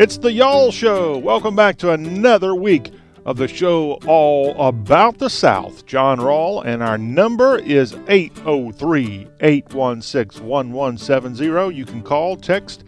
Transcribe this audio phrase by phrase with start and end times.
[0.00, 1.18] It's the Y'all Show.
[1.18, 2.90] Welcome back to another week
[3.26, 5.84] of the show all about the South.
[5.84, 11.76] John Rawl, and our number is 803 816 1170.
[11.76, 12.82] You can call, text,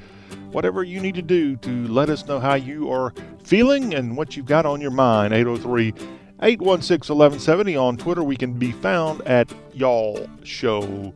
[0.52, 3.12] whatever you need to do to let us know how you are
[3.44, 5.34] feeling and what you've got on your mind.
[5.34, 5.88] 803
[6.40, 7.76] 816 1170.
[7.76, 11.12] On Twitter, we can be found at Y'all Show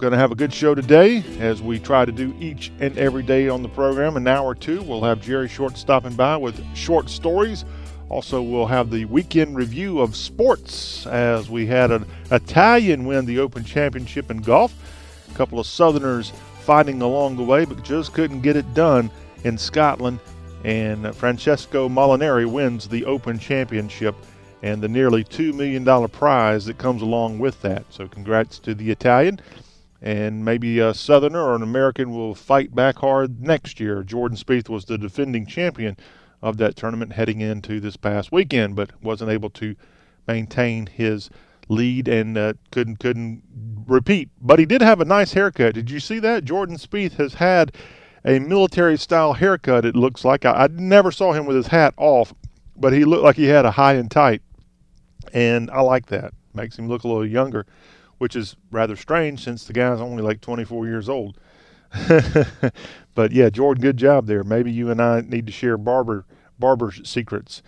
[0.00, 3.22] going to have a good show today, as we try to do each and every
[3.22, 4.16] day on the program.
[4.16, 7.66] An hour or two, we'll have Jerry Short stopping by with short stories.
[8.08, 13.38] Also, we'll have the weekend review of sports as we had an Italian win the
[13.40, 14.74] Open Championship in golf.
[15.30, 19.10] A couple of Southerners fighting along the way, but just couldn't get it done
[19.44, 20.18] in Scotland.
[20.64, 24.14] And Francesco Molinari wins the Open Championship
[24.62, 27.84] and the nearly $2 million prize that comes along with that.
[27.90, 29.40] So, congrats to the Italian
[30.02, 34.02] and maybe a Southerner or an American will fight back hard next year.
[34.02, 35.96] Jordan Spieth was the defending champion
[36.42, 39.76] of that tournament heading into this past weekend, but wasn't able to
[40.26, 41.28] maintain his
[41.68, 43.42] lead and uh, couldn't couldn't
[43.86, 44.30] repeat.
[44.40, 45.74] But he did have a nice haircut.
[45.74, 46.44] Did you see that?
[46.44, 47.72] Jordan Spieth has had
[48.24, 49.84] a military style haircut.
[49.84, 52.32] It looks like I, I never saw him with his hat off,
[52.76, 54.42] but he looked like he had a high and tight,
[55.34, 56.32] and I like that.
[56.54, 57.66] Makes him look a little younger
[58.20, 61.38] which is rather strange since the guy's only like 24 years old.
[63.14, 64.44] but yeah, Jordan, good job there.
[64.44, 66.26] Maybe you and I need to share barber
[66.58, 67.62] barber secrets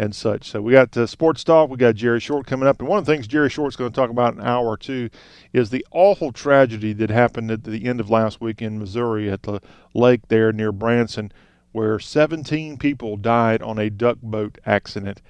[0.00, 0.50] and such.
[0.50, 1.70] So we got the sports talk.
[1.70, 3.94] We got Jerry Short coming up, and one of the things Jerry Short's going to
[3.94, 5.08] talk about in an hour or two
[5.52, 9.44] is the awful tragedy that happened at the end of last week in Missouri at
[9.44, 9.60] the
[9.94, 11.30] lake there near Branson,
[11.70, 15.22] where 17 people died on a duck boat accident.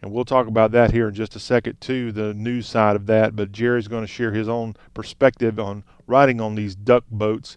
[0.00, 3.06] And we'll talk about that here in just a second, too, the news side of
[3.06, 3.34] that.
[3.34, 7.56] But Jerry's going to share his own perspective on riding on these duck boats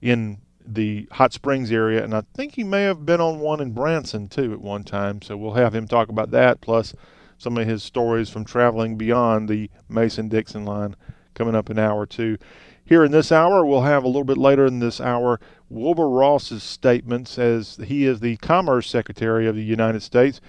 [0.00, 2.04] in the Hot Springs area.
[2.04, 5.20] And I think he may have been on one in Branson, too, at one time.
[5.20, 6.94] So we'll have him talk about that, plus
[7.38, 10.94] some of his stories from traveling beyond the Mason Dixon line
[11.34, 12.36] coming up in an hour two.
[12.84, 16.62] Here in this hour, we'll have a little bit later in this hour Wilbur Ross's
[16.62, 20.40] statements as he is the Commerce Secretary of the United States.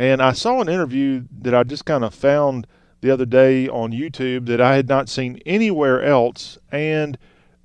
[0.00, 2.66] And I saw an interview that I just kind of found
[3.02, 7.18] the other day on YouTube that I had not seen anywhere else, and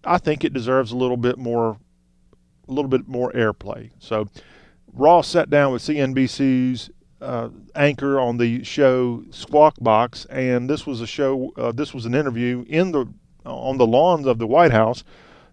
[0.04, 1.78] I think it deserves a little bit more,
[2.68, 3.92] a little bit more airplay.
[4.00, 4.28] So,
[4.92, 6.90] Ross sat down with CNBC's
[7.22, 11.54] uh, anchor on the show Squawk Box, and this was a show.
[11.56, 13.06] Uh, this was an interview in the
[13.46, 15.06] on the lawns of the White House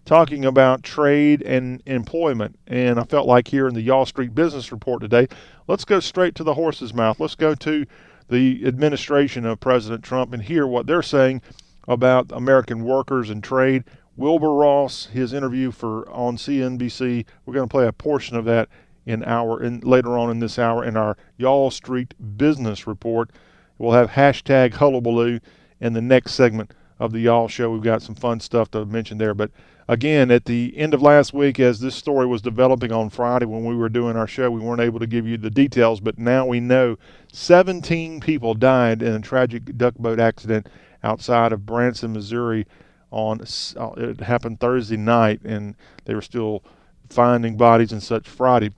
[0.05, 2.59] talking about trade and employment.
[2.67, 5.27] And I felt like here in the Y'all Street Business Report today,
[5.67, 7.19] let's go straight to the horse's mouth.
[7.19, 7.85] Let's go to
[8.29, 11.41] the administration of President Trump and hear what they're saying
[11.87, 13.83] about American workers and trade.
[14.15, 17.25] Wilbur Ross, his interview for on CNBC.
[17.45, 18.69] We're going to play a portion of that
[19.05, 23.31] in our in later on in this hour in our Y'all Street Business Report.
[23.77, 25.39] We'll have hashtag hullabaloo
[25.81, 26.71] in the next segment
[27.03, 27.69] of the Y'all Show.
[27.69, 29.51] We've got some fun stuff to mention there, but
[29.89, 33.65] again, at the end of last week, as this story was developing on Friday when
[33.65, 36.45] we were doing our show, we weren't able to give you the details, but now
[36.45, 36.97] we know
[37.33, 40.69] 17 people died in a tragic duck boat accident
[41.03, 42.65] outside of Branson, Missouri.
[43.11, 45.75] On uh, it happened Thursday night, and
[46.05, 46.63] they were still
[47.09, 48.71] finding bodies and such Friday.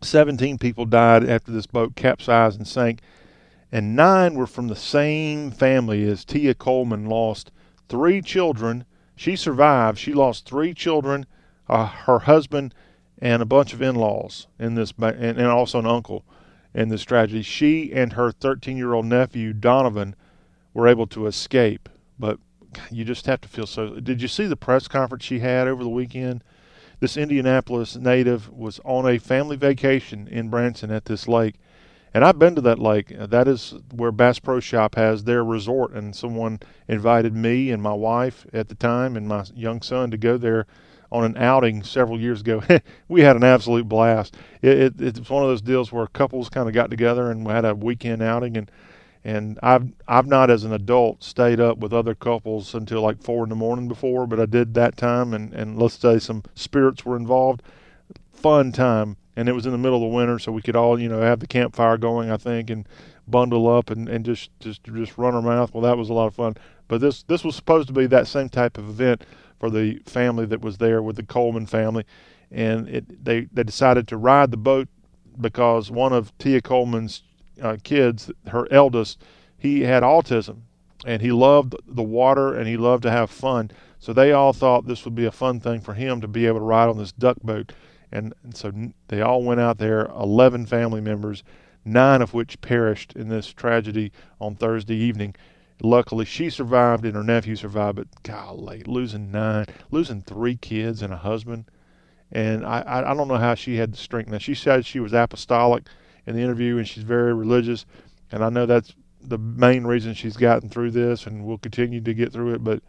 [0.00, 3.00] 17 people died after this boat capsized and sank,
[3.70, 7.50] and nine were from the same family as Tia Coleman lost
[7.88, 8.84] three children
[9.18, 9.98] she survived.
[9.98, 11.26] She lost three children,
[11.68, 12.72] uh, her husband,
[13.20, 16.24] and a bunch of in-laws in this, and, and also an uncle
[16.72, 17.42] in this tragedy.
[17.42, 20.14] She and her 13-year-old nephew Donovan
[20.72, 22.38] were able to escape, but
[22.92, 23.98] you just have to feel so.
[23.98, 26.44] Did you see the press conference she had over the weekend?
[27.00, 31.56] This Indianapolis native was on a family vacation in Branson at this lake,
[32.18, 33.14] and I've been to that lake.
[33.16, 36.58] Uh, that is where Bass Pro Shop has their resort, and someone
[36.88, 40.66] invited me and my wife at the time and my young son to go there
[41.12, 42.60] on an outing several years ago.
[43.08, 44.36] we had an absolute blast.
[44.62, 47.52] It, it, it's one of those deals where couples kind of got together and we
[47.52, 48.68] had a weekend outing, and
[49.22, 53.44] and I've I've not as an adult stayed up with other couples until like four
[53.44, 57.04] in the morning before, but I did that time, and and let's say some spirits
[57.04, 57.62] were involved.
[58.32, 60.98] Fun time and it was in the middle of the winter, so we could all,
[60.98, 62.88] you know, have the campfire going, I think, and
[63.28, 65.72] bundle up and, and just, just just run our mouth.
[65.72, 66.56] Well, that was a lot of fun.
[66.88, 69.22] But this this was supposed to be that same type of event
[69.60, 72.04] for the family that was there with the Coleman family,
[72.50, 74.88] and it they they decided to ride the boat
[75.40, 77.22] because one of Tia Coleman's
[77.62, 79.22] uh, kids, her eldest,
[79.56, 80.62] he had autism,
[81.06, 83.70] and he loved the water and he loved to have fun.
[84.00, 86.58] So they all thought this would be a fun thing for him to be able
[86.58, 87.72] to ride on this duck boat
[88.10, 88.72] and, and so
[89.08, 90.06] they all went out there.
[90.06, 91.42] Eleven family members,
[91.84, 95.34] nine of which perished in this tragedy on Thursday evening.
[95.82, 101.12] Luckily, she survived and her nephew survived, but golly, losing nine, losing three kids and
[101.12, 101.66] a husband.
[102.32, 104.30] And I, I, I don't know how she had the strength.
[104.30, 105.84] Now, she said she was apostolic
[106.26, 107.86] in the interview and she's very religious.
[108.30, 112.14] And I know that's the main reason she's gotten through this and will continue to
[112.14, 112.64] get through it.
[112.64, 112.82] But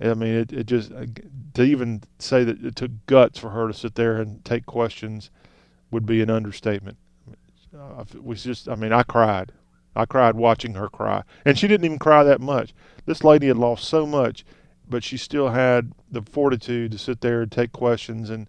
[0.00, 1.06] I mean, it, it just uh,
[1.54, 5.30] to even say that it took guts for her to sit there and take questions
[5.90, 6.96] would be an understatement.
[7.76, 9.52] Uh, it was just, I mean, I cried.
[9.94, 12.74] I cried watching her cry, and she didn't even cry that much.
[13.04, 14.44] This lady had lost so much,
[14.88, 18.48] but she still had the fortitude to sit there and take questions and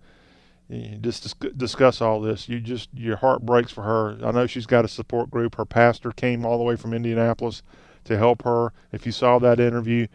[1.01, 2.47] just discuss all this.
[2.47, 4.17] You just your heart breaks for her.
[4.23, 5.55] I know she's got a support group.
[5.55, 7.61] Her pastor came all the way from Indianapolis
[8.05, 8.73] to help her.
[8.91, 10.07] If you saw that interview,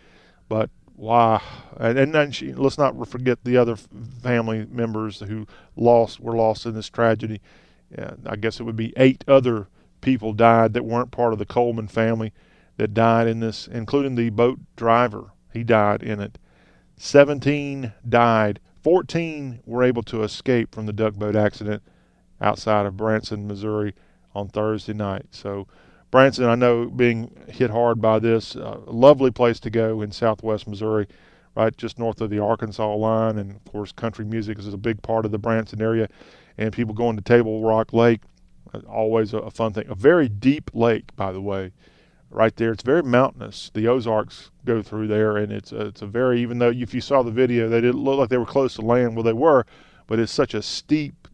[0.48, 1.40] but wow,
[1.78, 5.46] and, and then she, let's not forget the other family members who
[5.76, 7.40] lost were lost in this tragedy.
[8.26, 9.68] I guess it would be eight other
[10.00, 12.32] people died that weren't part of the Coleman family
[12.76, 15.32] that died in this, including the boat driver.
[15.52, 16.38] He died in it.
[16.96, 18.60] 17 died.
[18.82, 21.82] 14 were able to escape from the duck boat accident
[22.40, 23.94] outside of Branson, Missouri
[24.34, 25.26] on Thursday night.
[25.30, 25.66] So,
[26.10, 30.66] Branson, I know being hit hard by this, uh, lovely place to go in southwest
[30.66, 31.06] Missouri,
[31.54, 33.38] right just north of the Arkansas line.
[33.38, 36.08] And of course, country music is a big part of the Branson area.
[36.56, 38.20] And people going to Table Rock Lake
[38.72, 39.88] uh, always a, fun thing.
[39.88, 41.72] A very deep lake, by the way,
[42.30, 42.72] right there.
[42.72, 43.70] It's very mountainous.
[43.74, 47.00] The Ozarks go through there, and it's a, it's a very even though if you
[47.00, 49.14] saw the video, they didn't look like they were close to land.
[49.14, 49.64] Well, they were,
[50.06, 51.28] but it's such a steep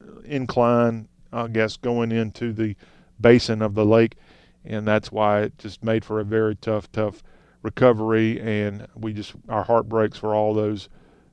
[0.00, 2.76] uh, incline, I guess, going into the
[3.20, 4.16] basin of the lake,
[4.64, 7.22] and that's why it just made for a very tough, tough
[7.62, 8.40] recovery.
[8.40, 10.88] And we just our heart breaks for all those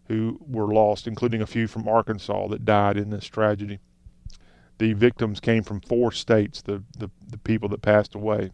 [0.08, 3.80] who were lost, including a few from Arkansas that died in this tragedy
[4.78, 8.52] the victims came from four states, the, the, the people that passed away.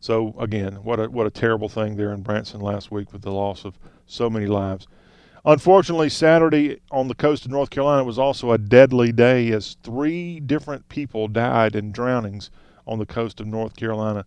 [0.00, 3.32] So again, what a what a terrible thing there in Branson last week with the
[3.32, 4.86] loss of so many lives.
[5.48, 10.40] Unfortunately, Saturday on the coast of North Carolina was also a deadly day as three
[10.40, 12.50] different people died in drownings
[12.84, 14.26] on the coast of North Carolina.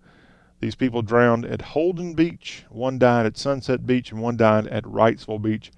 [0.62, 4.86] These people drowned at Holden Beach, one died at Sunset Beach, and one died at
[4.86, 5.74] Wrightsville Beach.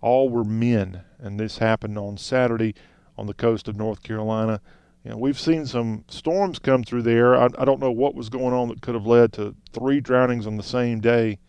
[0.00, 2.72] All were men, and this happened on Saturday
[3.18, 4.60] on the coast of North Carolina.
[5.02, 7.34] You know, we've seen some storms come through there.
[7.34, 10.46] I, I don't know what was going on that could have led to three drownings
[10.46, 11.40] on the same day,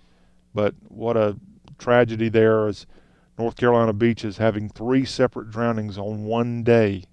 [0.55, 1.37] but what a
[1.77, 2.87] tragedy there is
[3.37, 7.03] North Carolina beaches having three separate drownings on one day.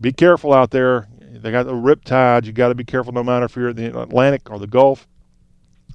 [0.00, 1.08] Be careful out there.
[1.20, 2.46] They got the rip tides.
[2.46, 5.08] You got to be careful no matter if you're in the Atlantic or the Gulf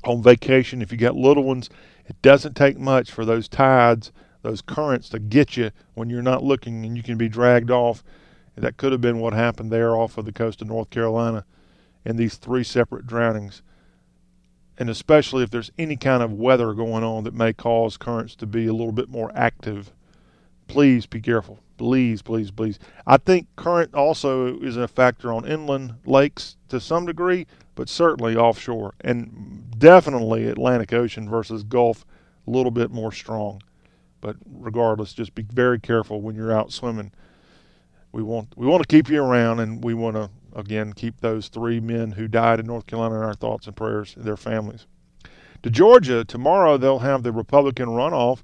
[0.04, 0.82] on vacation.
[0.82, 1.70] If you got little ones,
[2.06, 4.12] it doesn't take much for those tides
[4.42, 8.04] those currents to get you when you're not looking and you can be dragged off.
[8.56, 11.46] That could have been what happened there off of the coast of North Carolina
[12.04, 13.62] in these three separate drownings.
[14.80, 18.48] And especially if there's any kind of weather going on that may cause currents to
[18.48, 19.92] be a little bit more active,
[20.68, 21.60] please be careful.
[21.78, 22.80] Please, please, please.
[23.06, 27.46] I think current also is a factor on inland lakes to some degree,
[27.76, 28.94] but certainly offshore.
[29.02, 32.06] And definitely Atlantic Ocean versus Gulf,
[32.48, 33.62] a little bit more strong.
[34.22, 37.12] But regardless, just be very careful when you're out swimming.
[38.12, 41.48] We want we want to keep you around, and we want to again keep those
[41.48, 44.88] three men who died in North Carolina in our thoughts and prayers, their families.
[45.64, 48.44] To Georgia tomorrow, they'll have the Republican runoff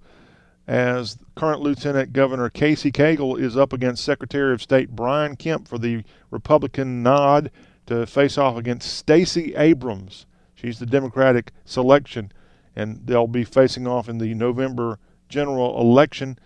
[0.68, 5.78] as current Lieutenant Governor Casey Cagle is up against Secretary of State Brian Kemp for
[5.78, 7.52] the Republican nod
[7.86, 10.26] to face off against Stacey Abrams.
[10.56, 12.32] She's the Democratic selection,
[12.76, 16.40] and they'll be facing off in the November general election.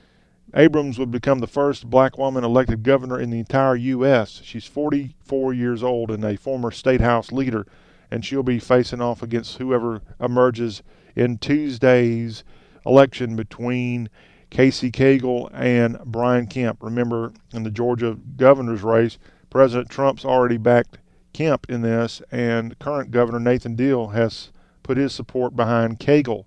[0.56, 4.42] Abrams would become the first black woman elected governor in the entire U.S.
[4.44, 7.68] She's 44 years old and a former state house leader,
[8.10, 10.82] and she'll be facing off against whoever emerges
[11.16, 12.44] in Tuesday's
[12.86, 14.10] election between
[14.50, 16.82] Casey Cagle and Brian Kemp.
[16.82, 19.20] Remember, in the Georgia governor's race,
[19.52, 20.98] President Trump's already backed
[21.34, 24.52] Kemp in this, and current Governor Nathan Deal has
[24.82, 26.46] put his support behind Cagle.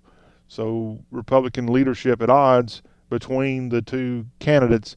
[0.49, 2.81] So Republican leadership at odds
[3.13, 4.95] between the two candidates,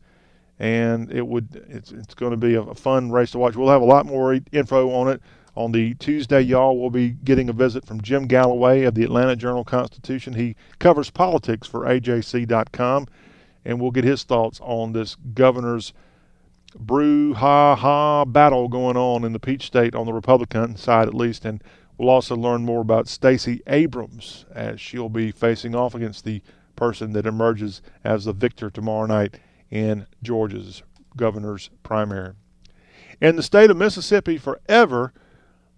[0.58, 3.56] and it would it's it's going to be a, fun race to watch.
[3.56, 5.20] We'll have a lot more info on it
[5.54, 6.40] on the Tuesday.
[6.40, 10.32] Y'all will be getting a visit from Jim Galloway of the Atlanta Journal Constitution.
[10.32, 13.06] He covers politics for AJC.com,
[13.64, 15.92] and we'll get his thoughts on this governor's
[16.78, 21.14] brew ha ha battle going on in the Peach State on the Republican side, at
[21.14, 21.62] least, and
[21.98, 26.42] We'll also learn more about Stacey Abrams as she'll be facing off against the
[26.76, 29.38] person that emerges as the victor tomorrow night
[29.70, 30.82] in Georgia's
[31.16, 32.34] governor's primary.
[33.20, 35.12] In the state of Mississippi, forever,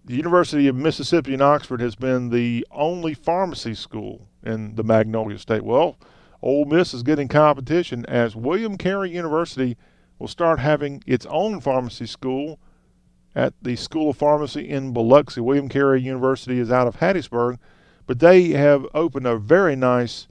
[0.03, 5.37] the University of Mississippi in Oxford has been the only pharmacy school in the Magnolia
[5.37, 5.63] State.
[5.63, 5.97] Well,
[6.41, 9.77] Ole Miss is getting competition as William Carey University
[10.17, 12.59] will start having its own pharmacy school
[13.35, 15.41] at the School of Pharmacy in Biloxi.
[15.41, 17.57] William Carey University is out of Hattiesburg,
[18.07, 20.27] but they have opened a very nice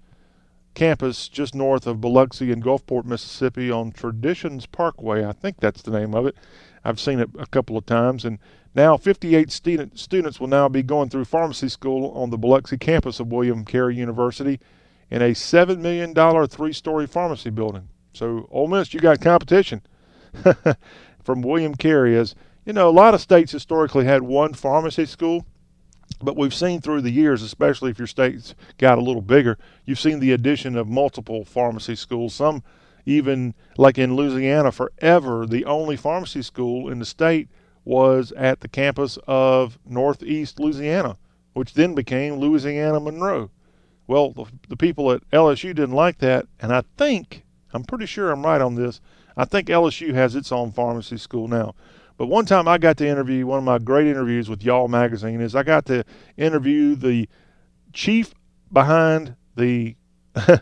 [0.78, 5.24] campus just north of Biloxi in Gulfport, Mississippi on Traditions Parkway.
[5.24, 6.36] I think that's the name of it.
[6.84, 8.38] I've seen it a couple of times, and
[8.76, 13.18] now 58 student, students will now be going through pharmacy school on the Biloxi campus
[13.18, 14.60] of William Carey University
[15.10, 16.14] in a $7 million
[16.46, 17.88] three story pharmacy building.
[18.12, 19.82] So, Ole Miss, you got competition
[21.24, 22.16] from William Carey.
[22.16, 25.44] As you know, a lot of states historically had one pharmacy school,
[26.20, 30.00] but we've seen through the years, especially if your state's got a little bigger, you've
[30.00, 32.34] seen the addition of multiple pharmacy schools.
[32.34, 32.62] Some
[33.06, 37.48] even like in Louisiana, forever the only pharmacy school in the state
[37.84, 41.16] was at the campus of Northeast Louisiana,
[41.54, 43.50] which then became Louisiana Monroe.
[44.06, 48.30] Well, the, the people at LSU didn't like that, and I think, I'm pretty sure
[48.30, 49.00] I'm right on this,
[49.36, 51.74] I think LSU has its own pharmacy school now.
[52.18, 55.40] But one time I got to interview, one of my great interviews with Y'all Magazine
[55.40, 56.04] is I got to
[56.36, 57.28] interview the
[57.92, 58.34] chief
[58.72, 59.94] behind the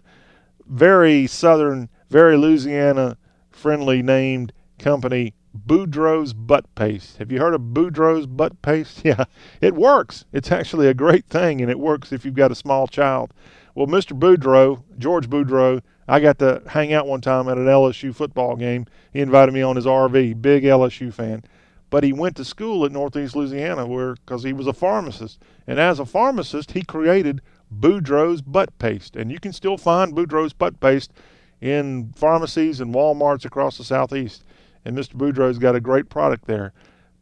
[0.66, 3.16] very southern, very Louisiana
[3.48, 7.16] friendly named company Boudreaux's butt paste.
[7.16, 9.00] Have you heard of Boudreaux's butt paste?
[9.04, 9.24] Yeah,
[9.62, 10.26] it works.
[10.32, 13.32] It's actually a great thing, and it works if you've got a small child.
[13.74, 14.18] Well, Mr.
[14.18, 18.86] Boudreaux, George Boudreaux, I got to hang out one time at an LSU football game.
[19.12, 21.42] He invited me on his RV, big LSU fan.
[21.90, 25.40] But he went to school at Northeast Louisiana where because he was a pharmacist.
[25.66, 27.40] And as a pharmacist, he created
[27.72, 29.16] Boudreaux's butt paste.
[29.16, 31.12] And you can still find Boudreaux's butt paste
[31.60, 34.42] in pharmacies and Walmarts across the southeast
[34.86, 35.14] and Mr.
[35.14, 36.72] Boudreaux's got a great product there.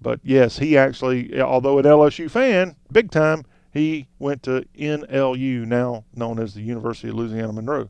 [0.01, 6.05] But yes, he actually, although an LSU fan, big time, he went to NLU, now
[6.15, 7.89] known as the University of Louisiana Monroe.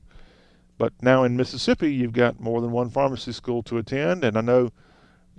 [0.77, 4.41] But now in Mississippi, you've got more than one pharmacy school to attend, and I
[4.41, 4.71] know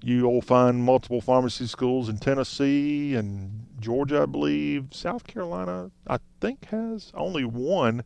[0.01, 4.87] you'll find multiple pharmacy schools in Tennessee and Georgia, I believe.
[4.91, 8.03] South Carolina, I think, has only one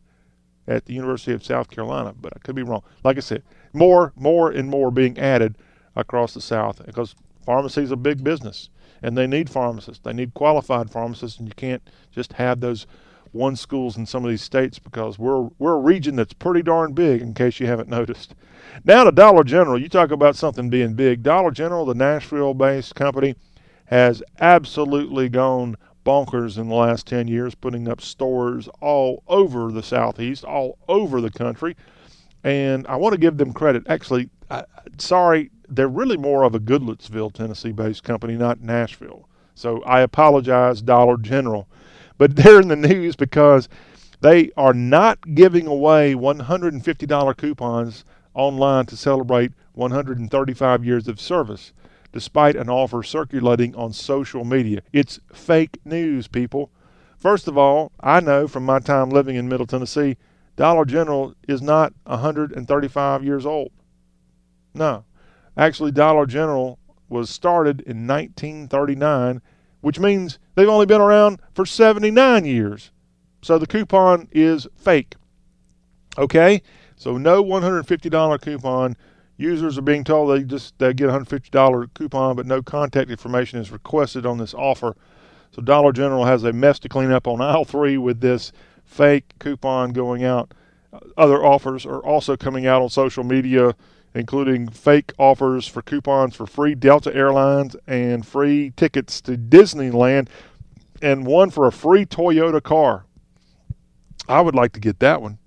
[0.66, 2.82] at the University of South Carolina, but I could be wrong.
[3.04, 5.56] Like I said, more, more, and more being added
[5.96, 8.70] across the South because pharmacy is a big business
[9.02, 10.02] and they need pharmacists.
[10.04, 12.86] They need qualified pharmacists, and you can't just have those
[13.32, 16.92] one schools in some of these states because we're we're a region that's pretty darn
[16.92, 17.22] big.
[17.22, 18.34] In case you haven't noticed.
[18.84, 21.22] Now to Dollar General, you talk about something being big.
[21.22, 23.34] Dollar General, the Nashville-based company,
[23.86, 29.82] has absolutely gone bonkers in the last 10 years, putting up stores all over the
[29.82, 31.76] Southeast, all over the country.
[32.42, 33.82] And I want to give them credit.
[33.88, 34.64] Actually, I,
[34.98, 39.28] sorry, they're really more of a Goodlettsville, Tennessee based company, not Nashville.
[39.54, 41.68] So I apologize, Dollar General.
[42.20, 43.66] But they're in the news because
[44.20, 51.72] they are not giving away $150 coupons online to celebrate 135 years of service,
[52.12, 54.82] despite an offer circulating on social media.
[54.92, 56.70] It's fake news, people.
[57.16, 60.18] First of all, I know from my time living in Middle Tennessee,
[60.56, 63.70] Dollar General is not 135 years old.
[64.74, 65.04] No.
[65.56, 69.40] Actually, Dollar General was started in 1939,
[69.80, 72.90] which means they've only been around for 79 years.
[73.42, 75.14] So the coupon is fake.
[76.18, 76.60] Okay?
[76.96, 78.96] So no $150 coupon.
[79.38, 83.58] Users are being told they just they get a $150 coupon, but no contact information
[83.58, 84.94] is requested on this offer.
[85.52, 88.52] So Dollar General has a mess to clean up on aisle three with this
[88.84, 90.52] fake coupon going out.
[91.16, 93.74] Other offers are also coming out on social media
[94.14, 100.28] including fake offers for coupons for free Delta Airlines and free tickets to Disneyland,
[101.02, 103.06] and one for a free Toyota car.
[104.28, 105.38] I would like to get that one.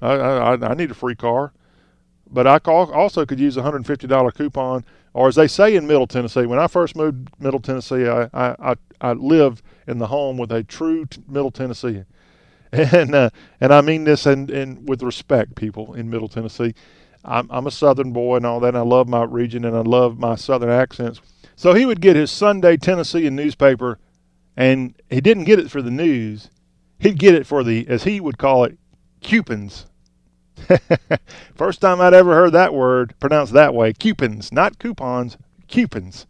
[0.00, 1.52] I, I, I need a free car.
[2.30, 6.46] But I also could use a $150 coupon, or as they say in Middle Tennessee,
[6.46, 10.62] when I first moved Middle Tennessee, I, I, I lived in the home with a
[10.62, 12.04] true Middle Tennessee.
[12.74, 13.28] And, uh,
[13.60, 16.72] and I mean this and, and with respect, people in Middle Tennessee.
[17.22, 18.68] I'm, I'm a Southern boy and all that.
[18.68, 21.20] And I love my region and I love my Southern accents.
[21.54, 23.98] So he would get his Sunday Tennessean newspaper,
[24.56, 26.50] and he didn't get it for the news.
[26.98, 28.78] He'd get it for the, as he would call it,
[29.22, 29.86] coupons.
[31.54, 33.92] First time I'd ever heard that word pronounced that way.
[33.92, 35.36] Coupons, not coupons,
[35.68, 36.26] coupons.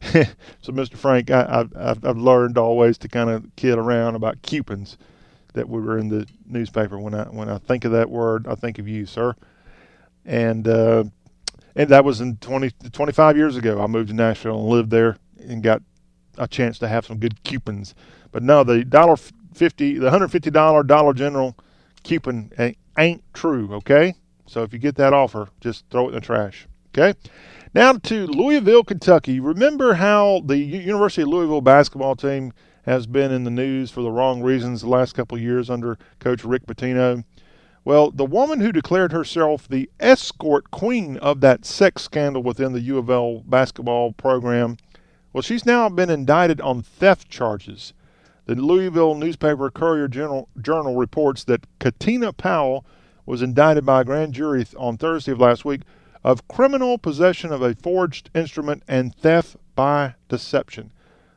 [0.00, 0.96] so, Mr.
[0.96, 4.96] Frank, I, have I've learned always to kind of kid around about coupons
[5.52, 6.98] that we were in the newspaper.
[6.98, 9.34] When I when I think of that word, I think of you, sir.
[10.24, 11.04] And uh,
[11.76, 13.80] and that was in 20, 25 years ago.
[13.82, 15.82] I moved to Nashville and lived there and got
[16.40, 17.94] a chance to have some good coupons.
[18.32, 19.16] But no, the dollar
[19.54, 21.56] fifty, the hundred fifty dollar Dollar General
[22.02, 22.50] coupon
[22.98, 23.74] ain't true.
[23.74, 24.14] Okay,
[24.46, 26.66] so if you get that offer, just throw it in the trash.
[26.92, 27.16] Okay.
[27.72, 29.38] Now to Louisville, Kentucky.
[29.38, 32.52] Remember how the University of Louisville basketball team
[32.84, 35.96] has been in the news for the wrong reasons the last couple of years under
[36.18, 37.22] Coach Rick Pitino?
[37.84, 42.80] Well, the woman who declared herself the escort queen of that sex scandal within the
[42.80, 44.76] U of L basketball program,
[45.32, 47.92] well, she's now been indicted on theft charges.
[48.46, 52.84] The Louisville newspaper Courier Journal, Journal reports that Katina Powell
[53.26, 55.82] was indicted by a grand jury on Thursday of last week
[56.24, 60.92] of criminal possession of a forged instrument and theft by deception.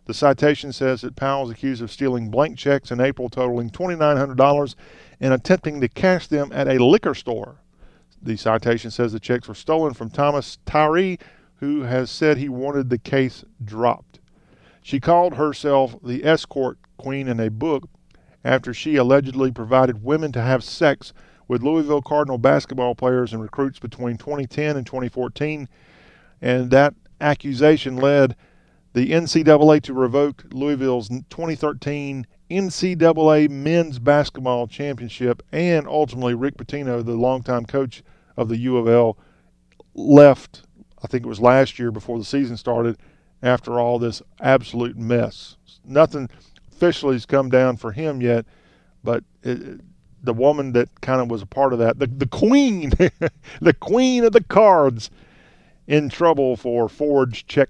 [0.06, 4.76] The citation says that Powell is accused of stealing blank checks in April totaling $2,900
[5.22, 7.56] and attempting to cash them at a liquor store.
[8.22, 11.20] The citation says the checks were stolen from Thomas Tyree,
[11.64, 14.20] who has said he wanted the case dropped.
[14.82, 17.88] She called herself the escort queen in a book
[18.44, 21.14] after she allegedly provided women to have sex
[21.48, 25.70] with Louisville Cardinal basketball players and recruits between 2010 and 2014,
[26.42, 28.36] and that accusation led
[28.92, 37.16] the NCAA to revoke Louisville's 2013 NCAA men's basketball championship, and ultimately Rick Pitino, the
[37.16, 38.04] longtime coach
[38.36, 39.18] of the U of L,
[39.96, 40.64] left.
[41.04, 42.98] I think it was last year before the season started.
[43.42, 46.30] After all this absolute mess, nothing
[46.72, 48.46] officially has come down for him yet,
[49.04, 49.82] but it,
[50.24, 52.90] the woman that kind of was a part of that, the the queen,
[53.62, 55.12] the queen of the cards,
[55.88, 57.70] in trouble for forged check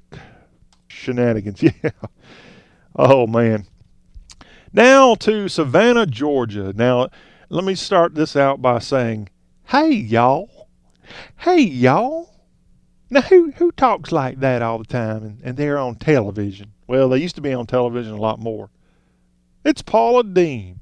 [0.87, 1.63] shenanigans.
[1.83, 1.89] Yeah.
[2.95, 3.65] Oh man.
[4.71, 6.71] Now to Savannah, Georgia.
[6.75, 7.09] Now
[7.49, 9.29] let me start this out by saying,
[9.65, 10.67] "Hey y'all,
[11.37, 12.32] hey y'all."
[13.13, 16.73] Now who who talks like that all the time and, and they're on television?
[16.87, 18.71] Well, they used to be on television a lot more.
[19.63, 20.79] It's Paula Deen.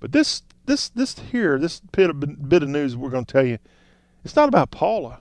[0.00, 3.46] But this this this here, this bit of, bit of news we're going to tell
[3.46, 3.58] you,
[4.24, 5.20] it's not about Paula.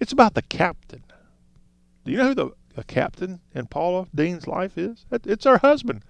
[0.00, 1.02] It's about the captain.
[2.04, 5.06] Do you know who the, the captain in Paula Deen's life is?
[5.10, 6.02] It's her husband,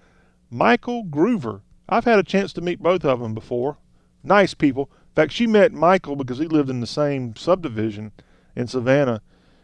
[0.51, 1.61] Michael Groover.
[1.87, 3.77] I've had a chance to meet both of them before.
[4.21, 4.91] Nice people.
[4.91, 8.11] In fact, she met Michael because he lived in the same subdivision
[8.57, 9.21] in Savannah.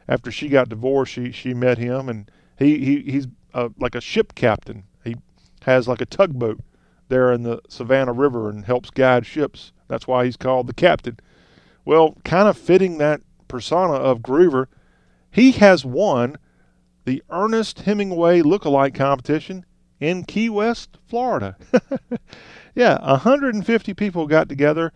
[0.08, 3.28] After she got divorced, she she met him, and he, he he's
[3.80, 4.84] like a ship captain.
[5.04, 5.16] He
[5.64, 6.60] has like a tugboat
[7.10, 9.72] there in the Savannah River and helps guide ships.
[9.88, 11.20] That's why he's called the captain.
[11.86, 14.68] Well, kind of fitting that persona of Groover,
[15.32, 16.38] he has won
[17.06, 19.66] the Ernest Hemingway lookalike competition
[20.00, 21.58] in Key West, Florida.
[22.76, 24.92] yeah, 150 people got together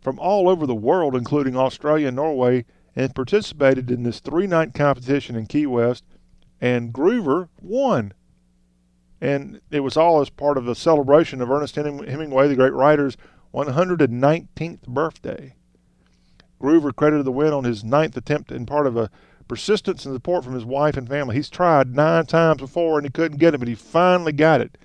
[0.00, 2.64] from all over the world, including Australia and Norway,
[2.98, 6.04] and participated in this three night competition in Key West,
[6.60, 8.12] and Groover won
[9.20, 13.16] and it was all as part of the celebration of Ernest Hemingway, the great writer's
[13.52, 15.54] 119th birthday.
[16.60, 19.10] Groover credited the win on his ninth attempt in part of a
[19.46, 21.36] persistence and support from his wife and family.
[21.36, 24.76] He's tried nine times before and he couldn't get it, but he finally got it.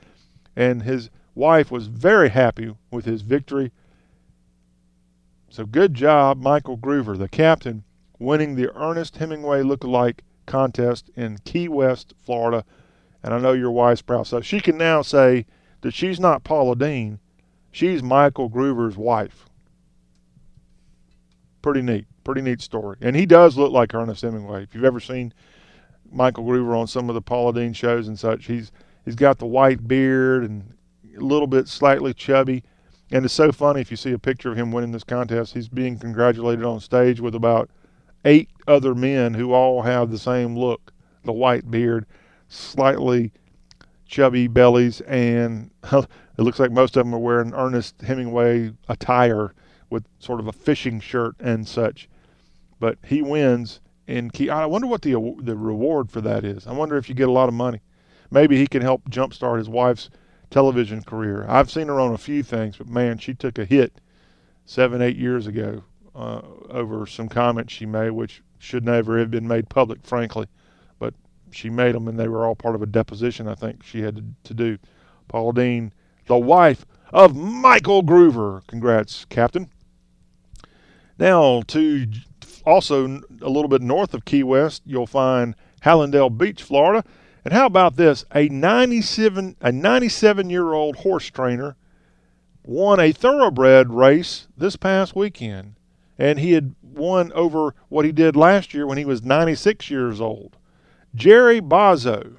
[0.56, 3.72] And his wife was very happy with his victory.
[5.50, 7.84] So good job, Michael Groover, the captain,
[8.20, 12.64] winning the Ernest Hemingway Lookalike contest in Key West, Florida
[13.24, 14.28] and I know your wife's proud.
[14.28, 15.46] So she can now say
[15.82, 17.20] that she's not Paula Deen,
[17.72, 19.46] she's Michael Groover's wife.
[21.62, 22.98] Pretty neat, pretty neat story.
[23.02, 24.64] And he does look like Ernest Hemingway.
[24.64, 25.34] If you've ever seen
[26.12, 28.72] Michael Groover on some of the Paula Deen shows and such, he's
[29.06, 30.74] he's got the white beard and
[31.18, 32.64] a little bit slightly chubby.
[33.12, 35.54] And it's so funny if you see a picture of him winning this contest.
[35.54, 37.70] He's being congratulated on stage with about
[38.26, 40.92] eight other men who all have the same look,
[41.24, 42.06] the white beard
[42.54, 43.32] slightly
[44.06, 46.08] chubby bellies, and it
[46.38, 49.54] looks like most of them are wearing Ernest Hemingway attire
[49.90, 52.08] with sort of a fishing shirt and such.
[52.80, 56.68] But he wins, and key, I wonder what the the reward for that is.
[56.68, 57.82] I wonder if you get a lot of money.
[58.30, 60.10] Maybe he can help jumpstart his wife's
[60.50, 61.46] television career.
[61.48, 64.00] I've seen her on a few things, but man, she took a hit
[64.66, 65.84] seven, eight years ago
[66.16, 70.48] uh, over some comments she made, which should never have been made public, frankly
[71.00, 71.14] But
[71.52, 74.36] she made them, and they were all part of a deposition I think she had
[74.44, 74.78] to, do.
[75.28, 75.94] Paula Deen,
[76.28, 78.66] the wife of Michael Groover.
[78.68, 79.70] Congrats, Captain.
[81.18, 82.08] Now to
[82.66, 87.04] also a little bit north of Key West, you'll find Hallandale Beach, Florida.
[87.46, 88.26] And how about this?
[88.34, 91.76] A 97 a 97 year old horse trainer
[92.64, 95.76] won a thoroughbred race this past weekend.
[96.18, 100.22] And he had won over what he did last year when he was 96 years
[100.22, 100.58] old.
[101.16, 102.36] Jerry Bozzo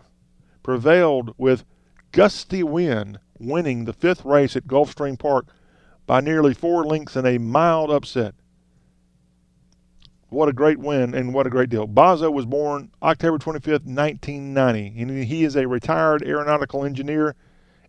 [0.63, 1.65] prevailed with
[2.13, 5.47] gusty wind, winning the fifth race at Gulfstream Park
[6.07, 8.35] by nearly four lengths in a mild upset.
[10.29, 11.87] What a great win and what a great deal.
[11.87, 17.37] Bozzo was born October 25th, 1990, and he is a retired aeronautical engineer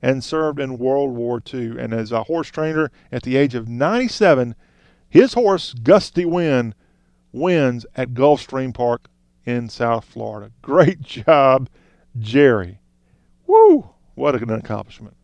[0.01, 1.79] and served in World War II.
[1.79, 4.53] And as a horse trainer at the age of 97,
[5.15, 6.75] his horse, Gusty Wind,
[7.31, 9.07] wins at Gulfstream Park
[9.45, 10.51] in South Florida.
[10.61, 11.69] Great job,
[12.19, 12.81] Jerry.
[13.47, 13.91] Woo!
[14.15, 15.15] What an accomplishment.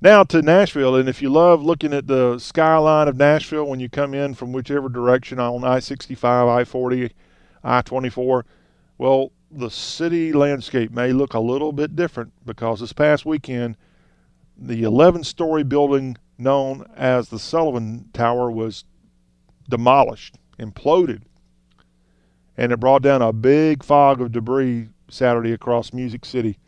[0.00, 3.88] Now to Nashville, and if you love looking at the skyline of Nashville when you
[3.88, 7.10] come in from whichever direction on I 65, I 40,
[7.64, 8.46] I 24,
[8.96, 13.76] well, the city landscape may look a little bit different because this past weekend,
[14.56, 18.84] the 11 story building known as the Sullivan Tower was
[19.68, 21.22] demolished, imploded,
[22.56, 26.58] and it brought down a big fog of debris Saturday across Music City.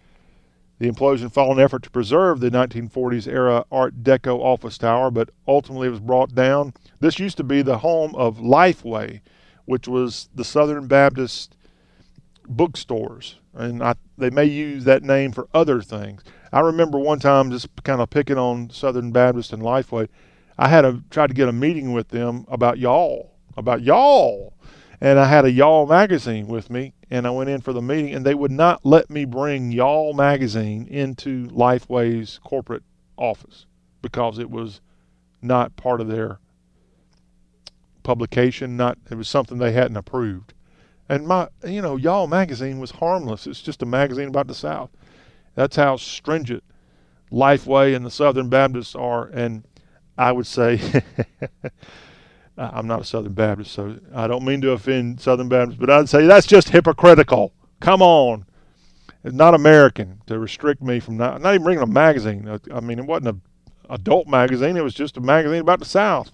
[0.78, 5.30] The implosion followed an effort to preserve the 1940s era Art Deco office tower, but
[5.46, 6.72] ultimately it was brought down.
[7.00, 9.20] This used to be the home of Lifeway,
[9.66, 11.54] which was the Southern Baptist
[12.48, 16.22] bookstores, and I, they may use that name for other things.
[16.52, 20.08] I remember one time just kind of picking on Southern Baptist and Lifeway.
[20.58, 24.52] I had to try to get a meeting with them about y'all, about y'all,
[25.00, 28.14] and I had a y'all magazine with me, and I went in for the meeting,
[28.14, 32.82] and they would not let me bring Y'all magazine into Lifeway's corporate
[33.16, 33.66] office
[34.02, 34.80] because it was
[35.40, 36.38] not part of their
[38.02, 38.76] publication.
[38.76, 40.52] Not it was something they hadn't approved.
[41.08, 43.46] And my, you know, Y'all magazine was harmless.
[43.46, 44.90] It's just a magazine about the South.
[45.60, 46.64] That's how stringent
[47.30, 49.26] Lifeway and the Southern Baptists are.
[49.26, 49.64] And
[50.16, 50.80] I would say
[52.56, 56.08] I'm not a Southern Baptist, so I don't mean to offend Southern Baptists, but I'd
[56.08, 57.52] say that's just hypocritical.
[57.78, 58.46] Come on.
[59.22, 62.58] It's not American to restrict me from not, not even bringing a magazine.
[62.72, 63.42] I mean, it wasn't an
[63.90, 66.32] adult magazine, it was just a magazine about the South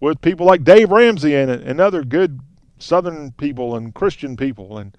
[0.00, 2.40] with people like Dave Ramsey in it and other good
[2.80, 4.96] Southern people and Christian people and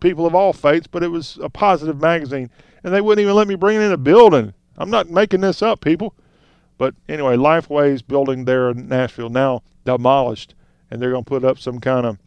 [0.00, 2.50] people of all faiths, but it was a positive magazine.
[2.82, 4.54] And they wouldn't even let me bring it in a building.
[4.76, 6.14] I'm not making this up, people.
[6.78, 10.54] But anyway, Lifeway's building there in Nashville now demolished,
[10.90, 12.18] and they're going to put up some kind of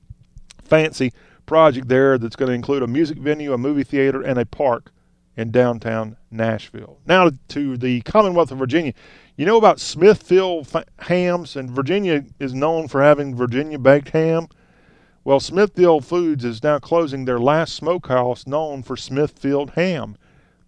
[0.64, 1.14] fancy
[1.46, 4.92] project there that's going to include a music venue, a movie theater, and a park
[5.38, 7.00] in downtown Nashville.
[7.06, 8.94] Now to the Commonwealth of Virginia.
[9.38, 10.68] You know about Smithfield
[11.00, 14.48] hams, and Virginia is known for having Virginia baked ham.
[15.24, 20.18] Well, Smithfield Foods is now closing their last smokehouse known for Smithfield ham.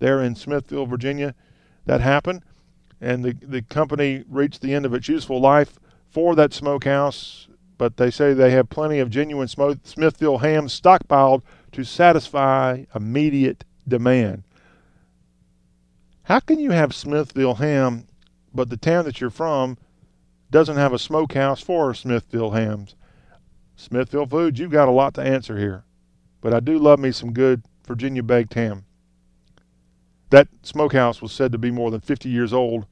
[0.04, 1.34] There in Smithfield, Virginia,
[1.86, 2.44] that happened,
[3.00, 7.96] and the the company reached the end of its useful life for that smokehouse, but
[7.96, 14.44] they say they have plenty of genuine Smithfield ham stockpiled to satisfy immediate demand.
[16.24, 18.08] How can you have Smithfield ham,
[18.54, 19.78] but the town that you're from
[20.52, 22.96] doesn't have a smokehouse for Smithfield hams?
[23.78, 25.86] Smithfield Foods, you've got a lot to answer here.
[26.42, 28.84] But I do love me some good Virginia baked ham.
[30.34, 32.88] That smokehouse was said to be more than 50 years old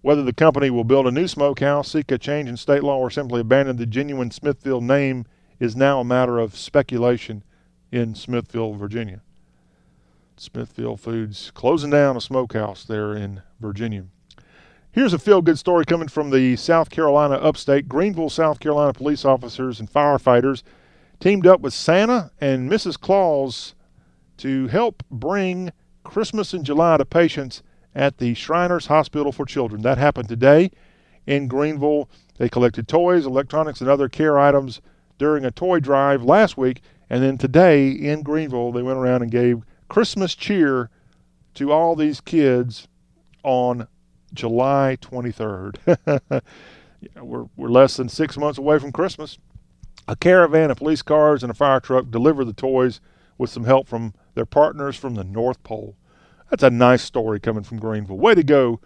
[0.00, 3.10] whether the company will build a new smokehouse, seek a change in state law, or
[3.10, 5.26] simply abandon the genuine Smithfield name
[5.58, 7.42] is now a matter of speculation
[7.90, 9.22] in Smithfield, Virginia.
[10.36, 14.04] Smithfield Foods closing down a smokehouse there in Virginia.
[14.92, 17.88] Here's a feel good story coming from the South Carolina upstate.
[17.88, 20.62] Greenville, South Carolina police officers and firefighters
[21.18, 23.00] teamed up with Santa and Mrs.
[23.00, 23.74] Claus
[24.36, 25.72] to help bring
[26.10, 27.62] Christmas in July to patients
[27.94, 29.82] at the Shriners Hospital for Children.
[29.82, 30.72] That happened today
[31.24, 32.10] in Greenville.
[32.36, 34.80] They collected toys, electronics, and other care items
[35.18, 36.82] during a toy drive last week.
[37.08, 40.90] And then today in Greenville, they went around and gave Christmas cheer
[41.54, 42.88] to all these kids
[43.44, 43.86] on
[44.34, 46.42] July 23rd.
[47.22, 49.38] we're, we're less than six months away from Christmas.
[50.08, 53.00] A caravan of police cars and a fire truck delivered the toys
[53.38, 55.94] with some help from their partners from the North Pole.
[56.50, 58.18] That's a nice story coming from Greenville.
[58.18, 58.80] Way to go,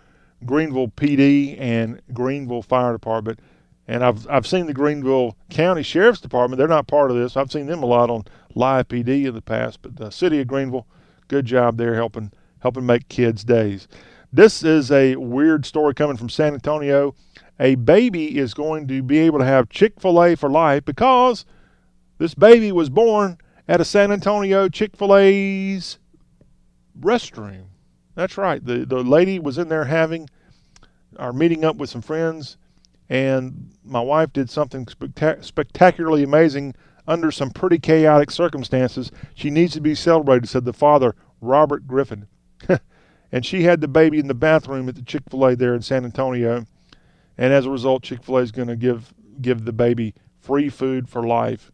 [0.44, 3.40] Greenville PD and Greenville Fire Department.
[3.88, 6.58] And I've I've seen the Greenville County Sheriff's Department.
[6.58, 7.36] They're not part of this.
[7.36, 8.24] I've seen them a lot on
[8.54, 9.80] live PD in the past.
[9.82, 10.86] But the city of Greenville,
[11.28, 13.88] good job there helping helping make kids' days.
[14.32, 17.14] This is a weird story coming from San Antonio.
[17.60, 21.44] A baby is going to be able to have Chick Fil A for life because
[22.18, 25.98] this baby was born at a San Antonio Chick Fil A's
[26.98, 27.64] restroom.
[28.14, 28.64] That's right.
[28.64, 30.28] The the lady was in there having
[31.18, 32.56] our meeting up with some friends,
[33.08, 36.74] and my wife did something spectac- spectacularly amazing
[37.06, 39.10] under some pretty chaotic circumstances.
[39.34, 42.26] She needs to be celebrated, said the father, Robert Griffin.
[43.32, 45.82] and she had the baby in the bathroom at the Chick fil A there in
[45.82, 46.66] San Antonio.
[47.36, 50.68] And as a result, Chick fil A is going to give, give the baby free
[50.68, 51.70] food for life.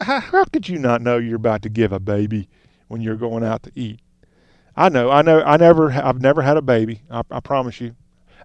[0.00, 2.48] How, how could you not know you're about to give a baby
[2.88, 4.00] when you're going out to eat?
[4.76, 7.02] I know, I know, I never, I've never had a baby.
[7.10, 7.94] I, I promise you.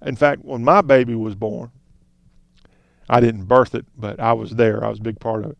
[0.01, 1.71] In fact, when my baby was born,
[3.09, 4.83] I didn't birth it, but I was there.
[4.83, 5.57] I was a big part of it.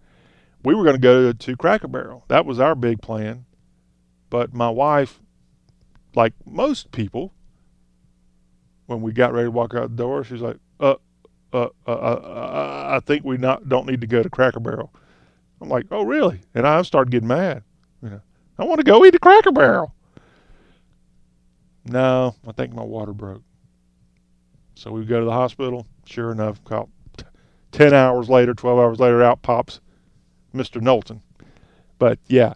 [0.64, 2.26] We were going to go to Cracker Barrel.
[2.28, 3.46] That was our big plan.
[4.30, 5.20] But my wife,
[6.16, 7.34] like most people,
[8.86, 10.96] when we got ready to walk out the door, she's like, uh,
[11.52, 14.94] uh, uh, uh, uh I think we not don't need to go to Cracker Barrel.
[15.62, 16.42] I'm like, oh, really?
[16.54, 17.64] And I started getting mad.
[18.04, 18.22] You know,
[18.60, 19.96] I want to go eat a Cracker Barrel.
[21.86, 23.42] No, I think my water broke.
[24.76, 25.88] So we go to the hospital.
[26.06, 26.90] Sure enough, call,
[27.72, 29.80] 10 hours later, 12 hours later, out pops
[30.54, 30.82] Mr.
[30.82, 31.22] Knowlton.
[32.00, 32.54] But yeah,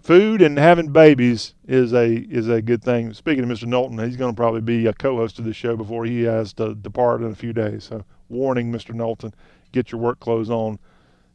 [0.00, 3.12] food and having babies is a is a good thing.
[3.12, 3.66] Speaking of Mr.
[3.66, 6.74] Knowlton, he's going to probably be a co-host of the show before he has to
[6.74, 7.84] depart in a few days.
[7.84, 8.94] So, warning, Mr.
[8.94, 9.34] Knowlton,
[9.72, 10.78] get your work clothes on.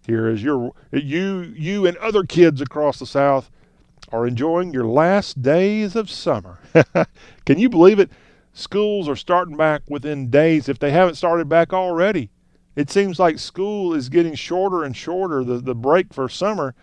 [0.06, 3.52] Here as your you you and other kids across the South
[4.12, 6.60] are enjoying your last days of summer.
[7.46, 8.12] Can you believe it?
[8.54, 12.32] Schools are starting back within days if they haven't started back already.
[12.76, 16.76] It seems like school is getting shorter and shorter, the, the break for summer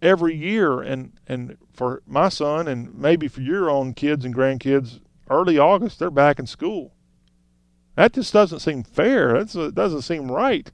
[0.00, 0.80] every year.
[0.80, 5.98] And, and for my son, and maybe for your own kids and grandkids, early August,
[5.98, 6.92] they're back in school.
[7.96, 9.44] That just doesn't seem fair.
[9.44, 10.70] That uh, doesn't seem right.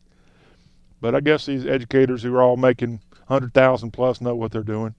[1.00, 4.94] But I guess these educators who are all making 100,000 plus know what they're doing.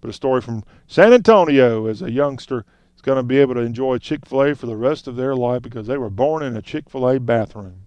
[0.00, 3.60] But a story from San Antonio as a youngster is going to be able to
[3.60, 6.56] enjoy Chick fil A for the rest of their life because they were born in
[6.56, 7.82] a Chick fil A bathroom.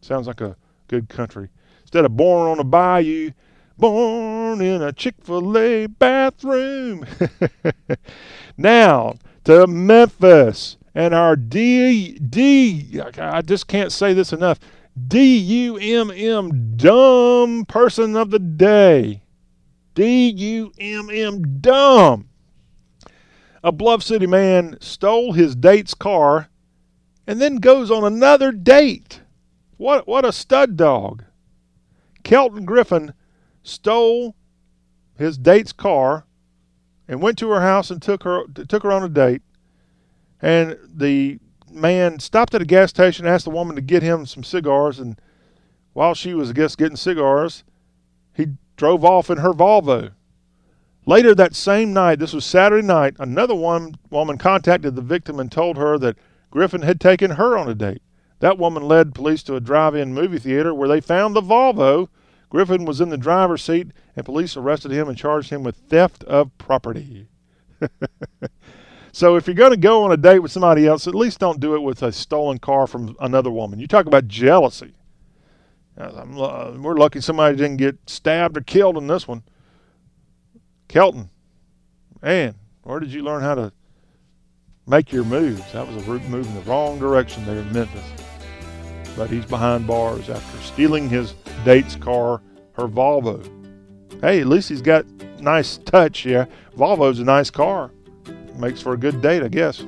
[0.00, 0.56] Sounds like a
[0.88, 1.50] good country.
[1.82, 3.32] Instead of born on a bayou,
[3.78, 7.06] born in a Chick fil A bathroom.
[8.56, 9.14] now
[9.44, 14.60] to Memphis and our D, D, I just can't say this enough.
[15.08, 19.23] D U M M, dumb person of the day.
[19.94, 22.28] D U M M, dumb.
[23.62, 26.48] A Bluff City man stole his date's car
[27.26, 29.22] and then goes on another date.
[29.76, 31.24] What what a stud dog.
[32.22, 33.14] Kelton Griffin
[33.62, 34.34] stole
[35.16, 36.26] his date's car
[37.08, 39.42] and went to her house and took her took her on a date.
[40.42, 41.38] And the
[41.70, 45.18] man stopped at a gas station, asked the woman to get him some cigars, and
[45.92, 47.64] while she was, I guess, getting cigars,
[48.34, 50.12] he drove off in her Volvo.
[51.06, 55.52] Later that same night, this was Saturday night, another one woman contacted the victim and
[55.52, 56.16] told her that
[56.50, 58.02] Griffin had taken her on a date.
[58.40, 62.08] That woman led police to a drive in movie theater where they found the Volvo.
[62.48, 66.24] Griffin was in the driver's seat, and police arrested him and charged him with theft
[66.24, 67.28] of property.
[69.12, 71.60] so if you're going to go on a date with somebody else, at least don't
[71.60, 73.78] do it with a stolen car from another woman.
[73.78, 74.94] You talk about jealousy.
[75.96, 79.42] Uh, we're lucky somebody didn't get stabbed or killed in this one.
[80.88, 81.30] Kelton,
[82.22, 83.72] man, where did you learn how to
[84.86, 85.72] make your moves?
[85.72, 88.04] That was a move in the wrong direction there in Memphis
[89.16, 92.40] but he's behind bars after stealing his date's car,
[92.72, 93.42] her Volvo.
[94.20, 95.06] Hey, at least he's got
[95.40, 96.46] nice touch, yeah.
[96.76, 97.90] Volvo's a nice car.
[98.56, 99.84] Makes for a good date, I guess.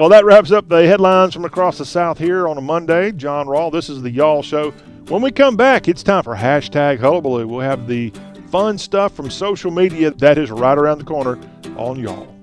[0.00, 3.12] Well, that wraps up the headlines from across the South here on a Monday.
[3.12, 4.70] John Rawl, this is the Y'all Show.
[5.08, 7.46] When we come back, it's time for hashtag Hullabaloo.
[7.46, 8.10] We'll have the
[8.50, 11.38] fun stuff from social media that is right around the corner
[11.76, 12.34] on Y'all.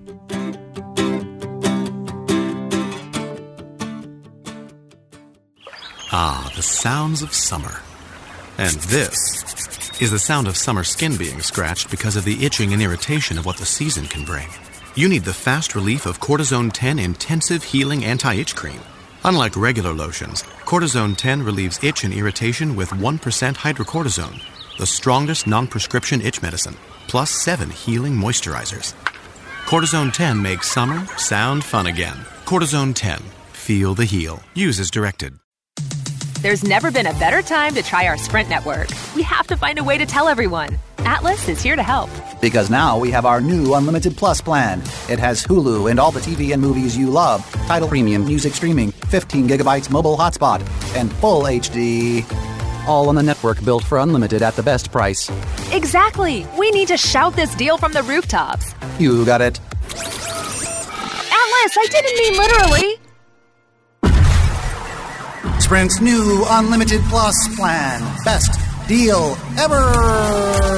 [6.12, 7.82] Ah, the sounds of summer.
[8.60, 12.84] And this is the sound of summer skin being scratched because of the itching and
[12.84, 14.48] irritation of what the season can bring.
[14.98, 18.80] You need the fast relief of Cortizone 10 Intensive Healing Anti Itch Cream.
[19.26, 23.20] Unlike regular lotions, Cortizone 10 relieves itch and irritation with 1%
[23.56, 24.42] hydrocortisone,
[24.80, 26.76] the strongest non prescription itch medicine,
[27.08, 28.96] plus 7 healing moisturizers.
[29.68, 32.18] Cortizone 10 makes summer sound fun again.
[32.46, 33.20] Cortizone 10.
[33.52, 34.42] Feel the heal.
[34.56, 35.38] Use as directed.
[36.42, 38.90] There's never been a better time to try our Sprint network.
[39.16, 40.76] We have to find a way to tell everyone.
[41.08, 42.10] Atlas is here to help.
[42.42, 44.82] Because now we have our new Unlimited Plus plan.
[45.10, 48.92] It has Hulu and all the TV and movies you love, Tidal premium, music streaming,
[48.92, 50.60] 15 gigabytes mobile hotspot,
[50.98, 52.26] and full HD.
[52.90, 55.30] All on the network built for unlimited at the best price.
[55.72, 56.46] Exactly.
[56.60, 58.76] We need to shout this deal from the rooftops.
[59.00, 59.62] You got it.
[61.32, 63.00] Atlas, I didn't mean literally.
[65.62, 68.02] Sprint's new Unlimited Plus plan.
[68.26, 70.78] Best deal ever.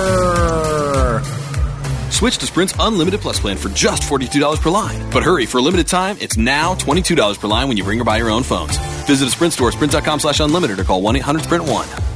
[2.11, 4.99] Switch to Sprint's Unlimited Plus plan for just $42 per line.
[5.09, 8.03] But hurry, for a limited time, it's now $22 per line when you bring or
[8.03, 8.77] buy your own phones.
[9.05, 12.09] Visit a Sprint store, sprint.com slash unlimited, or call 1-800-SPRINT1.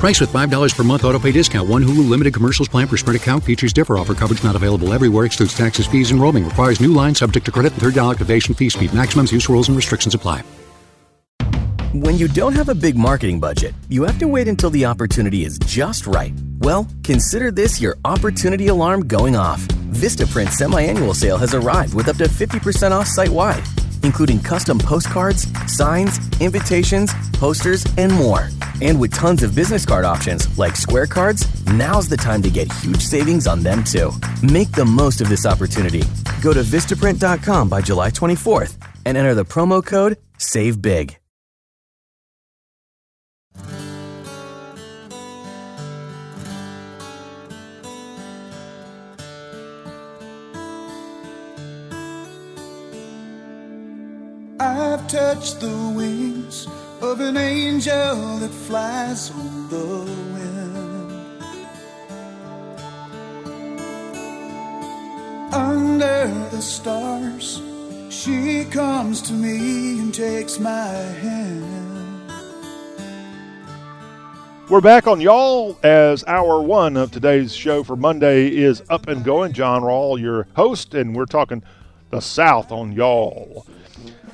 [0.00, 1.66] Price with $5 per month autopay discount.
[1.66, 3.42] One Hulu limited commercials plan per Sprint account.
[3.42, 3.96] Features differ.
[3.96, 5.24] Offer coverage not available everywhere.
[5.24, 6.44] Excludes taxes, fees, and roaming.
[6.44, 8.68] Requires new line subject to credit and $30 activation fee.
[8.68, 10.42] Speed maximums, use rules, and restrictions apply.
[11.94, 15.44] When you don't have a big marketing budget, you have to wait until the opportunity
[15.44, 16.32] is just right.
[16.58, 19.60] Well, consider this your opportunity alarm going off.
[19.94, 23.62] Vistaprint semi-annual sale has arrived with up to 50% off site-wide,
[24.02, 28.48] including custom postcards, signs, invitations, posters, and more.
[28.82, 32.72] And with tons of business card options like square cards, now's the time to get
[32.72, 34.10] huge savings on them too.
[34.42, 36.02] Make the most of this opportunity.
[36.42, 41.18] Go to Vistaprint.com by July 24th and enter the promo code SAVEBIG.
[54.64, 56.66] I've touched the wings
[57.02, 59.76] of an angel that flies on the
[60.32, 61.12] wind.
[65.52, 67.60] Under the stars,
[68.08, 72.32] she comes to me and takes my hand.
[74.70, 79.22] We're back on y'all as hour one of today's show for Monday is up and
[79.22, 79.52] going.
[79.52, 81.62] John Rawl, your host, and we're talking
[82.08, 83.66] the South on y'all.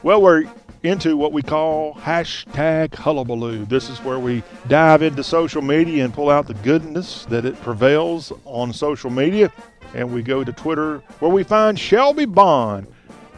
[0.03, 0.45] Well, we're
[0.83, 3.67] into what we call hashtag hullabaloo.
[3.67, 7.61] This is where we dive into social media and pull out the goodness that it
[7.61, 9.53] prevails on social media.
[9.95, 12.87] And we go to Twitter where we find Shelby Bond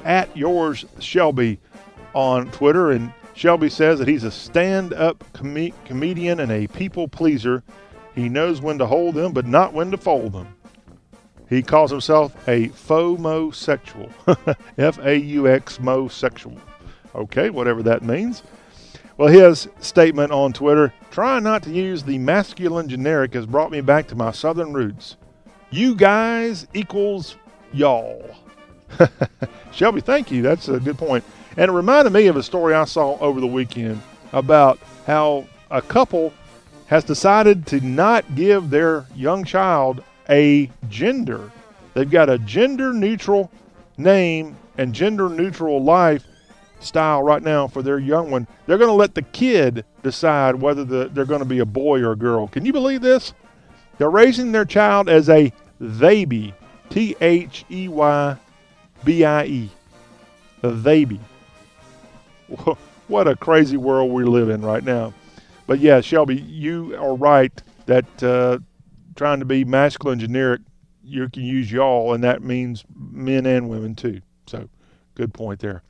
[0.04, 1.58] at yours Shelby
[2.14, 2.92] on Twitter.
[2.92, 7.64] And Shelby says that he's a stand up com- comedian and a people pleaser.
[8.14, 10.46] He knows when to hold them, but not when to fold them.
[11.52, 14.08] He calls himself a FOMO-sexual.
[14.78, 16.56] F A U X mo sexual.
[17.14, 18.42] Okay, whatever that means.
[19.18, 23.82] Well, his statement on Twitter trying not to use the masculine generic has brought me
[23.82, 25.18] back to my southern roots.
[25.68, 27.36] You guys equals
[27.70, 28.34] y'all.
[29.72, 30.40] Shelby, thank you.
[30.40, 31.22] That's a good point.
[31.58, 34.00] And it reminded me of a story I saw over the weekend
[34.32, 36.32] about how a couple
[36.86, 41.50] has decided to not give their young child a gender.
[41.94, 43.50] They've got a gender neutral
[43.96, 46.26] name and gender neutral life
[46.80, 48.46] style right now for their young one.
[48.66, 52.00] They're going to let the kid decide whether the, they're going to be a boy
[52.00, 52.48] or a girl.
[52.48, 53.34] Can you believe this?
[53.98, 55.52] They're raising their child as a
[55.98, 56.54] baby,
[56.90, 58.36] T H E Y
[59.04, 59.70] B I E,
[60.62, 61.20] a baby.
[63.08, 65.12] What a crazy world we live in right now.
[65.66, 67.52] But yeah, Shelby, you are right
[67.84, 68.58] that uh,
[69.16, 70.60] trying to be masculine generic,
[71.02, 74.20] you can use y'all, and that means men and women too.
[74.46, 74.68] So,
[75.14, 75.82] good point there.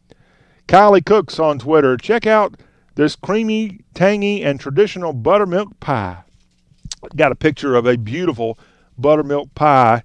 [0.69, 1.97] Kylie Cooks on Twitter.
[1.97, 2.55] Check out
[2.95, 6.25] this creamy, tangy, and traditional buttermilk pie.
[7.17, 8.59] Got a picture of a beautiful
[8.97, 10.03] buttermilk pie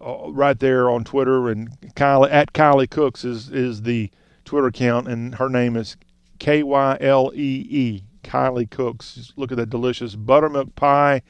[0.00, 4.10] uh, right there on Twitter, and Kylie at Kylie Cooks is is the
[4.44, 5.96] Twitter account, and her name is
[6.38, 8.04] K Y L E E.
[8.22, 9.32] Kylie Cooks.
[9.36, 11.22] Look at that delicious buttermilk pie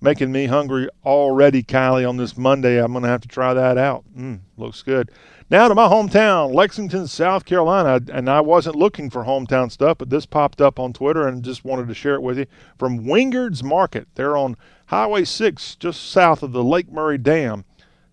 [0.00, 2.82] making me hungry already, Kylie, on this Monday.
[2.82, 4.04] I'm going to have to try that out.
[4.16, 5.10] Mm, looks good.
[5.48, 8.00] Now to my hometown, Lexington, South Carolina.
[8.12, 11.64] And I wasn't looking for hometown stuff, but this popped up on Twitter and just
[11.64, 12.46] wanted to share it with you.
[12.78, 14.08] From Wingard's Market.
[14.14, 14.56] They're on
[14.86, 17.64] Highway 6, just south of the Lake Murray Dam,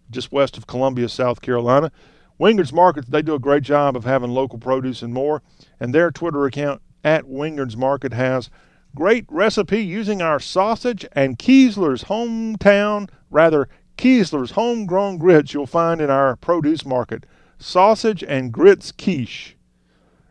[0.09, 1.91] just west of Columbia, South Carolina.
[2.39, 5.41] Wingard's Market, they do a great job of having local produce and more.
[5.79, 8.49] And their Twitter account at Wingard's Market has
[8.95, 13.67] great recipe using our sausage and Keesler's hometown, rather
[13.97, 17.25] Keesler's homegrown grits you'll find in our produce market.
[17.57, 19.55] Sausage and grits quiche.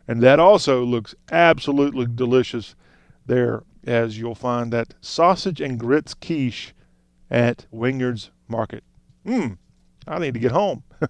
[0.07, 2.75] And that also looks absolutely delicious
[3.25, 6.73] there as you'll find that sausage and grits quiche
[7.31, 8.83] at Wingard's Market.
[9.25, 9.57] Mmm,
[10.07, 10.83] I need to get home.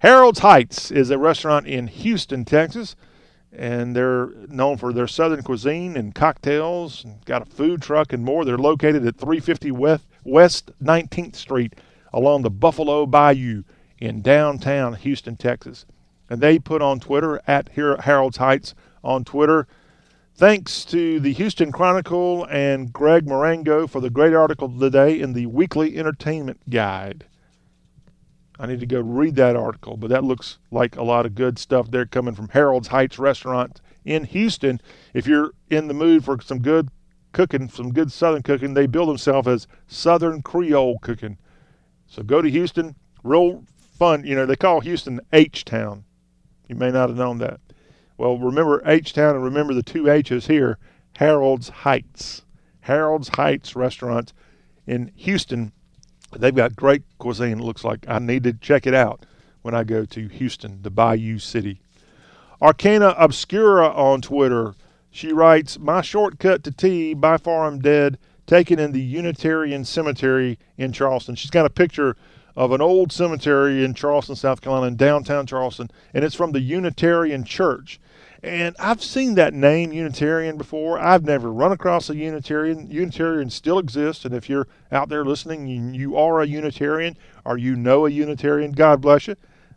[0.00, 2.94] Harold's Heights is a restaurant in Houston, Texas
[3.52, 7.04] and they're known for their southern cuisine and cocktails.
[7.24, 8.44] Got a food truck and more.
[8.44, 11.74] They're located at 350 West, West 19th Street
[12.12, 13.64] along the Buffalo Bayou
[13.98, 15.86] in downtown Houston, Texas.
[16.30, 19.66] And they put on Twitter at Harold's Heights on Twitter.
[20.34, 25.46] Thanks to the Houston Chronicle and Greg Morago for the great article today in the
[25.46, 27.24] Weekly Entertainment Guide.
[28.58, 31.58] I need to go read that article, but that looks like a lot of good
[31.58, 34.80] stuff there coming from Harold's Heights Restaurant in Houston.
[35.14, 36.88] If you're in the mood for some good
[37.32, 41.38] cooking, some good Southern cooking, they bill themselves as Southern Creole cooking.
[42.08, 42.96] So go to Houston.
[43.22, 44.24] Real fun.
[44.24, 46.04] You know, they call Houston H Town.
[46.68, 47.60] You may not have known that.
[48.16, 50.78] Well, remember H Town and remember the two H's here
[51.16, 52.42] Harold's Heights.
[52.80, 54.32] Harold's Heights restaurant
[54.86, 55.72] in Houston.
[56.36, 57.58] They've got great cuisine.
[57.58, 59.24] It looks like I need to check it out
[59.62, 61.80] when I go to Houston, the Bayou City.
[62.60, 64.74] Arcana Obscura on Twitter.
[65.10, 70.58] She writes, My shortcut to tea, by far I'm dead, taken in the Unitarian Cemetery
[70.76, 71.34] in Charleston.
[71.34, 72.16] She's got a picture
[72.56, 76.60] of an old cemetery in Charleston, South Carolina, in downtown Charleston, and it's from the
[76.60, 78.00] Unitarian Church.
[78.42, 80.98] And I've seen that name Unitarian before.
[80.98, 82.88] I've never run across a Unitarian.
[82.88, 87.74] Unitarians still exist, and if you're out there listening, you are a Unitarian or you
[87.74, 89.34] know a Unitarian, God bless you.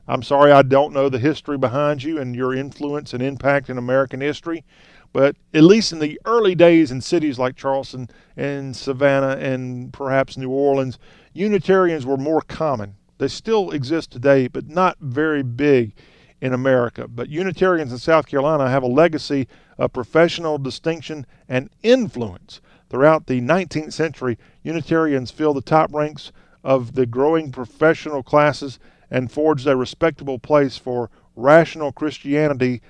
[0.07, 3.80] I'm sorry I don't know the history behind you and your influence and impact in
[3.80, 4.64] American history,
[5.12, 10.38] but at least in the early days in cities like Charleston and Savannah and perhaps
[10.38, 10.99] New Orleans,
[11.34, 12.95] Unitarians were more common.
[13.18, 15.93] They still exist today, but not very big
[16.41, 17.07] in America.
[17.07, 22.59] But Unitarians in South Carolina have a legacy of professional distinction and influence.
[22.89, 26.31] Throughout the 19th century, Unitarians filled the top ranks
[26.63, 28.79] of the growing professional classes
[29.09, 32.81] and forged a respectable place for rational Christianity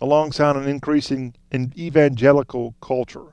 [0.00, 3.31] alongside an increasing evangelical culture.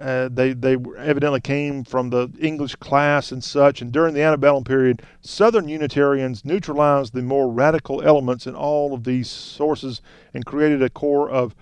[0.00, 3.82] Uh, they they evidently came from the English class and such.
[3.82, 9.04] And during the antebellum period, Southern Unitarians neutralized the more radical elements in all of
[9.04, 10.00] these sources
[10.32, 11.54] and created a core of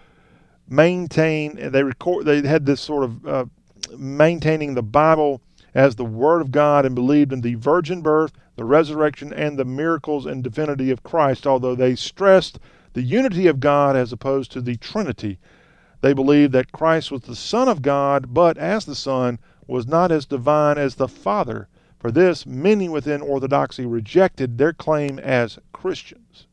[0.69, 1.71] maintain.
[1.73, 2.27] They record.
[2.27, 3.45] They had this sort of uh,
[3.97, 5.41] maintaining the Bible
[5.75, 9.65] as the Word of God and believed in the virgin birth, the resurrection, and the
[9.65, 11.47] miracles and divinity of Christ.
[11.47, 12.61] Although they stressed
[12.93, 15.39] the unity of God as opposed to the Trinity
[16.01, 20.11] they believed that Christ was the Son of God, but as the Son, was not
[20.11, 21.69] as divine as the Father.
[21.99, 26.47] For this, many within Orthodoxy rejected their claim as Christians.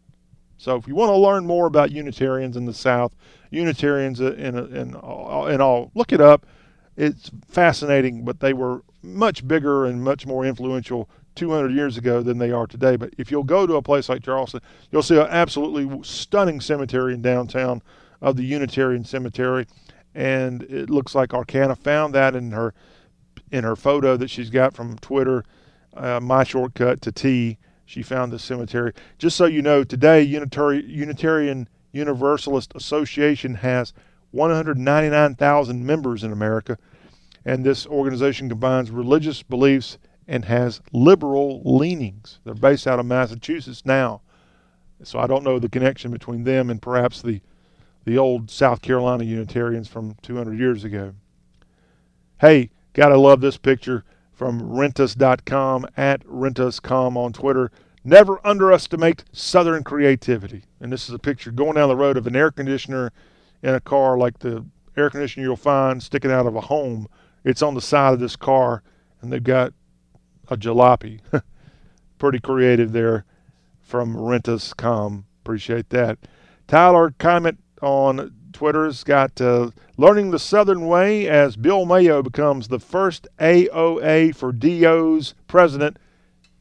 [0.58, 3.16] So, if you want to learn more about Unitarians in the South,
[3.52, 6.46] Unitarians in, in, in, all, look it up.
[6.98, 12.38] It's fascinating, but they were much bigger and much more influential 200 years ago than
[12.38, 12.96] they are today.
[12.96, 17.14] But if you'll go to a place like Charleston, you'll see an absolutely stunning cemetery
[17.14, 17.82] in downtown
[18.22, 19.68] of the Unitarian Cemetery,
[20.14, 22.74] and it looks like Arcana found that in her
[23.52, 25.44] in her photo that she's got from Twitter.
[25.94, 27.58] Uh, my shortcut to T.
[27.86, 28.94] She found the cemetery.
[29.18, 33.94] Just so you know, today Unitari- Unitarian Universalist Association has
[34.32, 36.78] 199,000 members in America,
[37.46, 39.98] and this organization combines religious beliefs
[40.28, 42.40] and has liberal leanings.
[42.44, 44.22] They're based out of Massachusetts now,
[45.04, 47.42] so I don't know the connection between them and perhaps the
[48.06, 51.14] the old South Carolina Unitarians from 200 years ago.
[52.40, 57.72] Hey, gotta love this picture from rentus.com at rentuscom on Twitter.
[58.04, 60.64] Never underestimate Southern creativity.
[60.80, 63.12] And this is a picture going down the road of an air conditioner
[63.64, 67.08] in a car like the air conditioner you'll find sticking out of a home.
[67.44, 68.84] It's on the side of this car,
[69.22, 69.74] and they've got
[70.50, 71.22] a jalopy.
[72.20, 73.26] Pretty creative there
[73.82, 75.26] from Rentus.com.
[75.44, 76.18] Appreciate that.
[76.68, 82.80] Tyler, comment on Twitter's got uh, learning the Southern way as Bill Mayo becomes the
[82.80, 85.98] first AOA for DO's president,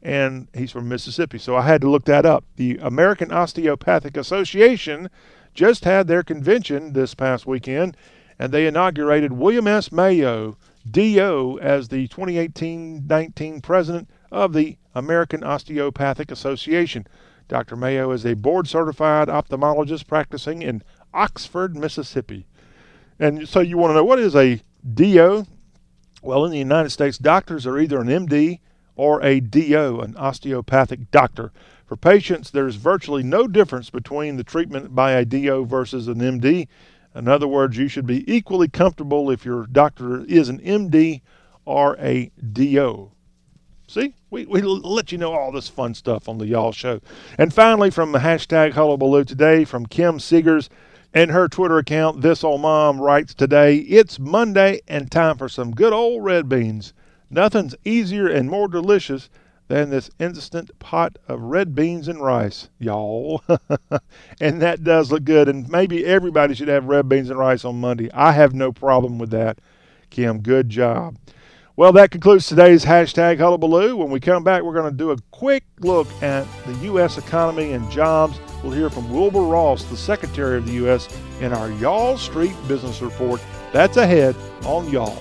[0.02, 1.38] and he's from Mississippi.
[1.38, 2.44] So I had to look that up.
[2.56, 5.08] The American Osteopathic Association
[5.54, 7.96] just had their convention this past weekend,
[8.38, 9.90] and they inaugurated William S.
[9.90, 10.58] Mayo,
[10.90, 17.06] DO, as the 2018 19 president of the American Osteopathic Association.
[17.46, 17.76] Dr.
[17.76, 20.82] Mayo is a board certified ophthalmologist practicing in
[21.14, 22.46] Oxford, Mississippi.
[23.18, 24.60] And so you want to know what is a
[24.92, 25.46] DO?
[26.22, 28.60] Well, in the United States, doctors are either an MD
[28.96, 31.52] or a DO, an osteopathic doctor.
[31.86, 36.66] For patients, there's virtually no difference between the treatment by a DO versus an MD.
[37.14, 41.20] In other words, you should be equally comfortable if your doctor is an MD
[41.64, 43.12] or a DO.
[43.86, 47.00] See, we, we let you know all this fun stuff on the Y'all Show.
[47.38, 50.68] And finally, from the hashtag Hullabaloo today, from Kim Seegers,
[51.14, 55.70] and her Twitter account, This Old Mom, writes today, It's Monday and time for some
[55.70, 56.92] good old red beans.
[57.30, 59.30] Nothing's easier and more delicious
[59.68, 63.42] than this instant pot of red beans and rice, y'all.
[64.40, 65.48] and that does look good.
[65.48, 68.10] And maybe everybody should have red beans and rice on Monday.
[68.12, 69.60] I have no problem with that.
[70.10, 71.16] Kim, good job.
[71.76, 73.96] Well, that concludes today's hashtag hullabaloo.
[73.96, 77.18] When we come back, we're going to do a quick look at the U.S.
[77.18, 78.38] economy and jobs.
[78.62, 81.08] We'll hear from Wilbur Ross, the Secretary of the U.S.,
[81.40, 83.42] in our Y'all Street Business Report.
[83.72, 85.20] That's ahead on Y'all.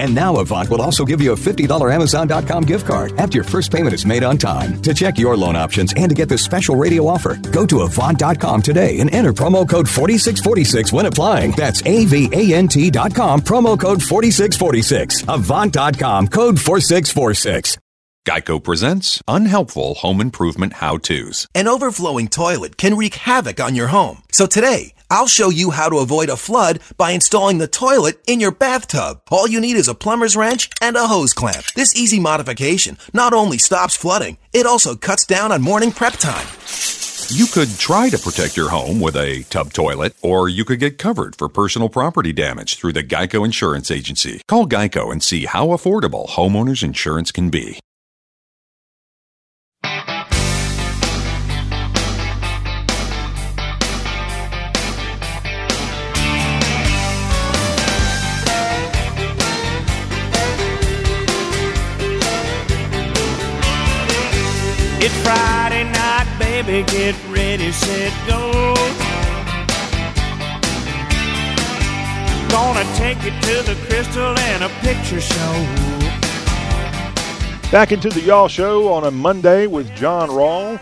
[0.00, 3.70] And now Avant will also give you a $50 Amazon.com gift card after your first
[3.70, 4.80] payment is made on time.
[4.80, 8.62] To check your loan options and to get this special radio offer, go to Avant.com
[8.62, 11.50] today and enter promo code 4646 when applying.
[11.52, 15.24] That's A-V-A-N-T.com, promo code 4646.
[15.28, 17.76] Avant.com, code 4646.
[18.26, 21.46] Geico presents unhelpful home improvement how-tos.
[21.54, 24.22] An overflowing toilet can wreak havoc on your home.
[24.30, 28.38] So today, I'll show you how to avoid a flood by installing the toilet in
[28.38, 29.22] your bathtub.
[29.30, 31.64] All you need is a plumber's wrench and a hose clamp.
[31.74, 36.46] This easy modification not only stops flooding, it also cuts down on morning prep time.
[37.28, 40.98] You could try to protect your home with a tub toilet, or you could get
[40.98, 44.42] covered for personal property damage through the Geico Insurance Agency.
[44.48, 47.78] Call Geico and see how affordable homeowners insurance can be.
[65.02, 68.74] It's Friday night, baby, get ready, set, go.
[72.50, 75.52] Gonna take you to the crystal and a picture show.
[77.72, 80.78] Back into the Y'all Show on a Monday with John Rawl.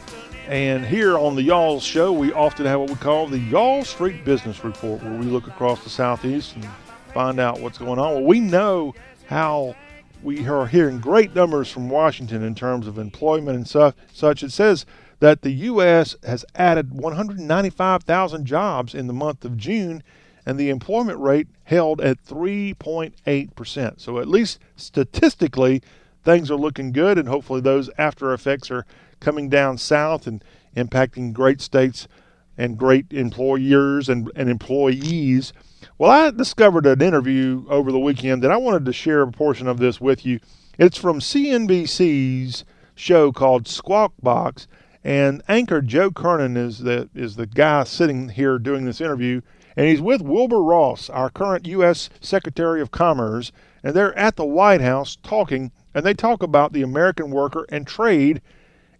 [0.48, 4.24] And here on the Y'all Show, we often have what we call the Y'all Street
[4.24, 6.66] Business Report, where we look across the Southeast and
[7.14, 8.14] find out what's going on.
[8.14, 8.96] Well, we know
[9.28, 9.76] how
[10.22, 13.94] we are hearing great numbers from Washington in terms of employment and such.
[14.12, 14.42] such.
[14.42, 14.84] It says
[15.20, 16.16] that the U.S.
[16.24, 20.02] has added 195,000 jobs in the month of June,
[20.44, 24.00] and the employment rate held at 3.8%.
[24.00, 25.82] So, at least statistically,
[26.24, 28.86] things are looking good, and hopefully, those after effects are
[29.20, 30.42] coming down south and
[30.76, 32.08] impacting great states
[32.56, 35.52] and great employers and, and employees.
[36.00, 39.66] Well, I discovered an interview over the weekend that I wanted to share a portion
[39.66, 40.38] of this with you.
[40.78, 44.68] It's from CNBC's show called Squawk Box,
[45.02, 49.40] and anchor Joe Kernen is the is the guy sitting here doing this interview,
[49.76, 52.10] and he's with Wilbur Ross, our current U.S.
[52.20, 53.50] Secretary of Commerce,
[53.82, 57.88] and they're at the White House talking, and they talk about the American worker and
[57.88, 58.40] trade,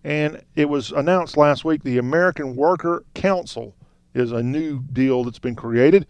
[0.03, 3.77] and it was announced last week the American Worker Council
[4.15, 6.05] is a new deal that's been created.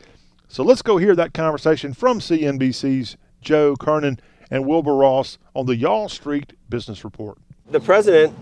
[0.50, 4.18] So let's go hear that conversation from CNBC's Joe Kernen
[4.50, 7.36] and Wilbur Ross on the Y'all Street Business Report.
[7.70, 8.34] The president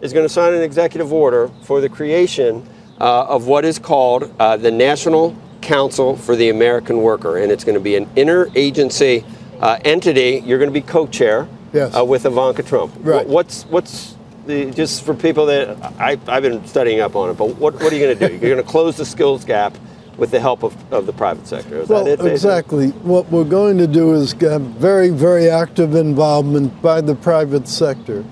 [0.00, 2.68] is going to sign an executive order for the creation
[3.00, 7.62] uh, of what is called uh, the National Council for the American Worker, and it's
[7.62, 9.24] going to be an interagency
[9.60, 10.42] uh, entity.
[10.44, 11.96] You're going to be co-chair yes.
[11.96, 12.92] Uh, with Ivanka Trump.
[12.98, 13.24] Right.
[13.24, 17.54] What's what's the, just for people that I, I've been studying up on it, but
[17.54, 18.32] what, what are you going to do?
[18.32, 19.76] You're going to close the skills gap
[20.16, 21.80] with the help of, of the private sector.
[21.80, 22.30] Is well, that it?
[22.30, 22.88] Exactly.
[22.88, 28.24] What we're going to do is get very, very active involvement by the private sector.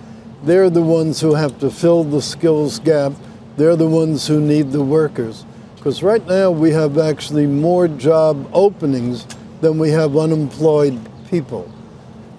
[0.43, 3.13] They're the ones who have to fill the skills gap.
[3.57, 5.45] They're the ones who need the workers.
[5.77, 9.27] Because right now we have actually more job openings
[9.61, 11.71] than we have unemployed people.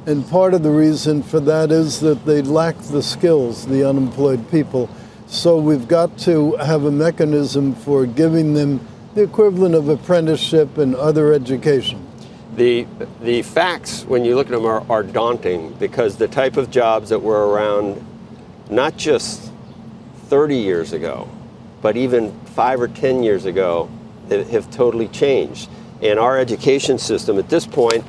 [0.06, 4.50] And part of the reason for that is that they lack the skills, the unemployed
[4.50, 4.90] people.
[5.28, 10.96] So we've got to have a mechanism for giving them the equivalent of apprenticeship and
[10.96, 12.08] other education.
[12.56, 12.86] The,
[13.22, 17.10] the facts, when you look at them, are, are daunting because the type of jobs
[17.10, 18.06] that were around
[18.70, 19.52] not just
[20.28, 21.30] 30 years ago,
[21.82, 23.90] but even five or 10 years ago,
[24.30, 25.70] have totally changed.
[26.02, 28.06] And our education system at this point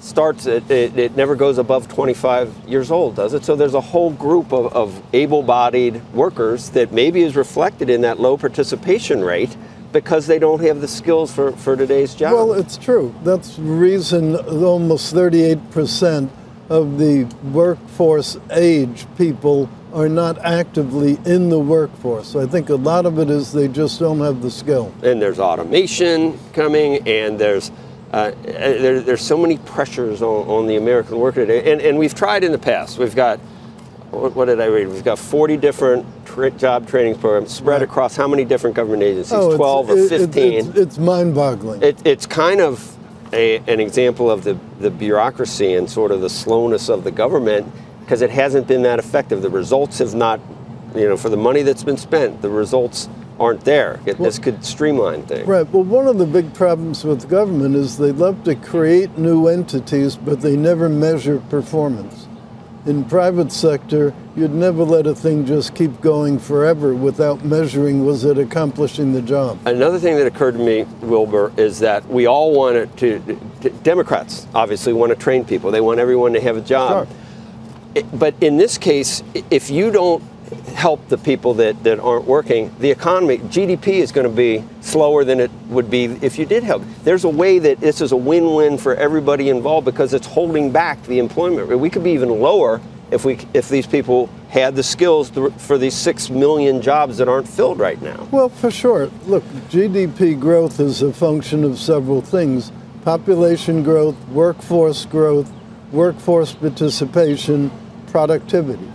[0.00, 3.44] starts, it, it, it never goes above 25 years old, does it?
[3.44, 8.02] So there's a whole group of, of able bodied workers that maybe is reflected in
[8.02, 9.56] that low participation rate
[9.94, 12.32] because they don't have the skills for, for today's job.
[12.32, 13.14] Well, it's true.
[13.22, 16.28] That's the reason almost 38%
[16.68, 22.34] of the workforce age people are not actively in the workforce.
[22.34, 24.92] I think a lot of it is they just don't have the skill.
[25.04, 27.70] And there's automation coming, and there's
[28.12, 31.72] uh, there, there's so many pressures on, on the American worker today.
[31.72, 32.98] And, and we've tried in the past.
[32.98, 33.40] We've got
[34.14, 34.88] what, did I read?
[34.88, 37.82] We've got 40 different tra- job training programs spread right.
[37.82, 39.32] across how many different government agencies?
[39.32, 40.42] Oh, 12 or 15.
[40.42, 41.82] It, it's, it's mind-boggling.
[41.82, 42.96] It, it's kind of
[43.32, 47.70] a, an example of the, the bureaucracy and sort of the slowness of the government
[48.00, 49.42] because it hasn't been that effective.
[49.42, 50.40] The results have not,
[50.94, 53.08] you know, for the money that's been spent, the results
[53.40, 54.00] aren't there.
[54.06, 55.46] It, well, this could streamline things.
[55.46, 55.68] Right.
[55.70, 60.16] Well, one of the big problems with government is they love to create new entities,
[60.16, 62.28] but they never measure performance.
[62.86, 68.24] In private sector, you'd never let a thing just keep going forever without measuring was
[68.24, 69.58] it accomplishing the job.
[69.64, 73.20] Another thing that occurred to me, Wilbur, is that we all want to,
[73.62, 75.70] to Democrats obviously want to train people.
[75.70, 77.08] They want everyone to have a job.
[77.08, 77.16] Sure.
[77.94, 80.22] It, but in this case, if you don't
[80.54, 85.24] help the people that, that aren't working, the economy, GDP is going to be slower
[85.24, 86.82] than it would be if you did help.
[87.02, 90.72] There's a way that this is a win win for everybody involved because it's holding
[90.72, 91.76] back the employment rate.
[91.76, 92.80] We could be even lower
[93.10, 97.28] if, we, if these people had the skills to, for these six million jobs that
[97.28, 98.28] aren't filled right now.
[98.30, 99.10] Well, for sure.
[99.26, 102.72] Look, GDP growth is a function of several things
[103.04, 105.52] population growth, workforce growth,
[105.92, 107.70] workforce participation,
[108.06, 108.93] productivity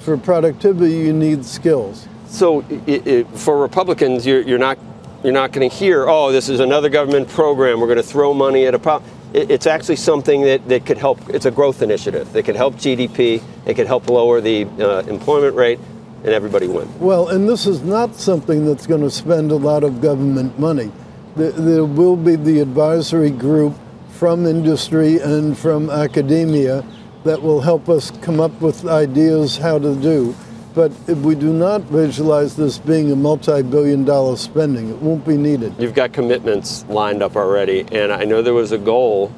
[0.00, 2.08] for productivity, you need skills.
[2.26, 4.78] So, it, it, for Republicans, you're, you're not
[5.22, 7.80] you're not going to hear, oh, this is another government program.
[7.80, 9.10] We're going to throw money at a problem.
[9.34, 11.28] It, it's actually something that, that could help.
[11.28, 13.42] It's a growth initiative that could help GDP.
[13.66, 15.78] It could help lower the uh, employment rate,
[16.24, 16.90] and everybody wins.
[16.98, 20.90] Well, and this is not something that's going to spend a lot of government money.
[21.36, 23.74] There, there will be the advisory group
[24.12, 26.84] from industry and from academia
[27.24, 30.34] that will help us come up with ideas how to do.
[30.74, 35.26] But if we do not visualize this being a multi billion dollar spending, it won't
[35.26, 35.74] be needed.
[35.78, 39.32] You've got commitments lined up already, and I know there was a goal,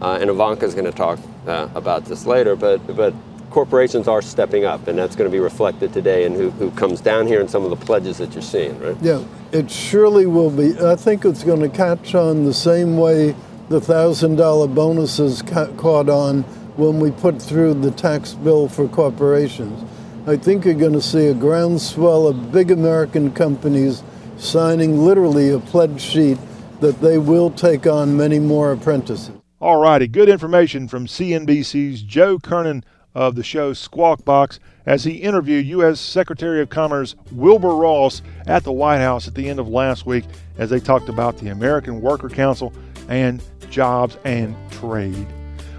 [0.00, 3.14] uh, and Ivanka's going to talk uh, about this later, but, but
[3.50, 7.00] corporations are stepping up, and that's going to be reflected today in who, who comes
[7.00, 8.96] down here and some of the pledges that you're seeing, right?
[9.00, 10.78] Yeah, it surely will be.
[10.80, 13.34] I think it's going to catch on the same way
[13.70, 16.44] the $1,000 bonuses ca- caught on
[16.76, 19.84] when we put through the tax bill for corporations.
[20.26, 24.02] I think you're going to see a groundswell of big American companies
[24.38, 26.38] signing literally a pledge sheet
[26.80, 29.30] that they will take on many more apprentices.
[29.60, 35.12] All righty, good information from CNBC's Joe Kernen of the show Squawk Box as he
[35.12, 36.00] interviewed U.S.
[36.00, 40.24] Secretary of Commerce Wilbur Ross at the White House at the end of last week
[40.58, 42.72] as they talked about the American Worker Council
[43.08, 45.26] and jobs and trade.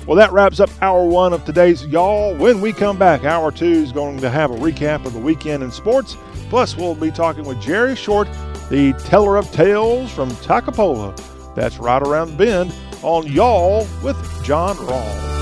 [0.08, 2.36] Well, that wraps up hour one of today's Y'all.
[2.36, 5.64] When we come back, hour two is going to have a recap of the weekend
[5.64, 6.16] in sports.
[6.50, 8.28] Plus, we'll be talking with Jerry Short,
[8.70, 11.16] the teller of tales from Takapola.
[11.56, 15.36] That's right around the bend on Y'all with John Rawl.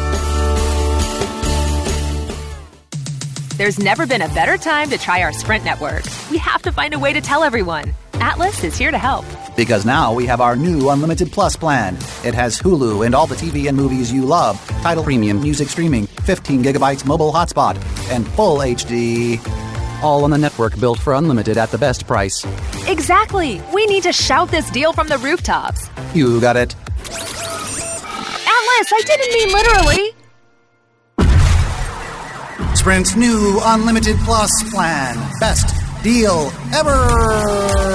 [3.57, 6.05] There's never been a better time to try our Sprint network.
[6.31, 7.93] We have to find a way to tell everyone.
[8.15, 9.25] Atlas is here to help.
[9.55, 11.95] Because now we have our new Unlimited Plus plan.
[12.23, 16.07] It has Hulu and all the TV and movies you love, Tidal premium, music streaming,
[16.07, 17.75] 15 gigabytes mobile hotspot,
[18.09, 19.39] and full HD.
[20.01, 22.43] All on the network built for unlimited at the best price.
[22.87, 23.61] Exactly.
[23.73, 25.89] We need to shout this deal from the rooftops.
[26.13, 26.75] You got it.
[28.45, 30.13] Atlas, I didn't mean literally.
[32.75, 35.15] Sprint's new Unlimited Plus plan.
[35.39, 37.93] Best deal ever.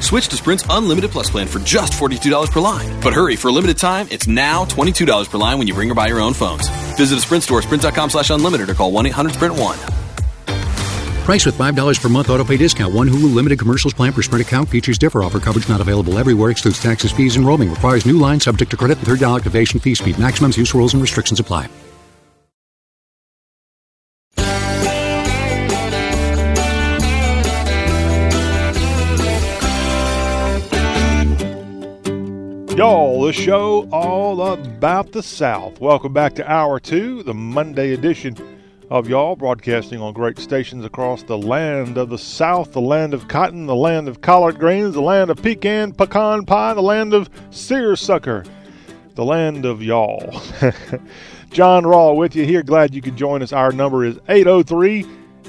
[0.00, 3.00] Switch to Sprint's Unlimited Plus plan for just $42 per line.
[3.00, 5.94] But hurry, for a limited time, it's now $22 per line when you bring or
[5.94, 6.68] buy your own phones.
[6.96, 10.00] Visit a Sprint store, sprint.com slash unlimited, or call 1-800-SPRINT1.
[11.24, 12.92] Price with $5 per month auto pay discount.
[12.92, 14.68] One Hulu limited commercials plan per Sprint account.
[14.68, 15.22] Features differ.
[15.22, 16.50] Offer coverage not available everywhere.
[16.50, 17.70] Excludes taxes, fees, and roaming.
[17.70, 19.94] Requires new line subject to credit and $30 activation fee.
[19.94, 21.68] Speed maximums, use rules, and restrictions apply.
[32.76, 35.80] Y'all, the show all about the South.
[35.80, 38.36] Welcome back to Hour 2, the Monday edition
[38.88, 43.26] of Y'all, broadcasting on great stations across the land of the South, the land of
[43.26, 47.28] cotton, the land of collard greens, the land of pecan pecan pie, the land of
[47.50, 48.44] seersucker,
[49.16, 50.30] the land of Y'all.
[51.50, 52.62] John Rawl with you here.
[52.62, 53.52] Glad you could join us.
[53.52, 55.00] Our number is 803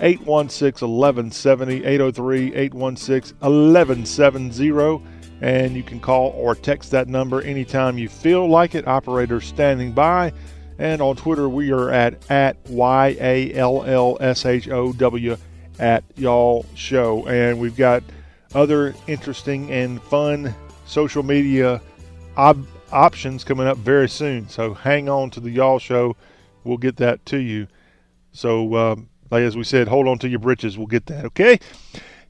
[0.01, 1.85] 816 1170.
[1.85, 5.10] 803 816 1170
[5.41, 8.87] and you can call or text that number anytime you feel like it.
[8.87, 10.31] Operator standing by.
[10.77, 15.35] And on Twitter, we are at at Y A L L S H O W
[15.79, 17.27] at y'all show.
[17.27, 18.03] And we've got
[18.53, 20.53] other interesting and fun
[20.85, 21.81] social media
[22.37, 24.47] ob- options coming up very soon.
[24.47, 26.15] So hang on to the y'all show.
[26.63, 27.67] We'll get that to you.
[28.33, 30.77] So, um, like as we said, hold on to your britches.
[30.77, 31.25] We'll get that.
[31.25, 31.59] Okay.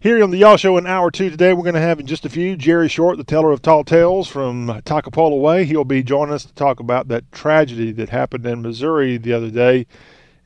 [0.01, 2.25] Here on the Y'all Show in hour two today, we're going to have in just
[2.25, 5.63] a few Jerry Short, the teller of tall tales from Takapola Way.
[5.63, 9.51] He'll be joining us to talk about that tragedy that happened in Missouri the other
[9.51, 9.85] day,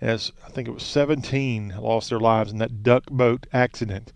[0.01, 4.11] as I think it was 17 lost their lives in that duck boat accident.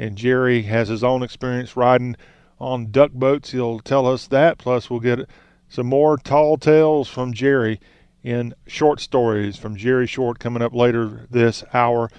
[0.00, 2.16] And Jerry has his own experience riding
[2.58, 3.52] on duck boats.
[3.52, 4.58] He'll tell us that.
[4.58, 5.30] Plus, we'll get
[5.68, 7.78] some more tall tales from Jerry
[8.24, 12.10] in short stories from Jerry Short coming up later this hour.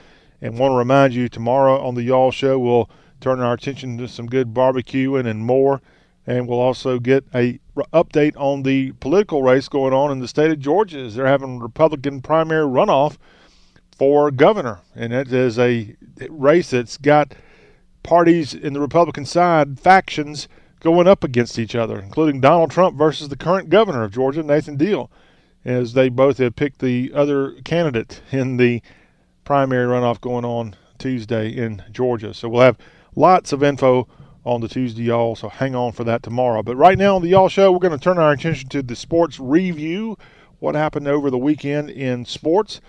[0.43, 2.89] And want to remind you, tomorrow on the Y'all Show, we'll
[3.21, 5.81] turn our attention to some good barbecuing and more.
[6.27, 7.61] And we'll also get a
[7.93, 11.55] update on the political race going on in the state of Georgia as they're having
[11.55, 13.15] a Republican primary runoff
[13.97, 14.81] for governor.
[14.93, 15.95] And it is a
[16.27, 17.35] race that's got
[18.03, 20.49] parties in the Republican side, factions,
[20.81, 24.75] going up against each other, including Donald Trump versus the current governor of Georgia, Nathan
[24.75, 25.09] Deal,
[25.63, 28.81] as they both have picked the other candidate in the
[29.43, 32.33] primary runoff going on Tuesday in Georgia.
[32.33, 32.77] So we'll have
[33.15, 34.07] lots of info
[34.45, 36.63] on the Tuesday Y'all, so hang on for that tomorrow.
[36.63, 38.95] But right now on the Y'all Show, we're going to turn our attention to the
[38.95, 40.17] sports review,
[40.59, 42.81] what happened over the weekend in sports.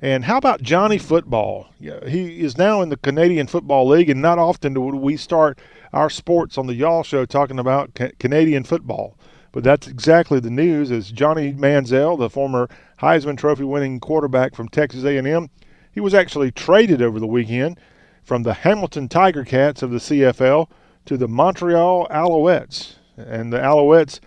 [0.00, 1.68] And how about Johnny Football?
[1.80, 5.58] He is now in the Canadian Football League, and not often do we start
[5.92, 9.16] our sports on the Y'all Show talking about Canadian football.
[9.52, 10.90] But that's exactly the news.
[10.90, 12.68] As Johnny Manziel, the former
[13.00, 15.50] Heisman Trophy winning quarterback from Texas A&M,
[15.92, 17.78] he was actually traded over the weekend
[18.22, 20.68] from the Hamilton Tiger Cats of the CFL
[21.04, 22.96] to the Montreal Alouettes.
[23.16, 24.20] And the Alouettes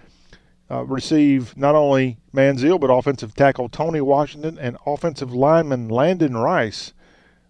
[0.69, 6.93] uh, receive not only Manziel, but offensive tackle Tony Washington and offensive lineman Landon Rice.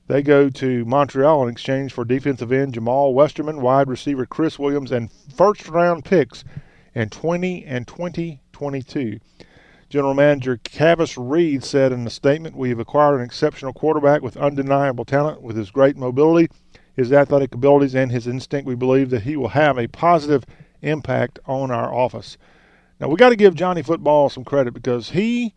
[0.08, 4.92] They go to Montreal in exchange for defensive end Jamal Westerman, wide receiver Chris Williams,
[4.92, 6.44] and first round picks
[6.94, 9.20] in 20 and 2022.
[9.90, 14.36] General Manager Kavis Reed said in a statement, We have acquired an exceptional quarterback with
[14.36, 15.42] undeniable talent.
[15.42, 16.50] With his great mobility,
[16.96, 20.44] his athletic abilities, and his instinct, we believe that he will have a positive
[20.82, 22.38] impact on our office.
[23.00, 25.54] Now, we got to give Johnny Football some credit because he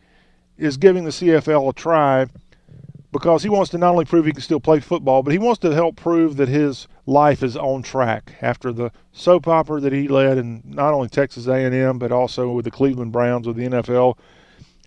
[0.59, 2.27] is giving the CFL a try
[3.13, 5.59] because he wants to not only prove he can still play football, but he wants
[5.61, 10.09] to help prove that his life is on track after the soap opera that he
[10.09, 14.19] led in not only Texas A&M but also with the Cleveland Browns with the NFL.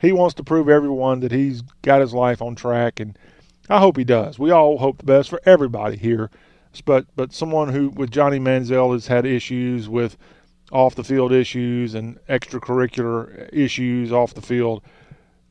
[0.01, 3.17] He wants to prove everyone that he's got his life on track, and
[3.69, 4.39] I hope he does.
[4.39, 6.29] We all hope the best for everybody here,
[6.85, 10.17] but but someone who with Johnny Manziel has had issues with
[10.71, 14.81] off the field issues and extracurricular issues off the field.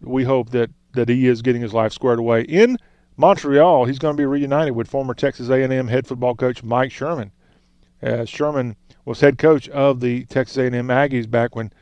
[0.00, 2.76] We hope that that he is getting his life squared away in
[3.16, 3.84] Montreal.
[3.84, 7.32] He's going to be reunited with former Texas A&M head football coach Mike Sherman.
[8.02, 11.72] As Sherman was head coach of the Texas A&M Aggies back when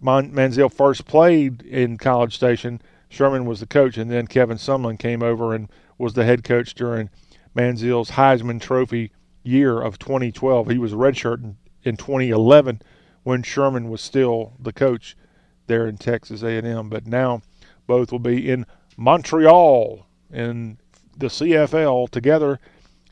[0.00, 2.80] Mon- Manziel first played in College Station.
[3.08, 6.74] Sherman was the coach, and then Kevin Sumlin came over and was the head coach
[6.74, 7.08] during
[7.54, 10.68] Manziel's Heisman Trophy year of 2012.
[10.68, 12.82] He was redshirt in, in 2011
[13.22, 15.16] when Sherman was still the coach
[15.66, 16.88] there in Texas A&M.
[16.90, 17.42] But now
[17.86, 18.66] both will be in
[18.96, 20.78] Montreal in
[21.16, 22.58] the CFL together.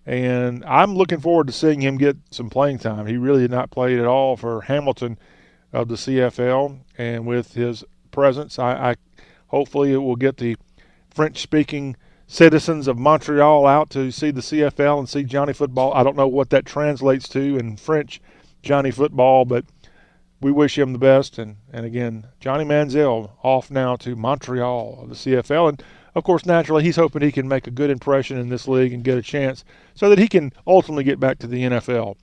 [0.06, 3.06] And I'm looking forward to seeing him get some playing time.
[3.06, 5.18] He really did not play at all for Hamilton
[5.72, 6.80] of the CFL.
[6.98, 8.94] And with his presence, I, I
[9.48, 10.56] hopefully it will get the
[11.10, 11.96] French speaking
[12.26, 15.92] citizens of Montreal out to see the CFL and see Johnny football.
[15.94, 18.20] I don't know what that translates to in French,
[18.62, 19.64] Johnny football, but
[20.44, 21.38] we wish him the best.
[21.38, 25.70] And, and again, Johnny Manziel off now to Montreal of the CFL.
[25.70, 25.82] And
[26.14, 29.02] of course, naturally, he's hoping he can make a good impression in this league and
[29.02, 29.64] get a chance
[29.94, 32.16] so that he can ultimately get back to the NFL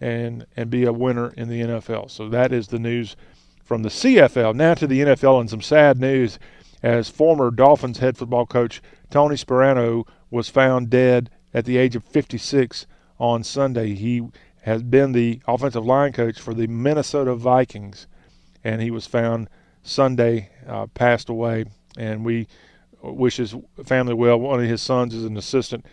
[0.00, 2.12] and and be a winner in the NFL.
[2.12, 3.16] So that is the news
[3.64, 4.54] from the CFL.
[4.54, 6.38] Now to the NFL and some sad news
[6.80, 12.04] as former Dolphins head football coach Tony Sparano was found dead at the age of
[12.04, 12.86] 56
[13.18, 13.94] on Sunday.
[13.94, 14.22] He
[14.64, 18.06] has been the offensive line coach for the Minnesota Vikings,
[18.64, 19.50] and he was found
[19.82, 21.66] Sunday, uh, passed away.
[21.98, 22.48] And we
[23.02, 23.54] wish his
[23.84, 24.40] family well.
[24.40, 25.84] One of his sons is an assistant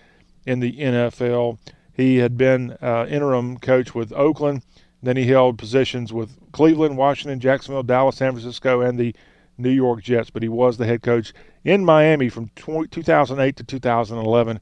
[0.45, 1.57] in the NFL.
[1.93, 4.63] He had been uh, interim coach with Oakland.
[5.03, 9.13] Then he held positions with Cleveland, Washington, Jacksonville, Dallas, San Francisco, and the
[9.57, 10.29] New York Jets.
[10.29, 11.33] But he was the head coach
[11.65, 14.61] in Miami from 2008 to 2011,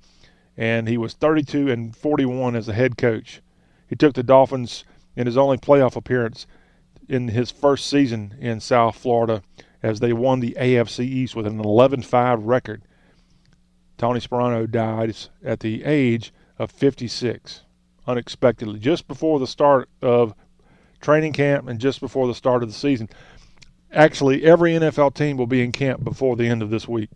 [0.58, 3.44] and he was 32 and 41 as a head coach.
[3.90, 4.86] He took the Dolphins
[5.16, 6.46] in his only playoff appearance
[7.10, 9.42] in his first season in South Florida
[9.82, 12.84] as they won the AFC East with an 11-5 record.
[13.98, 17.64] Tony Sparano died at the age of 56
[18.06, 20.34] unexpectedly just before the start of
[21.02, 23.10] training camp and just before the start of the season.
[23.92, 27.10] Actually, every NFL team will be in camp before the end of this week.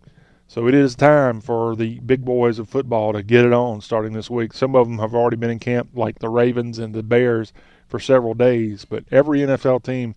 [0.46, 4.12] So it is time for the big boys of football to get it on starting
[4.12, 4.52] this week.
[4.52, 7.52] Some of them have already been in camp, like the Ravens and the Bears,
[7.88, 8.84] for several days.
[8.84, 10.14] But every NFL team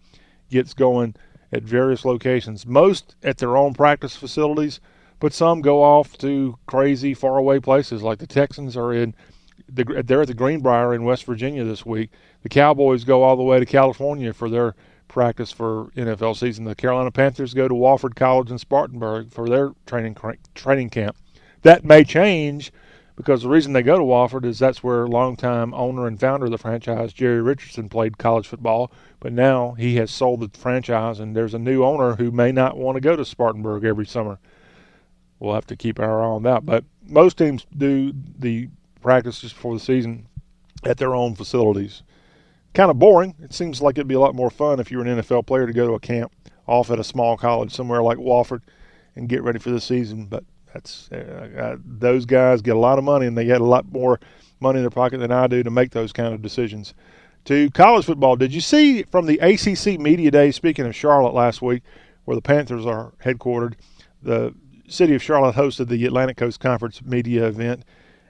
[0.50, 1.16] gets going
[1.52, 4.80] at various locations, most at their own practice facilities,
[5.20, 8.04] but some go off to crazy faraway places.
[8.04, 9.16] Like the Texans are in,
[9.70, 12.12] the, they're at the Greenbrier in West Virginia this week.
[12.44, 14.76] The Cowboys go all the way to California for their
[15.08, 16.66] practice for NFL season.
[16.66, 20.18] The Carolina Panthers go to Wofford College in Spartanburg for their training
[20.56, 21.18] training camp.
[21.64, 22.72] That may change
[23.16, 26.52] because the reason they go to Wofford is that's where longtime owner and founder of
[26.52, 28.92] the franchise, Jerry Richardson, played college football.
[29.20, 32.78] But now he has sold the franchise, and there's a new owner who may not
[32.78, 34.40] want to go to Spartanburg every summer.
[35.40, 36.66] We'll have to keep our eye on that.
[36.66, 38.70] But most teams do the
[39.02, 40.28] practices for the season
[40.84, 42.04] at their own facilities
[42.74, 43.36] kind of boring.
[43.42, 45.68] It seems like it'd be a lot more fun if you were an NFL player
[45.68, 46.32] to go to a camp
[46.68, 48.62] off at a small college somewhere like Wofford
[49.16, 50.26] and get ready for the season.
[50.26, 50.44] But
[50.74, 53.92] that's uh, uh, those guys get a lot of money and they get a lot
[53.92, 54.20] more
[54.60, 56.94] money in their pocket than I do to make those kind of decisions.
[57.46, 60.52] To college football, did you see from the ACC media day?
[60.52, 61.82] Speaking of Charlotte last week,
[62.26, 63.76] where the Panthers are headquartered,
[64.22, 64.54] the
[64.88, 67.86] city of Charlotte hosted the Atlantic Coast Conference media event,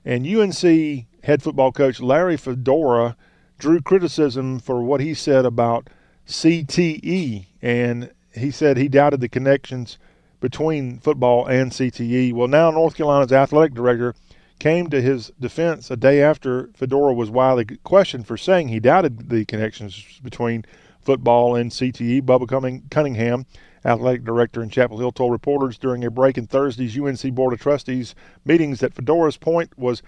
[0.06, 3.18] and UNC head football coach Larry Fedora
[3.58, 5.90] drew criticism for what he said about
[6.28, 9.98] CTE, and he said he doubted the connections
[10.40, 12.34] between football and CTE.
[12.34, 14.14] Well, now North Carolina's athletic director
[14.60, 19.30] came to his defense a day after Fedora was widely questioned for saying he doubted
[19.30, 20.66] the connections between
[21.00, 22.22] football and CTE.
[22.22, 23.46] Bubba Cunningham,
[23.86, 27.62] athletic director in Chapel Hill, told reporters during a break in Thursday's UNC Board of
[27.62, 28.14] Trustees
[28.46, 30.02] meetings that Fedora's point was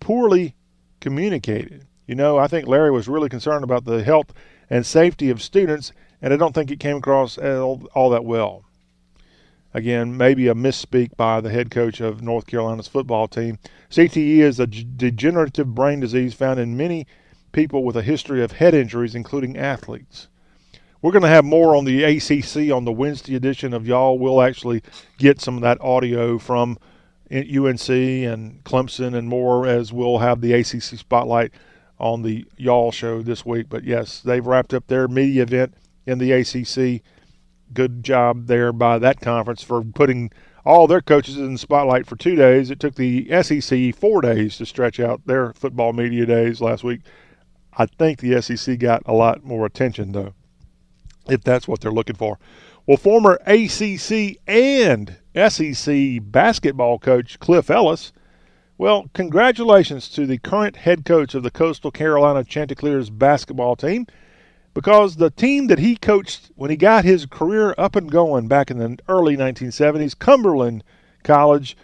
[0.00, 0.54] poorly
[1.00, 1.86] communicated.
[2.06, 4.32] You know, I think Larry was really concerned about the health
[4.68, 8.64] and safety of students, and I don't think it came across all, all that well.
[9.72, 13.58] Again, maybe a misspeak by the head coach of North Carolina's football team.
[13.90, 17.06] CTE is a degenerative brain disease found in many
[17.52, 20.28] people with a history of head injuries, including athletes.
[21.02, 24.18] We're going to have more on the ACC on the Wednesday edition of Y'all.
[24.18, 24.82] We'll actually
[25.18, 26.78] get some of that audio from
[27.30, 31.52] eh, UNC and Clemson and more as we'll have the ACC spotlight
[31.98, 33.68] on the Y'all show this week.
[33.68, 35.74] But yes, they've wrapped up their media event
[36.06, 37.02] in the ACC.
[37.72, 40.30] Good job there by that conference for putting
[40.64, 42.70] all their coaches in the spotlight for two days.
[42.70, 47.00] It took the SEC four days to stretch out their football media days last week.
[47.76, 50.34] I think the SEC got a lot more attention, though,
[51.28, 52.38] if that's what they're looking for.
[52.86, 55.16] Well, former ACC and
[55.48, 58.12] SEC basketball coach Cliff Ellis–
[58.76, 64.06] well, congratulations to the current head coach of the Coastal Carolina Chanticleers basketball team
[64.74, 68.70] because the team that he coached when he got his career up and going back
[68.70, 70.82] in the early 1970s, Cumberland
[71.22, 71.76] College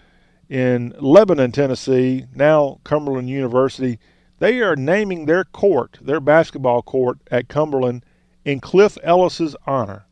[0.48, 4.00] in Lebanon, Tennessee, now Cumberland University,
[4.40, 8.04] they are naming their court, their basketball court at Cumberland
[8.44, 10.06] in Cliff Ellis's honor.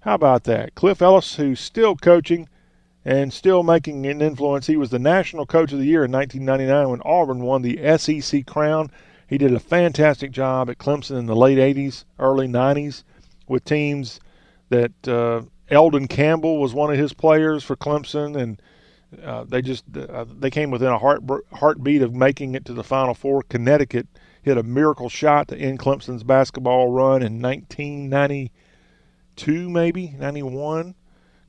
[0.00, 0.76] How about that?
[0.76, 2.48] Cliff Ellis, who's still coaching
[3.06, 4.66] and still making an influence.
[4.66, 8.44] He was the national coach of the year in 1999 when Auburn won the SEC
[8.46, 8.90] crown.
[9.28, 13.04] He did a fantastic job at Clemson in the late 80s, early 90s
[13.46, 14.18] with teams
[14.70, 18.60] that uh, Elden Campbell was one of his players for Clemson, and
[19.22, 22.82] uh, they just uh, they came within a heart heartbeat of making it to the
[22.82, 23.42] Final Four.
[23.42, 24.08] Connecticut
[24.42, 30.96] hit a miracle shot to end Clemson's basketball run in 1992, maybe 91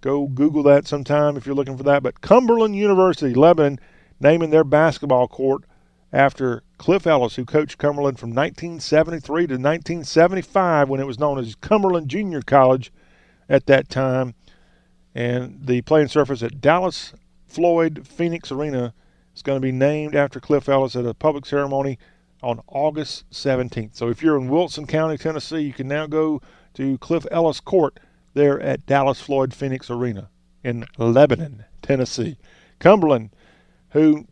[0.07, 2.01] Go Google that sometime if you're looking for that.
[2.01, 3.77] But Cumberland University, Lebanon,
[4.21, 5.65] naming their basketball court
[6.13, 11.55] after Cliff Ellis, who coached Cumberland from 1973 to 1975 when it was known as
[11.55, 12.93] Cumberland Junior College
[13.49, 14.33] at that time.
[15.13, 17.11] And the playing surface at Dallas
[17.45, 18.93] Floyd Phoenix Arena
[19.35, 21.99] is going to be named after Cliff Ellis at a public ceremony
[22.41, 23.97] on August 17th.
[23.97, 26.41] So if you're in Wilson County, Tennessee, you can now go
[26.75, 27.99] to Cliff Ellis Court
[28.37, 30.29] there at Dallas Floyd Phoenix Arena
[30.63, 32.37] in Lebanon, Tennessee.
[32.79, 33.31] Cumberland,
[33.89, 34.25] who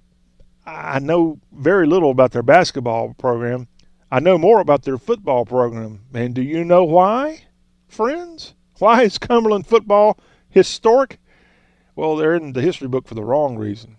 [0.66, 3.68] I know very little about their basketball program.
[4.12, 6.02] I know more about their football program.
[6.14, 7.46] And do you know why,
[7.88, 8.54] friends?
[8.80, 10.18] Why is Cumberland football
[10.50, 11.20] historic?
[11.96, 13.98] Well, they're in the history book for the wrong reason.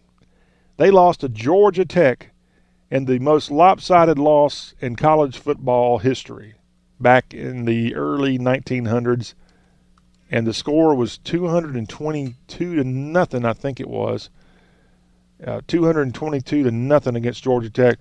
[0.77, 2.31] They lost to Georgia Tech
[2.91, 6.55] in the most lopsided loss in college football history
[7.01, 9.35] back in the early 1900s.
[10.31, 14.31] And the score was 222 to nothing, I think it was
[15.45, 17.99] uh, 222 to nothing against Georgia Tech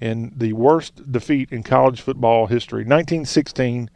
[0.00, 2.80] in the worst defeat in college football history.
[2.80, 3.90] 1916,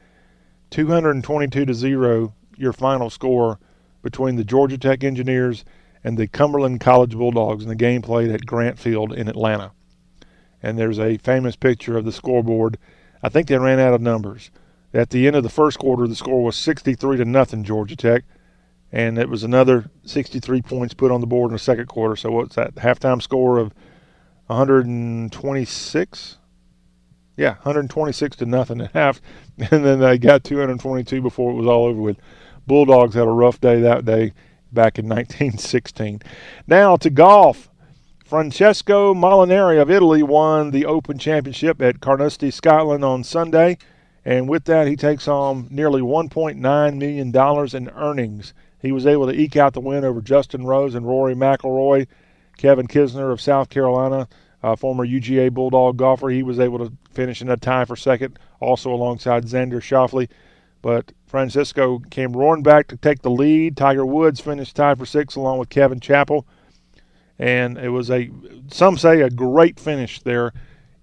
[0.71, 3.59] 222 to zero, your final score
[4.03, 5.65] between the Georgia Tech Engineers
[6.05, 9.73] and the Cumberland College Bulldogs, in the game played at Grant Field in Atlanta.
[10.63, 12.79] And there's a famous picture of the scoreboard.
[13.23, 14.51] I think they ran out of numbers.
[14.95, 18.25] At the end of the first quarter, the score was 63 to nothing Georgia Tech
[18.93, 22.17] and it was another 63 points put on the board in the second quarter.
[22.17, 23.75] So what's that halftime score of
[24.47, 26.39] 126?
[27.37, 29.21] Yeah, 126 to nothing at half,
[29.59, 32.17] and then they got 222 before it was all over with.
[32.67, 34.33] Bulldogs had a rough day that day
[34.73, 36.23] back in 1916.
[36.67, 37.71] Now to golf.
[38.25, 43.79] Francesco Molinari of Italy won the Open Championship at Carnoustie, Scotland on Sunday,
[44.27, 48.53] and with that he takes home nearly 1.9 million dollars in earnings.
[48.83, 52.09] He was able to eke out the win over Justin Rose and Rory McIlroy.
[52.59, 54.27] Kevin Kisner of South Carolina,
[54.79, 58.93] former UGA Bulldog golfer, he was able to finish in a tie for second, also
[58.93, 60.29] alongside Xander Schauffele.
[60.83, 63.77] But Francesco came roaring back to take the lead.
[63.77, 66.47] Tiger Woods finished tied for six along with Kevin Chappell.
[67.39, 68.31] And it was a,
[68.73, 70.53] some say, a great finish there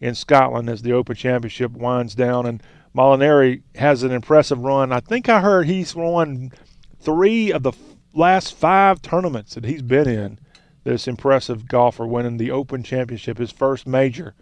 [0.02, 2.46] in Scotland as the Open Championship winds down.
[2.46, 2.62] And
[2.96, 4.92] Molinari has an impressive run.
[4.92, 6.52] I think I heard he's won
[7.00, 7.74] three of the
[8.14, 10.40] last five tournaments that he's been in,
[10.84, 14.36] this impressive golfer winning the Open Championship, his first major,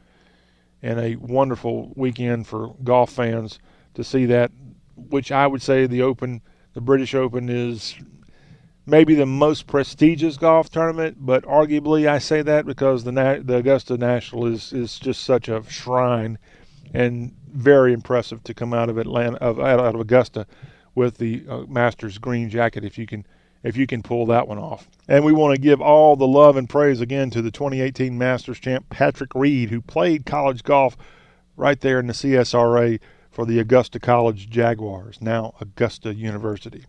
[0.82, 3.60] and a wonderful weekend for golf fans
[3.94, 4.52] to see that,
[4.96, 6.42] which I would say the Open,
[6.74, 7.96] the British Open, is
[8.86, 13.12] maybe the most prestigious golf tournament, but arguably I say that because the
[13.46, 16.38] the Augusta National is is just such a shrine
[16.94, 20.48] and very impressive to come out of Atlanta of out of Augusta
[20.96, 23.26] with the uh, Masters green jacket if you can
[23.64, 24.90] if you can pull that one off.
[25.08, 28.60] And we want to give all the love and praise again to the 2018 Masters
[28.60, 30.98] champ Patrick Reed who played college golf
[31.56, 33.00] right there in the CSRA
[33.30, 36.86] for the Augusta College Jaguars, now Augusta University.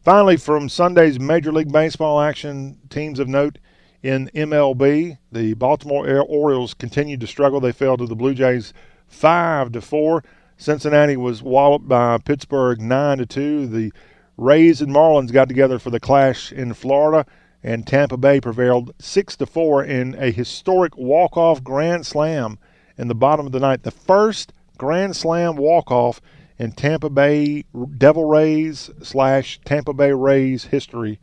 [0.00, 3.58] Finally, from Sunday's Major League Baseball action, teams of note
[4.02, 7.58] in MLB, the Baltimore Orioles continued to struggle.
[7.58, 8.72] They fell to the Blue Jays
[9.08, 10.24] 5 to 4.
[10.56, 13.66] Cincinnati was walloped by Pittsburgh 9 to 2.
[13.66, 13.92] The
[14.36, 17.24] Rays and Marlins got together for the clash in Florida,
[17.62, 22.58] and Tampa Bay prevailed 6 to 4 in a historic walk-off grand slam
[22.98, 23.82] in the bottom of the ninth.
[23.82, 26.20] The first grand slam walk-off
[26.58, 27.64] in Tampa Bay
[27.98, 31.18] Devil Rays slash Tampa Bay Rays history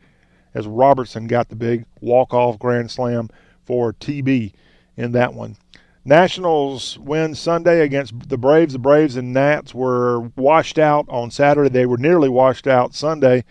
[0.54, 3.28] as Robertson got the big walk-off grand slam
[3.64, 4.52] for TB
[4.96, 5.56] in that one.
[6.06, 8.74] Nationals win Sunday against the Braves.
[8.74, 11.70] The Braves and Nats were washed out on Saturday.
[11.70, 13.42] They were nearly washed out Sunday.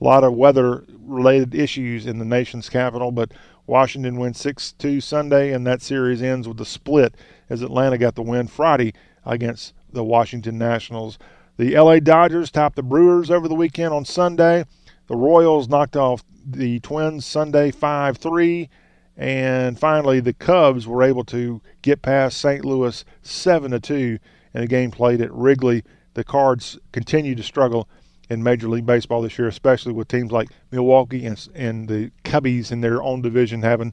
[0.00, 3.30] A lot of weather related issues in the nation's capital, but
[3.68, 7.14] Washington wins 6 2 Sunday, and that series ends with a split
[7.48, 8.92] as Atlanta got the win Friday
[9.24, 11.16] against the Washington Nationals.
[11.58, 14.64] The LA Dodgers topped the Brewers over the weekend on Sunday.
[15.06, 18.68] The Royals knocked off the Twins Sunday 5 3.
[19.20, 22.64] And finally, the Cubs were able to get past St.
[22.64, 24.18] Louis 7 to 2
[24.54, 25.84] in a game played at Wrigley.
[26.14, 27.86] The Cards continue to struggle
[28.30, 32.72] in Major League Baseball this year, especially with teams like Milwaukee and, and the Cubbies
[32.72, 33.92] in their own division having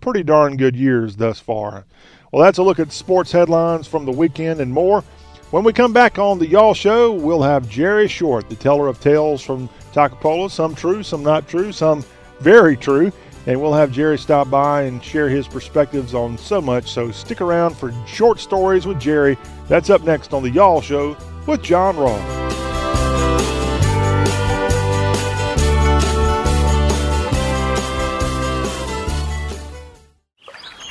[0.00, 1.84] pretty darn good years thus far.
[2.30, 5.02] Well, that's a look at sports headlines from the weekend and more.
[5.50, 9.00] When we come back on the Y'all Show, we'll have Jerry Short, the teller of
[9.00, 12.04] tales from Toccopola, some true, some not true, some
[12.40, 13.12] very true
[13.46, 16.90] and we'll have Jerry stop by and share his perspectives on so much.
[16.90, 19.36] So stick around for short stories with Jerry.
[19.68, 21.16] That's up next on The Y'all Show
[21.46, 22.20] with John Ross.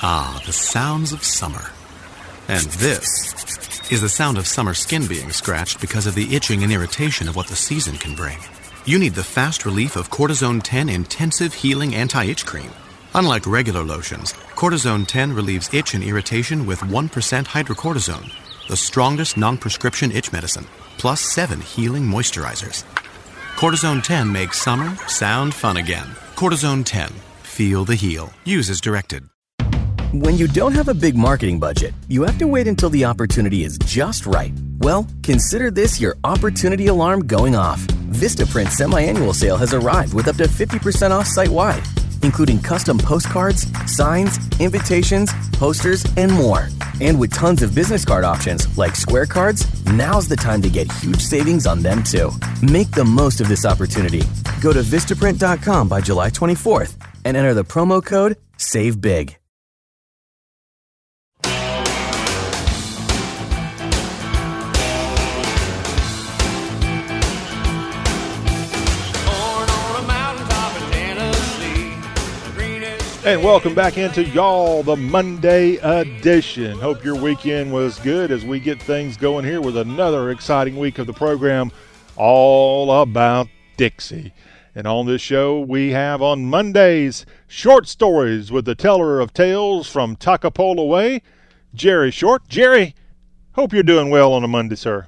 [0.03, 1.71] Ah, the sounds of summer.
[2.47, 6.71] And this is the sound of summer skin being scratched because of the itching and
[6.71, 8.37] irritation of what the season can bring.
[8.83, 12.71] You need the fast relief of Cortizone 10 Intensive Healing Anti Itch Cream.
[13.13, 18.31] Unlike regular lotions, Cortizone 10 relieves itch and irritation with 1% hydrocortisone,
[18.67, 20.65] the strongest non prescription itch medicine,
[20.97, 22.83] plus 7 healing moisturizers.
[23.55, 26.07] Cortizone 10 makes summer sound fun again.
[26.35, 27.09] Cortizone 10.
[27.43, 28.33] Feel the heal.
[28.45, 29.30] Use as directed.
[30.13, 33.63] When you don't have a big marketing budget, you have to wait until the opportunity
[33.63, 34.51] is just right.
[34.79, 37.79] Well, consider this your opportunity alarm going off.
[38.11, 41.81] Vistaprint semi-annual sale has arrived with up to 50% off site-wide,
[42.23, 46.67] including custom postcards, signs, invitations, posters, and more.
[46.99, 50.91] And with tons of business card options like square cards, now's the time to get
[50.91, 52.31] huge savings on them too.
[52.61, 54.23] Make the most of this opportunity.
[54.59, 59.40] Go to vistaprint.com by July 24th and enter the promo code SAVE BIG.
[73.23, 76.79] And welcome back into y'all the Monday edition.
[76.79, 80.97] Hope your weekend was good as we get things going here with another exciting week
[80.97, 81.71] of the program
[82.15, 83.47] all about
[83.77, 84.33] Dixie.
[84.73, 89.87] And on this show, we have on Mondays short stories with the teller of tales
[89.87, 91.21] from Toccopola Way,
[91.75, 92.47] Jerry Short.
[92.47, 92.95] Jerry,
[93.51, 95.05] hope you're doing well on a Monday, sir.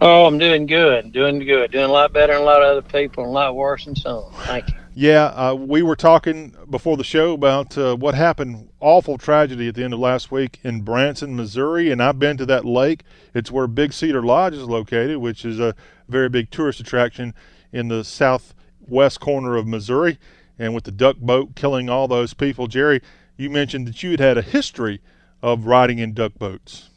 [0.00, 2.88] Oh, I'm doing good, doing good, doing a lot better than a lot of other
[2.88, 4.32] people, and a lot worse than some.
[4.44, 4.79] Thank you.
[4.94, 8.70] Yeah, uh, we were talking before the show about uh, what happened.
[8.80, 12.46] Awful tragedy at the end of last week in Branson, Missouri, and I've been to
[12.46, 13.04] that lake.
[13.32, 15.76] It's where Big Cedar Lodge is located, which is a
[16.08, 17.34] very big tourist attraction
[17.72, 20.18] in the southwest corner of Missouri.
[20.58, 23.00] And with the duck boat killing all those people, Jerry,
[23.36, 25.00] you mentioned that you had had a history
[25.40, 26.90] of riding in duck boats.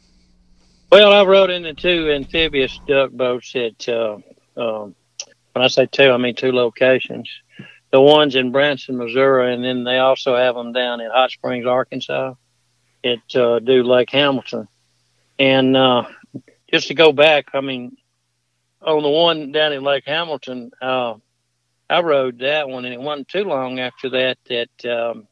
[0.90, 4.18] Well, I've rode in the two amphibious duck boats at, uh,
[4.56, 4.94] um,
[5.52, 7.30] when I say two, I mean two locations
[7.94, 11.64] the ones in Branson, Missouri, and then they also have them down in Hot Springs,
[11.64, 12.34] Arkansas,
[13.04, 14.66] at uh, do Lake Hamilton.
[15.38, 16.02] And uh,
[16.68, 17.96] just to go back, I mean,
[18.82, 21.14] on the one down in Lake Hamilton, uh,
[21.88, 25.28] I rode that one, and it wasn't too long after that that um,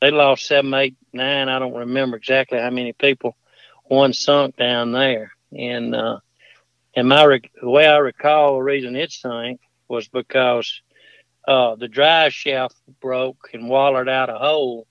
[0.00, 1.50] they lost seven, eight, nine.
[1.50, 3.36] I don't remember exactly how many people.
[3.84, 6.20] One sunk down there, and uh,
[6.96, 10.80] and my rec- the way I recall the reason it sank was because
[11.46, 14.86] uh, the drive shaft broke and wallered out a hole,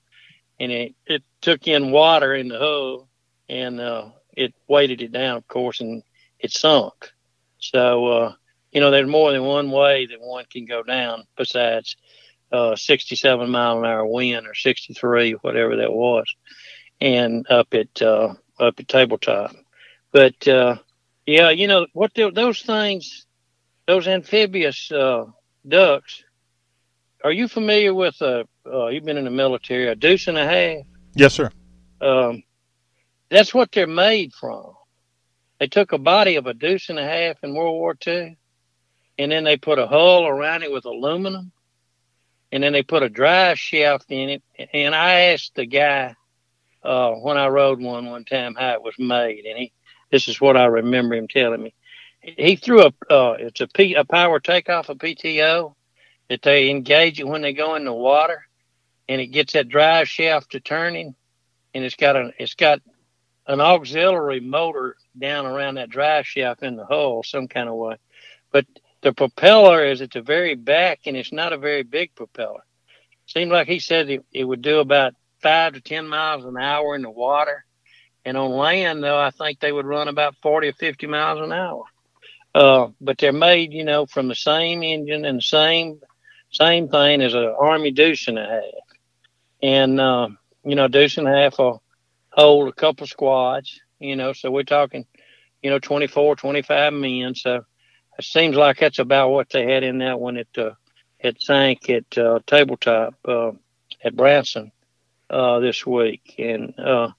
[0.59, 3.07] and it it took in water in the hull,
[3.49, 6.03] and uh, it weighted it down, of course, and
[6.39, 7.11] it sunk.
[7.59, 8.33] So uh,
[8.71, 11.95] you know, there's more than one way that one can go down besides
[12.51, 16.25] uh, 67 mile an hour wind or 63, whatever that was,
[16.99, 19.55] and up at uh, up at Table Rock.
[20.11, 20.77] But uh,
[21.25, 22.13] yeah, you know what?
[22.13, 23.25] The, those things,
[23.87, 25.25] those amphibious uh,
[25.67, 26.23] ducks
[27.23, 30.45] are you familiar with uh, uh you've been in the military a deuce and a
[30.45, 30.85] half?
[31.15, 31.49] Yes sir.
[32.01, 32.43] Um
[33.29, 34.73] that's what they're made from.
[35.59, 38.37] They took a body of a deuce and a half in world war ii
[39.17, 41.51] and then they put a hull around it with aluminum
[42.51, 44.43] and then they put a drive shaft in it.
[44.73, 46.15] And i asked the guy
[46.83, 49.73] uh when i rode one one time how it was made and he
[50.11, 51.73] this is what i remember him telling me.
[52.21, 55.75] He threw a uh it's a P, a power takeoff a pto
[56.31, 58.47] that they engage it when they go in the water
[59.09, 61.13] and it gets that drive shaft to turning
[61.73, 62.79] and it's got a it's got
[63.47, 67.97] an auxiliary motor down around that drive shaft in the hull some kind of way.
[68.49, 68.65] But
[69.01, 72.61] the propeller is at the very back and it's not a very big propeller.
[73.25, 76.95] Seemed like he said it, it would do about five to ten miles an hour
[76.95, 77.65] in the water.
[78.23, 81.51] And on land though i think they would run about 40 or 50 miles an
[81.51, 81.83] hour.
[82.55, 85.99] Uh, but they're made you know from the same engine and the same
[86.51, 88.97] same thing as an Army deuce and a half.
[89.63, 90.29] And, uh,
[90.63, 91.81] you know, deuce and a half will
[92.29, 95.05] hold a couple squads, you know, so we're talking,
[95.61, 97.35] you know, 24, 25 men.
[97.35, 97.65] So
[98.17, 100.71] it seems like that's about what they had in that one at, uh,
[101.39, 103.51] sank at, uh, Table Rock, uh,
[104.03, 104.71] at Branson,
[105.29, 106.35] uh, this week.
[106.37, 107.11] And, uh,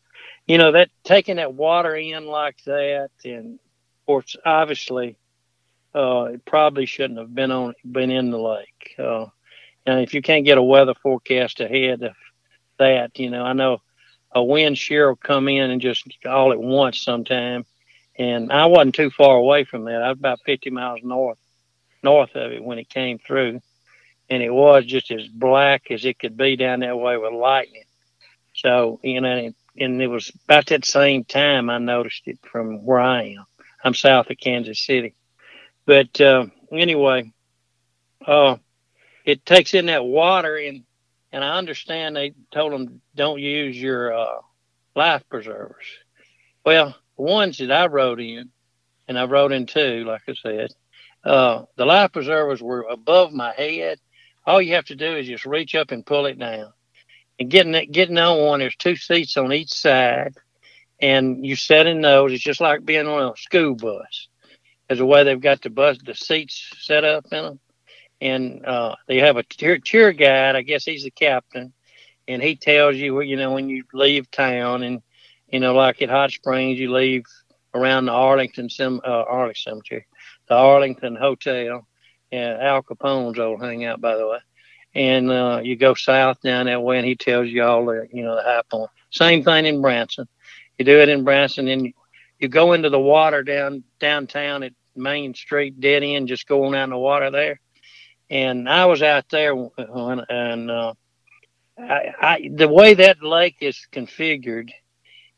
[0.47, 5.17] you know, that taking that water in like that and, of course, obviously,
[5.94, 8.94] uh, it probably shouldn't have been on been in the lake.
[8.98, 9.27] Uh,
[9.86, 12.14] and if you can't get a weather forecast ahead of
[12.78, 13.81] that, you know, I know
[14.32, 17.66] a wind shear will come in and just all at once sometime.
[18.19, 20.02] And I wasn't too far away from that.
[20.02, 21.39] I was about 50 miles north
[22.02, 23.60] north of it when it came through,
[24.28, 27.85] and it was just as black as it could be down that way with lightning.
[28.55, 32.85] So you know, and, and it was about that same time I noticed it from
[32.85, 33.44] where I am.
[33.85, 35.14] I'm south of Kansas City,
[35.87, 37.33] but uh, anyway,
[38.27, 38.57] uh,
[39.25, 40.85] it takes in that water and
[41.33, 44.41] and I understand they told them don't use your uh,
[44.95, 45.87] life preservers.
[46.65, 48.51] Well, the ones that I wrote in,
[49.09, 50.71] and I wrote in two, like I said,
[51.25, 53.99] uh, the life preservers were above my head.
[54.45, 56.73] All you have to do is just reach up and pull it down.
[57.39, 60.35] And getting it, getting on one, there's two seats on each side,
[61.01, 62.33] and you sit in those.
[62.33, 64.29] It's just like being on a school bus.
[64.89, 67.61] There's a way they've got the bus, the seats set up in them,
[68.21, 70.57] and uh, they have a tour, tour guide.
[70.57, 71.73] I guess he's the captain,
[72.29, 75.03] and he tells you, you know, when you leave town, and
[75.49, 77.25] you know, like at Hot Springs, you leave
[77.75, 80.07] around the Arlington Sim, uh, Arlington Cemetery,
[80.49, 81.87] the Arlington Hotel,
[82.31, 84.39] and Al Capone's old hangout, by the way.
[84.95, 88.23] And uh, you go south down that way, and he tells you all the, you
[88.23, 88.91] know, the high point.
[89.11, 90.29] Same thing in Branson.
[90.79, 91.93] You do it in Branson, and
[92.43, 96.85] you go into the water down downtown at Main Street, dead end, just going out
[96.85, 97.60] in the water there.
[98.28, 100.94] And I was out there, when, and uh,
[101.78, 104.70] I, I, the way that lake is configured,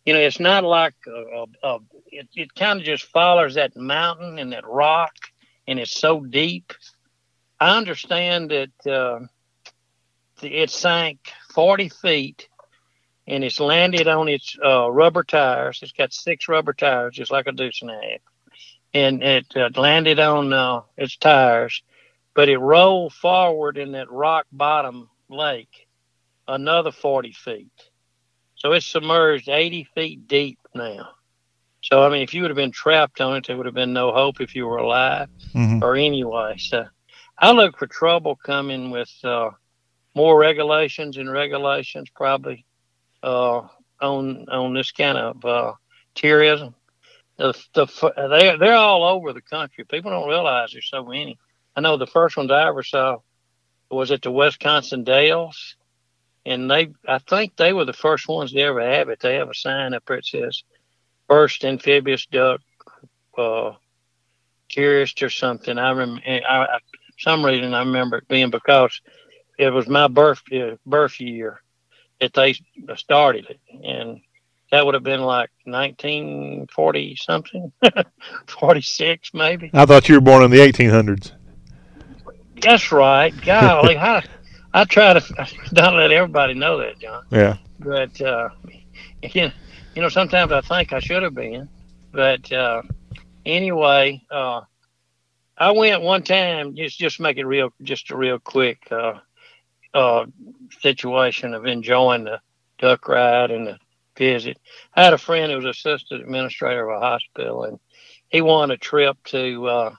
[0.04, 1.78] you know, it's not like a, a, a
[2.08, 5.14] it, it kind of just follows that mountain and that rock,
[5.66, 6.72] and it's so deep.
[7.58, 9.20] I understand that uh,
[10.42, 11.18] it sank
[11.52, 12.48] 40 feet
[13.26, 15.80] and it's landed on its uh, rubber tires.
[15.82, 18.20] It's got six rubber tires, just like a deuce and.
[18.94, 21.82] And it uh, landed on uh, its tires,
[22.34, 25.86] but it rolled forward in that rock bottom lake
[26.48, 27.72] another 40 feet.
[28.56, 31.08] So it's submerged 80 feet deep now.
[31.82, 33.92] So, I mean, if you would have been trapped on it, there would have been
[33.92, 35.82] no hope if you were alive Mhm.
[35.82, 36.56] or anyway.
[36.58, 36.84] So
[37.38, 39.50] I look for trouble coming with uh,
[40.14, 42.64] more regulations and regulations probably
[43.24, 43.66] uh,
[44.00, 45.72] on on this kind of uh,
[46.14, 46.74] tourism.
[47.36, 49.84] The, the, they're, they're all over the country.
[49.84, 51.36] People don't realize there's so many.
[51.74, 53.16] I know the first ones I ever saw
[53.90, 55.74] was at the Wisconsin Dells,
[56.46, 59.20] and they I think they were the first ones to ever have it.
[59.20, 60.62] They have a sign up there that says
[61.26, 62.60] first amphibious duck
[63.36, 63.72] uh,
[64.68, 65.78] tourist or something.
[65.78, 66.78] I remember I, I,
[67.18, 69.00] some reason I remember it being because
[69.58, 71.63] it was my birth uh, birth year
[72.24, 72.54] that they
[72.96, 74.20] started it, and
[74.70, 77.72] that would have been like 1940 something,
[78.48, 79.70] 46 maybe.
[79.72, 81.32] I thought you were born in the 1800s.
[82.60, 83.32] That's right.
[83.44, 84.24] Golly, I,
[84.72, 87.24] I try to not let everybody know that, John.
[87.30, 87.58] Yeah.
[87.78, 88.48] But uh,
[89.22, 89.52] you know,
[89.94, 91.68] you know, sometimes I think I should have been.
[92.10, 92.82] But uh,
[93.44, 94.62] anyway, uh,
[95.58, 96.74] I went one time.
[96.74, 99.14] Just just make it real, just a real quick uh,
[99.94, 100.26] uh,
[100.80, 102.40] situation of enjoying the
[102.78, 103.78] duck ride and the
[104.16, 104.58] visit.
[104.94, 107.78] I had a friend who was assistant administrator of a hospital, and
[108.28, 109.94] he won a trip to uh,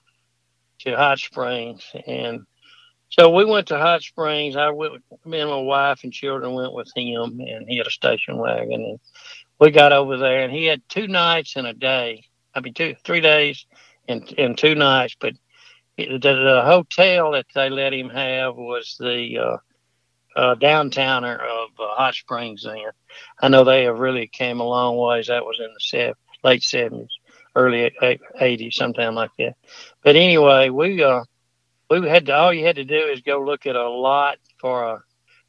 [0.79, 2.45] to Hot Springs, and
[3.09, 4.55] so we went to Hot Springs.
[4.55, 7.91] I went, me and my wife and children went with him, and he had a
[7.91, 8.99] station wagon, and
[9.59, 12.25] we got over there, and he had two nights and a day.
[12.53, 13.65] I mean, two, three days
[14.07, 15.15] and and two nights.
[15.19, 15.33] But
[15.97, 19.57] the, the hotel that they let him have was the uh,
[20.35, 22.63] uh, downtowner of uh, Hot Springs.
[22.63, 22.77] Then
[23.41, 25.27] I know they have really came a long ways.
[25.27, 27.09] That was in the late seventies,
[27.55, 27.91] early
[28.39, 29.55] eighties, sometime like that.
[30.03, 31.23] But anyway, we uh
[31.89, 34.83] we had to, all you had to do is go look at a lot for
[34.83, 35.03] a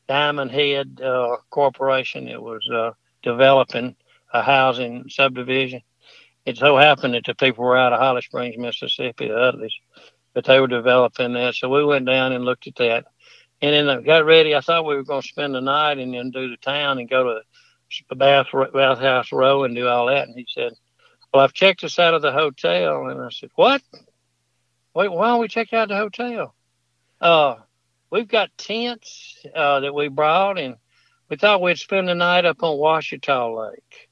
[0.06, 2.28] Diamond Head uh, Corporation.
[2.28, 2.92] It was uh,
[3.22, 3.96] developing
[4.32, 5.80] a housing subdivision.
[6.44, 9.74] It so happened that the people were out of Holly Springs, Mississippi, the others,
[10.34, 11.54] but they were developing that.
[11.54, 13.06] So we went down and looked at that.
[13.62, 14.54] And then I got ready.
[14.54, 17.08] I thought we were going to spend the night and then do the town and
[17.08, 17.40] go to
[18.08, 20.28] the bath, bathhouse row and do all that.
[20.28, 20.72] And he said,
[21.32, 23.06] Well, I've checked us out of the hotel.
[23.06, 23.82] And I said, What?
[24.94, 26.54] Wait, why don't we check out the hotel?
[27.20, 27.56] Uh,
[28.10, 30.76] we've got tents uh, that we brought, and
[31.28, 34.08] we thought we'd spend the night up on Ouachita Lake,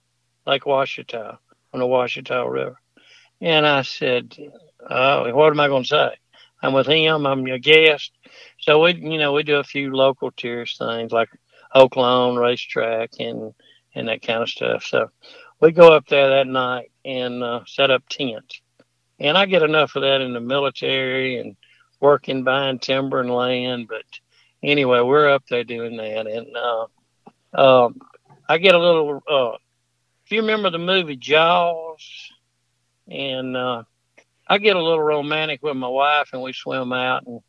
[0.46, 1.38] Lake Ouachita,
[1.72, 2.78] on the Ouachita River.
[3.40, 4.36] And I said,
[4.88, 6.16] uh, what am I going to say?
[6.64, 7.26] I'm with him.
[7.26, 8.10] I'm your guest.
[8.58, 11.28] So we, you know, we do a few local tourist things like
[11.74, 13.52] Oaklawn racetrack and
[13.94, 14.84] and that kind of stuff.
[14.84, 15.10] So
[15.60, 18.62] we go up there that night and uh, set up tents.
[19.20, 21.54] And I get enough of that in the military and
[22.00, 23.86] working buying timber and land.
[23.88, 24.04] But
[24.62, 28.00] anyway, we're up there doing that, and uh, um,
[28.48, 29.22] I get a little.
[29.30, 29.58] Uh,
[30.24, 32.32] if you remember the movie Jaws,
[33.06, 33.82] and uh,
[34.46, 37.40] I get a little romantic with my wife, and we swim out, and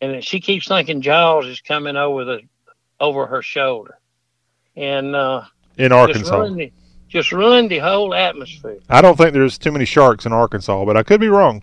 [0.00, 2.40] and she keeps thinking Jaws is coming over the
[3.00, 3.98] over her shoulder,
[4.76, 5.42] and uh,
[5.76, 6.36] in just Arkansas.
[6.36, 6.72] ruined, the,
[7.08, 8.78] just ruined the whole atmosphere.
[8.88, 11.62] I don't think there's too many sharks in Arkansas, but I could be wrong.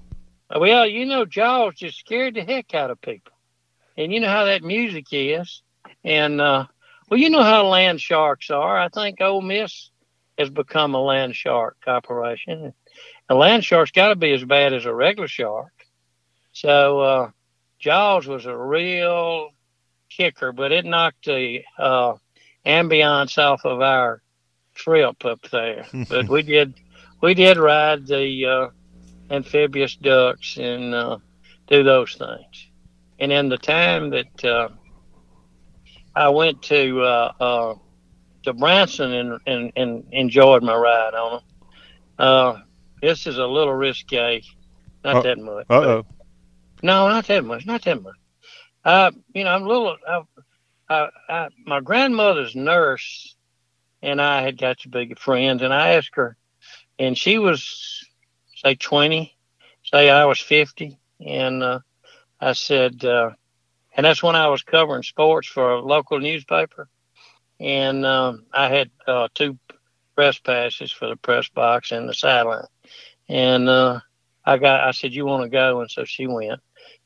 [0.56, 3.34] Well, you know, Jaws just scared the heck out of people,
[3.98, 5.62] and you know how that music is,
[6.04, 6.66] and uh,
[7.10, 8.78] well, you know how land sharks are.
[8.78, 9.90] I think Ole Miss
[10.38, 12.74] has become a land shark operation.
[13.30, 15.72] A land shark's got to be as bad as a regular shark.
[16.52, 17.32] So uh,
[17.80, 19.50] Jaws was a real
[20.10, 22.16] kicker, but it knocked the uh,
[22.66, 24.22] ambiance off of our
[24.76, 25.86] trip up there.
[26.10, 26.74] but we did
[27.22, 28.68] we did ride the uh,
[29.34, 31.18] amphibious ducks and uh,
[31.68, 32.68] do those things.
[33.20, 34.70] And in the time that uh,
[36.16, 37.76] I went to uh, uh,
[38.44, 41.42] to Branson and, and, and enjoyed my ride on them.
[42.20, 42.60] Uh,
[43.02, 44.42] this is a little risque,
[45.04, 45.66] not Uh- that much.
[45.70, 46.06] Uh-oh.
[46.82, 47.66] No, not that much.
[47.66, 48.16] Not that much.
[48.84, 49.96] Uh, you know, I'm a little.
[50.08, 50.22] I,
[50.90, 53.36] I, I, my grandmother's nurse
[54.02, 56.36] and I had got to be friends, and I asked her,
[57.00, 58.06] and she was
[58.58, 59.34] say 20,
[59.86, 61.80] say I was 50, and uh,
[62.42, 63.32] I said, uh,
[63.96, 66.90] and that's when I was covering sports for a local newspaper,
[67.60, 69.58] and um, I had uh, two
[70.16, 72.66] press passes for the press box and the sideline,
[73.30, 74.00] and uh,
[74.46, 76.60] I got, I said, you want to go, and so she went.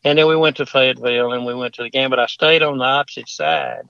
[0.04, 2.64] And then we went to Fayetteville and we went to the game, but I stayed
[2.64, 3.84] on the opposite side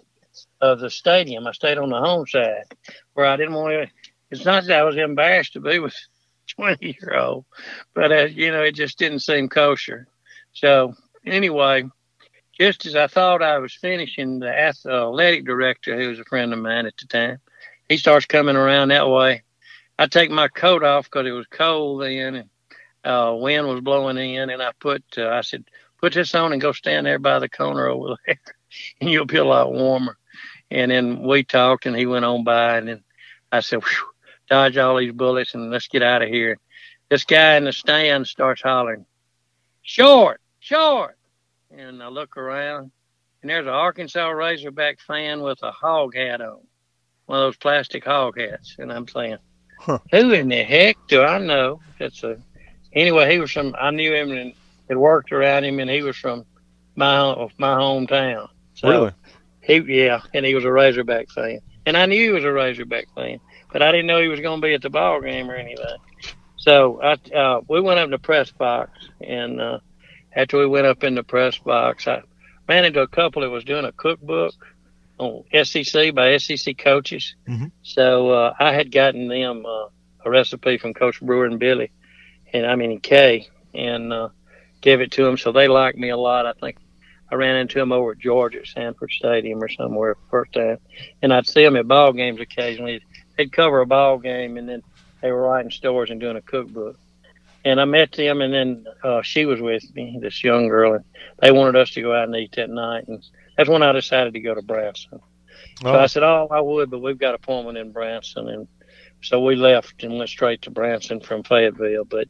[0.61, 1.47] of the stadium.
[1.47, 2.65] I stayed on the home side
[3.13, 3.88] where I didn't want to.
[4.31, 5.95] It's not that I was embarrassed to be with
[6.47, 7.45] 20 year old,
[7.93, 10.07] but uh, you know, it just didn't seem kosher.
[10.53, 10.93] So
[11.25, 11.85] anyway,
[12.59, 16.59] just as I thought I was finishing, the athletic director, who was a friend of
[16.59, 17.39] mine at the time,
[17.88, 19.43] he starts coming around that way.
[19.99, 22.49] I take my coat off because it was cold then, and
[23.03, 25.65] uh, wind was blowing in, and I put, uh, I said,
[25.99, 28.39] put this on and go stand there by the corner over there,
[29.01, 30.17] and you'll be a lot warmer.
[30.69, 33.03] And then we talked, and he went on by, and then
[33.51, 33.81] I said,
[34.49, 36.57] dodge all these bullets, and let's get out of here.
[37.09, 39.05] This guy in the stand starts hollering,
[39.81, 41.16] short, short.
[41.72, 42.91] And I look around,
[43.41, 46.60] and there's an Arkansas Razorback fan with a hog hat on,
[47.26, 48.76] one of those plastic hog hats.
[48.80, 49.38] And I'm saying,
[49.80, 49.99] Huh.
[50.11, 51.81] who in the heck do I know?
[51.99, 52.38] That's a
[52.94, 53.31] anyway.
[53.31, 53.76] He was from.
[53.80, 54.53] I knew him and
[54.89, 56.45] had worked around him, and he was from
[56.95, 58.48] my my hometown.
[58.73, 59.11] So Really?
[59.61, 63.07] he yeah, and he was a Razorback fan, and I knew he was a Razorback
[63.15, 63.39] fan,
[63.72, 65.98] but I didn't know he was going to be at the ball game or anything.
[66.56, 68.91] So I uh, we went up the press box,
[69.22, 69.80] and uh,
[70.38, 72.22] after we went up in the press box, I
[72.69, 74.53] ran into a couple that was doing a cookbook
[75.18, 77.35] on SEC by SEC coaches.
[77.47, 77.72] Mhm.
[77.81, 79.88] So uh, I had gotten them uh,
[80.23, 81.91] a recipe from Coach Brewer and Billy,
[82.53, 84.30] and I mean Kay, and uh,
[84.81, 85.38] gave it to them.
[85.38, 86.45] So they liked me a lot.
[86.45, 86.77] I think
[87.31, 90.77] I ran into them over at Georgia at Sanford Stadium or somewhere first time,
[91.22, 93.01] and I'd see them at ball games occasionally.
[93.38, 94.84] They'd cover a ball game, and then
[95.22, 96.97] they were writing stories and doing a cookbook.
[97.68, 101.03] And I met them, and then uh, she was with me, this young girl, and
[101.41, 103.22] they wanted us to go out and eat that night, and
[103.57, 105.19] that's when I decided to go to Branson.
[105.81, 105.99] So Oh.
[105.99, 108.68] I said, "Oh, I would, but we've got an appointment in Branson," and
[109.22, 112.06] so we left and went straight to Branson from Fayetteville.
[112.06, 112.30] But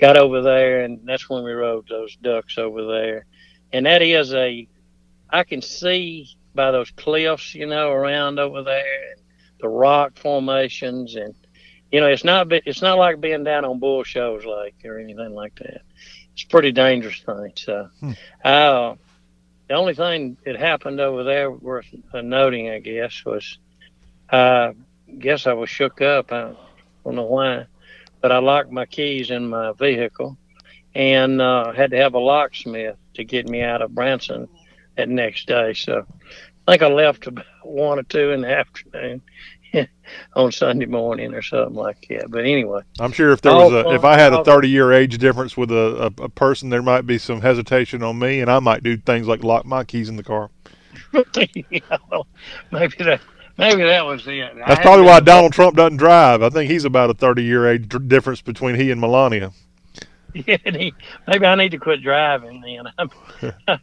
[0.00, 3.26] got over there, and that's when we rode those ducks over there.
[3.74, 4.66] And that is a,
[5.28, 9.20] I can see by those cliffs, you know, around over there, and
[9.60, 11.34] the rock formations, and
[11.92, 15.34] you know, it's not it's not like being down on Bull Shoals Lake or anything
[15.34, 15.82] like that.
[16.34, 17.52] It's a pretty dangerous thing.
[17.56, 18.12] So, Hmm.
[18.44, 18.94] uh,
[19.68, 23.58] the only thing that happened over there worth uh, noting, I guess, was
[24.30, 24.72] I
[25.18, 26.32] guess I was shook up.
[26.32, 26.54] I
[27.04, 27.66] don't know why,
[28.20, 30.38] but I locked my keys in my vehicle
[30.94, 34.48] and uh, had to have a locksmith to get me out of Branson
[34.96, 35.74] that next day.
[35.74, 36.06] So
[36.66, 39.22] I think I left about one or two in the afternoon
[40.34, 42.30] on Sunday morning or something like that.
[42.30, 44.92] But anyway, I'm sure if there was a, if uh, I had a 30 year
[44.92, 48.50] age difference with a, a, a person, there might be some hesitation on me, and
[48.50, 50.50] I might do things like lock my keys in the car.
[51.70, 51.80] yeah,
[52.10, 52.26] well,
[52.70, 53.20] maybe that
[53.58, 54.52] maybe that was it.
[54.66, 56.42] That's probably why Donald Trump doesn't drive.
[56.42, 59.52] I think he's about a 30 year age difference between he and Melania.
[60.46, 60.94] Yeah, he,
[61.26, 62.92] maybe I need to quit driving then.
[62.98, 63.10] I'm,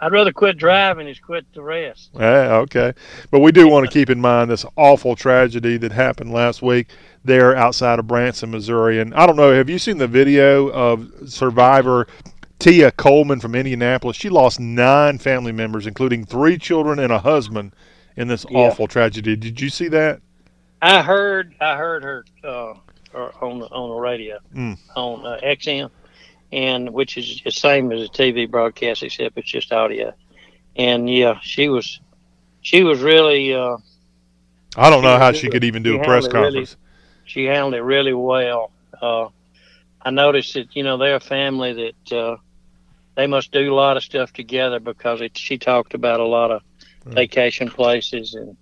[0.00, 2.10] I'd rather quit driving as quit the rest.
[2.14, 2.94] Yeah, okay.
[3.30, 6.88] But we do want to keep in mind this awful tragedy that happened last week
[7.24, 8.98] there outside of Branson, Missouri.
[9.00, 12.06] And I don't know, have you seen the video of survivor
[12.58, 14.16] Tia Coleman from Indianapolis?
[14.16, 17.74] She lost nine family members, including three children and a husband,
[18.16, 18.58] in this Yeah.
[18.58, 19.36] awful tragedy.
[19.36, 20.20] Did you see that?
[20.82, 22.74] I heard I heard her uh,
[23.12, 24.78] or on the on the radio Mm.
[24.96, 25.90] on uh, XM,
[26.52, 30.12] and which is the same as a TV broadcast except it's just audio.
[30.76, 32.00] And yeah, she was
[32.60, 33.76] she was really uh,
[34.76, 36.76] I don't know how she could even do a press it really- conference.
[37.24, 38.70] she handled it really well.
[39.00, 39.28] Uh,
[40.02, 41.72] I noticed that you know they're a family
[42.08, 42.36] that uh,
[43.16, 46.50] they must do a lot of stuff together because it, she talked about a lot
[46.50, 46.62] of
[47.04, 47.12] Hmm.
[47.12, 48.56] vacation places and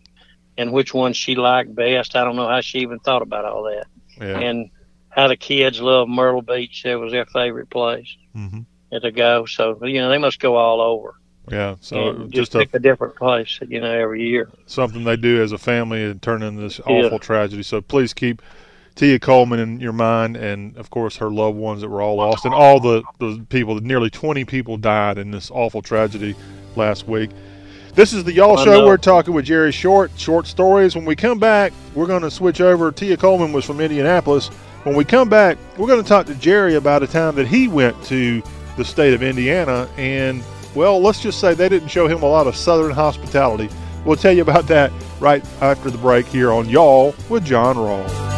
[0.56, 2.14] and which ones she liked best.
[2.16, 3.86] I don't know how she even thought about all that.
[4.20, 4.38] Yeah.
[4.38, 4.70] And
[5.10, 6.82] how the kids love Myrtle Beach.
[6.84, 8.64] That was their favorite place Mhm.
[9.00, 9.46] to go.
[9.46, 11.14] So you know they must go all over.
[11.50, 14.50] Yeah, so just just a pick a different place, you know, every year.
[14.66, 17.04] something they do as a family and turn into this Yeah.
[17.06, 17.62] awful tragedy.
[17.62, 18.42] So please keep
[18.96, 22.44] Tia Coleman in your mind, and of course her loved ones that were all lost,
[22.44, 23.76] and all the the people.
[23.76, 26.34] Nearly twenty people died in this awful tragedy
[26.76, 27.30] last week.
[27.98, 28.78] This is the Y'all I Show.
[28.78, 28.86] know.
[28.86, 30.94] We're talking with Jerry Short, short stories.
[30.94, 32.92] When we come back, we're going to switch over.
[32.92, 34.50] Tia Coleman was from Indianapolis.
[34.84, 37.66] When we come back, we're going to talk to Jerry about a time that he
[37.66, 38.40] went to
[38.76, 40.44] the state of Indiana, and
[40.76, 43.68] well, let's just say they didn't show him a lot of Southern hospitality.
[44.04, 48.37] We'll tell you about that right after the break here on Y'all with John Rawl.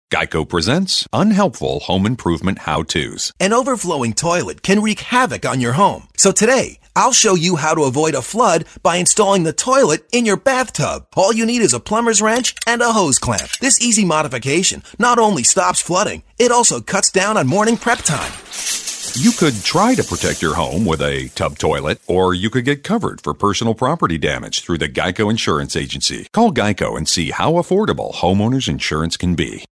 [0.11, 3.31] Geico presents Unhelpful Home Improvement How To's.
[3.39, 6.09] An overflowing toilet can wreak havoc on your home.
[6.17, 10.25] So today, I'll show you how to avoid a flood by installing the toilet in
[10.25, 11.07] your bathtub.
[11.15, 13.49] All you need is a plumber's wrench and a hose clamp.
[13.61, 18.33] This easy modification not only stops flooding, it also cuts down on morning prep time.
[19.13, 22.83] You could try to protect your home with a tub toilet, or you could get
[22.83, 26.27] covered for personal property damage through the Geico Insurance Agency.
[26.33, 29.63] Call Geico and see how affordable homeowners insurance can be.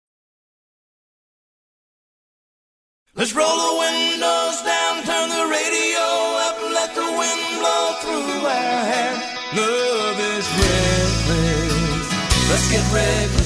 [3.18, 6.06] Let's roll the windows down, turn the radio
[6.46, 9.14] up, let the wind blow through our hair.
[9.56, 12.06] Love is reckless.
[12.48, 13.37] Let's get reckless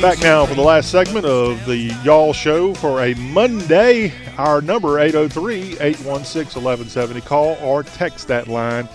[0.00, 4.12] Back now for the last segment of the Y'all Show for a Monday.
[4.38, 7.20] Our number 803 816 1170.
[7.22, 8.88] Call or text that line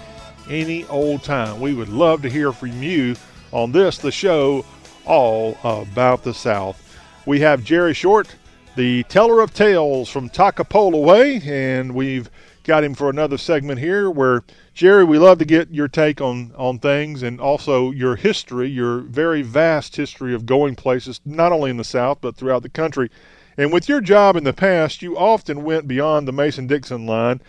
[0.49, 1.59] any old time.
[1.59, 3.17] We would love to hear from you
[3.51, 4.63] on this, the show
[5.05, 6.97] all about the South.
[7.25, 8.33] We have Jerry Short,
[8.77, 12.29] the teller of tales from Toccopola Way, and we've
[12.63, 16.53] got him for another segment here where Jerry, we love to get your take on
[16.57, 21.69] on things and also your history, your very vast history of going places, not only
[21.69, 23.09] in the South but throughout the country.
[23.57, 27.41] And with your job in the past, you often went beyond the Mason Dixon line.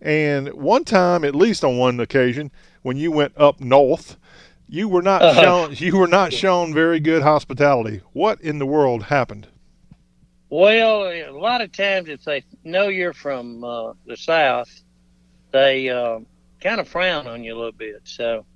[0.00, 2.50] And one time, at least on one occasion,
[2.82, 4.16] when you went up north,
[4.68, 5.40] you were not Uh-huh.
[5.40, 8.00] shown you were not shown very good hospitality.
[8.12, 9.46] What in the world happened?
[10.56, 14.70] Well, a lot of times if they know you're from uh, the South,
[15.50, 16.20] they uh,
[16.60, 18.02] kind of frown on you a little bit.
[18.04, 18.46] So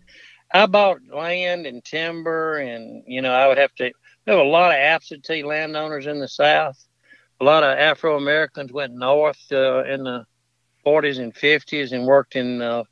[0.55, 3.91] I bought land and timber, and you know I would have to.
[4.25, 6.79] There were a lot of absentee landowners in the South.
[7.41, 10.25] A lot of Afro Americans went north uh, in the
[10.87, 12.85] 40s and 50s and worked in uh,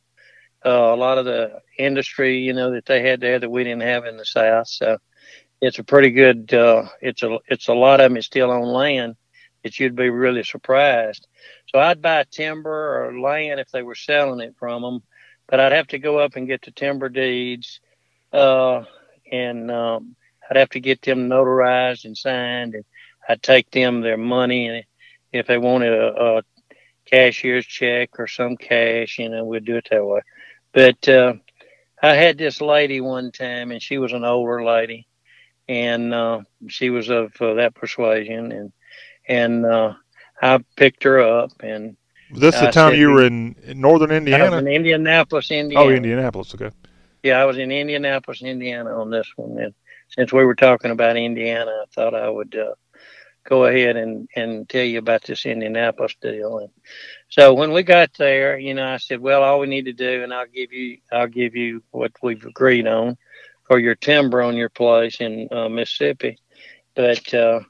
[0.64, 3.82] uh, a lot of the industry, you know, that they had there that we didn't
[3.82, 4.66] have in the South.
[4.66, 4.98] So
[5.60, 6.52] it's a pretty good.
[6.52, 9.16] Uh, it's a it's a lot of them is still on land
[9.62, 11.26] that you'd be really surprised.
[11.68, 15.02] So I'd buy timber or land if they were selling it from them,
[15.48, 17.80] but I'd have to go up and get the timber deeds,
[18.32, 18.82] uh,
[19.32, 20.14] and um,
[20.48, 22.84] I'd have to get them notarized and signed, and
[23.28, 24.84] I'd take them their money, and
[25.32, 26.42] if they wanted a, a
[27.06, 30.20] cashier's check or some cash, you know, we'd do it that way.
[30.72, 31.34] But uh,
[32.02, 35.08] I had this lady one time, and she was an older lady,
[35.68, 38.72] and uh, she was of uh, that persuasion, and
[39.28, 39.94] and uh,
[40.40, 41.96] I picked her up, and
[42.30, 44.50] this the time you were in, in northern I Indiana?
[44.50, 45.86] was in Indianapolis, Indiana.
[45.86, 46.54] Oh, Indianapolis.
[46.54, 46.70] Okay.
[47.22, 49.58] Yeah, I was in Indianapolis, Indiana on this one.
[49.58, 49.74] And
[50.08, 52.74] since we were talking about Indiana, I thought I would uh,
[53.44, 56.58] go ahead and and tell you about this Indianapolis deal.
[56.58, 56.70] And
[57.28, 60.22] so when we got there, you know, I said, well, all we need to do,
[60.22, 63.16] and I'll give you, I'll give you what we've agreed on
[63.66, 66.38] for your timber on your place in uh, Mississippi,
[66.94, 67.60] but uh,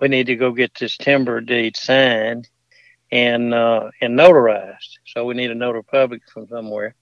[0.00, 2.48] we need to go get this timber deed signed
[3.10, 4.98] and uh, and notarized.
[5.06, 6.94] So we need a notary public from somewhere.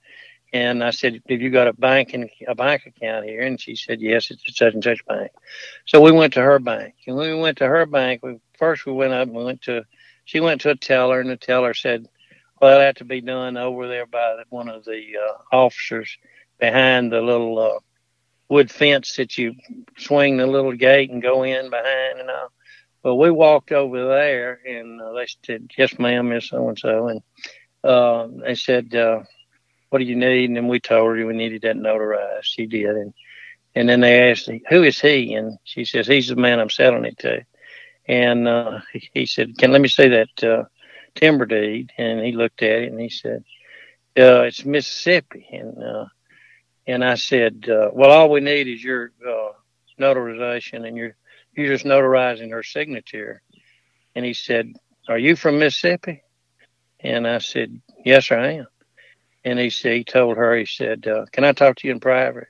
[0.52, 3.74] And I said, "Have you got a bank and a bank account here?" And she
[3.74, 5.32] said, "Yes, it's at such and such bank."
[5.86, 8.86] So we went to her bank, and when we went to her bank, we first
[8.86, 9.84] we went up and we went to.
[10.26, 12.08] She went to a teller, and the teller said,
[12.60, 16.16] "Well, that'll have to be done over there by one of the uh, officers
[16.60, 17.80] behind the little uh,
[18.48, 19.54] wood fence that you
[19.98, 22.52] swing the little gate and go in behind and all."
[23.02, 27.08] Well, we walked over there, and uh, they said, "Yes, ma'am, Miss So and So,"
[27.08, 27.22] and
[27.82, 28.94] uh, they said.
[28.94, 29.22] Uh,
[29.90, 30.46] what do you need?
[30.46, 32.42] And then we told her we needed that notarized.
[32.42, 32.96] She did.
[32.96, 33.14] And,
[33.76, 35.34] and then they asked, who is he?
[35.34, 37.46] And she says, he's the man I'm selling it to.
[38.08, 40.64] And, uh, he, he said, can let me see that, uh,
[41.14, 41.92] timber deed.
[41.96, 43.44] And he looked at it and he said,
[44.18, 45.46] uh, it's Mississippi.
[45.52, 46.06] And, uh,
[46.86, 49.50] and I said, uh, well, all we need is your, uh,
[50.00, 51.16] notarization and you're,
[51.56, 53.42] you're just notarizing her signature.
[54.14, 54.72] And he said,
[55.08, 56.22] are you from Mississippi?
[57.00, 58.66] And I said, yes, I am
[59.44, 62.00] and he said, he told her, he said, uh, "Can I talk to you in
[62.00, 62.48] private?"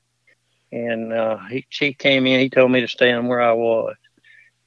[0.72, 2.40] And uh, he, she came in.
[2.40, 3.96] He told me to stand where I was,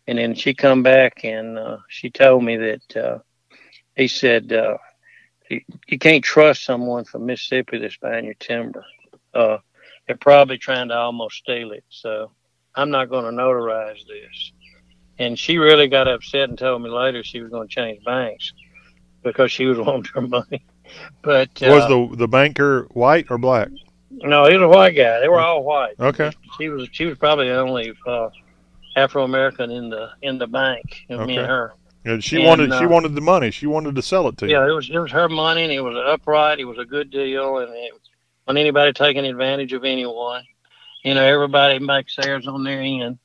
[0.08, 3.20] and then she come back and uh, she told me that uh,
[3.96, 4.78] he said, uh,
[5.50, 8.84] you, "You can't trust someone from Mississippi that's buying your timber.
[9.38, 9.60] Uh,
[10.08, 11.84] they're probably trying to almost steal it.
[11.90, 12.32] So
[12.76, 14.52] I'm not going to notarize this."
[15.20, 18.54] And she really got upset and told me later she was going to change banks
[19.24, 20.66] because she was wanting her money.
[21.22, 23.70] But uh, was the the banker white or black?
[24.10, 25.20] No, he was a white guy.
[25.20, 26.00] They were all white.
[26.00, 26.32] Okay.
[26.58, 28.30] She was she was probably the only uh,
[28.96, 31.06] Afro American in the in the bank.
[31.10, 31.26] Okay.
[31.26, 31.74] Me and her.
[32.06, 33.52] And she and, wanted uh, she wanted the money.
[33.52, 34.66] She wanted to sell it to yeah, you.
[34.66, 36.60] Yeah, it was it was her money, and it was upright.
[36.60, 37.94] It was a good deal, and it
[38.48, 40.44] wasn't anybody taking advantage of anyone.
[41.04, 43.20] You know, everybody makes theirs on their end.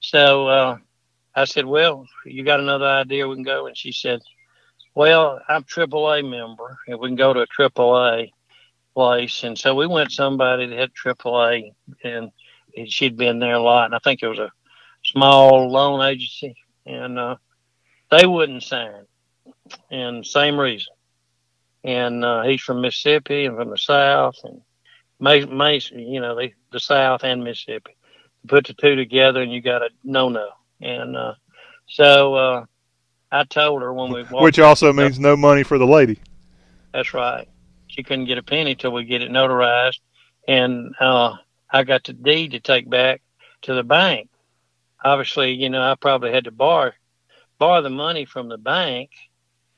[0.00, 0.76] So uh,
[1.34, 3.28] I said, "Well, you got another idea?
[3.28, 4.20] We can go." And she said,
[4.94, 8.30] well, I'm AAA member, and we can go to a AAA
[8.94, 9.42] place.
[9.42, 11.72] And so we went somebody that had AAA,
[12.04, 12.30] and
[12.86, 13.86] she'd been there a lot.
[13.86, 14.52] And I think it was a
[15.04, 16.54] small loan agency,
[16.86, 17.36] and uh,
[18.10, 19.06] they wouldn't sign.
[19.90, 20.94] And same reason.
[21.84, 24.62] And uh, he's from Mississippi and from the South, and
[25.20, 27.94] Mason, you know, the, the South and Mississippi.
[28.48, 30.48] Put the two together, and you got a no no.
[30.80, 31.34] And uh,
[31.86, 32.64] so uh,
[33.30, 36.18] I told her when we Which also means no money for the lady.
[36.92, 37.48] That's right.
[37.88, 40.00] She couldn't get a penny till we get it notarized,
[40.48, 41.36] and uh,
[41.70, 43.22] I got the deed to take back
[43.62, 44.28] to the bank.
[45.04, 46.92] Obviously, you know, I probably had to borrow
[47.58, 49.10] borrow the money from the bank,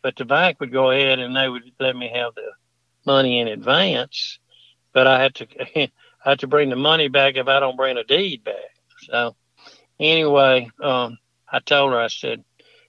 [0.06, 2.52] but the bank would go ahead and they would let me have the
[3.04, 4.38] money in advance.
[4.92, 5.48] But I had to
[5.80, 8.70] I had to bring the money back if I don't bring a deed back.
[9.10, 9.34] So
[9.98, 11.18] anyway, um,
[11.50, 12.44] I told her I said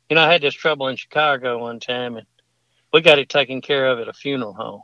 [0.07, 2.27] you know, I had this trouble in Chicago one time, and
[2.93, 4.83] we got it taken care of at a funeral home.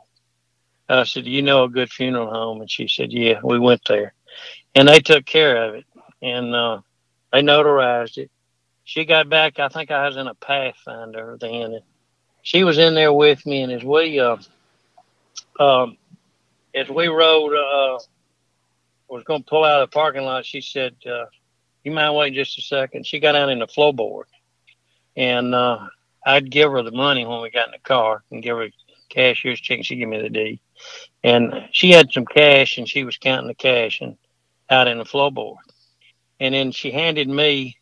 [0.88, 4.12] I said, "You know a good funeral home?" And she said, "Yeah." We went there,
[4.74, 5.84] and they took care of it,
[6.20, 6.80] and uh,
[7.32, 8.32] they notarized it.
[8.82, 9.60] She got back.
[9.60, 11.82] I think I was in a Pathfinder then, and
[12.44, 13.62] she was in there with me.
[13.62, 14.36] And as we, uh,
[15.58, 15.96] um,
[16.72, 17.98] as we rode, uh,
[19.08, 21.26] was going to pull out of the parking lot, she said, uh,
[21.82, 23.04] "You mind waiting just a second?
[23.04, 24.24] She got down in the floorboard
[25.16, 25.78] and uh,
[26.24, 28.68] I'd give her the money when we got in the car and give her
[29.08, 29.78] cashier's check.
[29.78, 30.60] And she'd give me the deed,
[31.22, 34.16] and she had some cash, and she was counting the cash and
[34.70, 35.56] out in the floorboard,
[36.40, 37.76] and then she handed me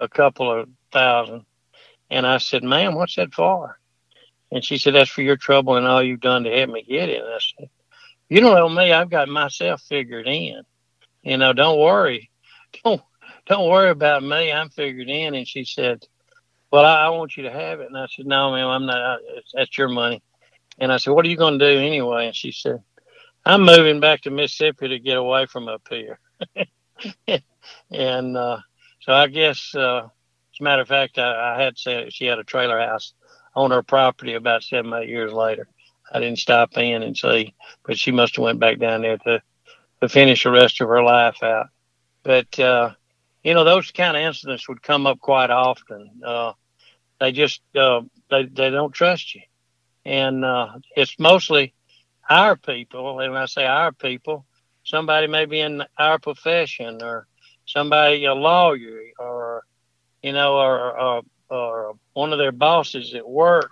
[0.00, 1.44] a couple of thousand,
[2.10, 3.78] and I said, "Ma'am, what's that for?"
[4.52, 7.08] And she said, "That's for your trouble and all you've done to help me get
[7.08, 7.70] it." And I said,
[8.28, 8.92] "You don't know me.
[8.92, 10.62] I've got myself figured in.
[11.22, 12.30] You know, don't worry,
[12.84, 13.02] don't."
[13.46, 14.52] Don't worry about me.
[14.52, 15.34] I'm figured in.
[15.34, 16.04] And she said,
[16.70, 17.86] well, I, I, want you to have it.
[17.86, 19.20] And I said, no, ma'am, I'm not.
[19.54, 20.22] That's your money.
[20.78, 22.26] And I said, what are you going to do anyway?
[22.26, 22.82] And she said,
[23.44, 26.18] I'm moving back to Mississippi to get away from up here.
[27.90, 28.58] and uh,
[29.00, 32.40] so I guess, uh, as a matter of fact, I, I had said she had
[32.40, 33.14] a trailer house
[33.56, 35.66] on her property about seven, eight years later.
[36.12, 37.54] I didn't stop in and see,
[37.84, 39.42] but she must have went back down there to,
[40.00, 41.66] to finish the rest of her life out.
[42.22, 42.92] But, uh,
[43.42, 46.10] you know, those kind of incidents would come up quite often.
[46.24, 46.52] Uh,
[47.18, 49.40] they just uh, they they don't trust you,
[50.04, 51.72] and uh, it's mostly
[52.28, 53.20] our people.
[53.20, 54.44] And when I say our people,
[54.84, 57.26] somebody maybe in our profession, or
[57.64, 59.64] somebody a lawyer, or
[60.22, 63.70] you know, or, or or one of their bosses at work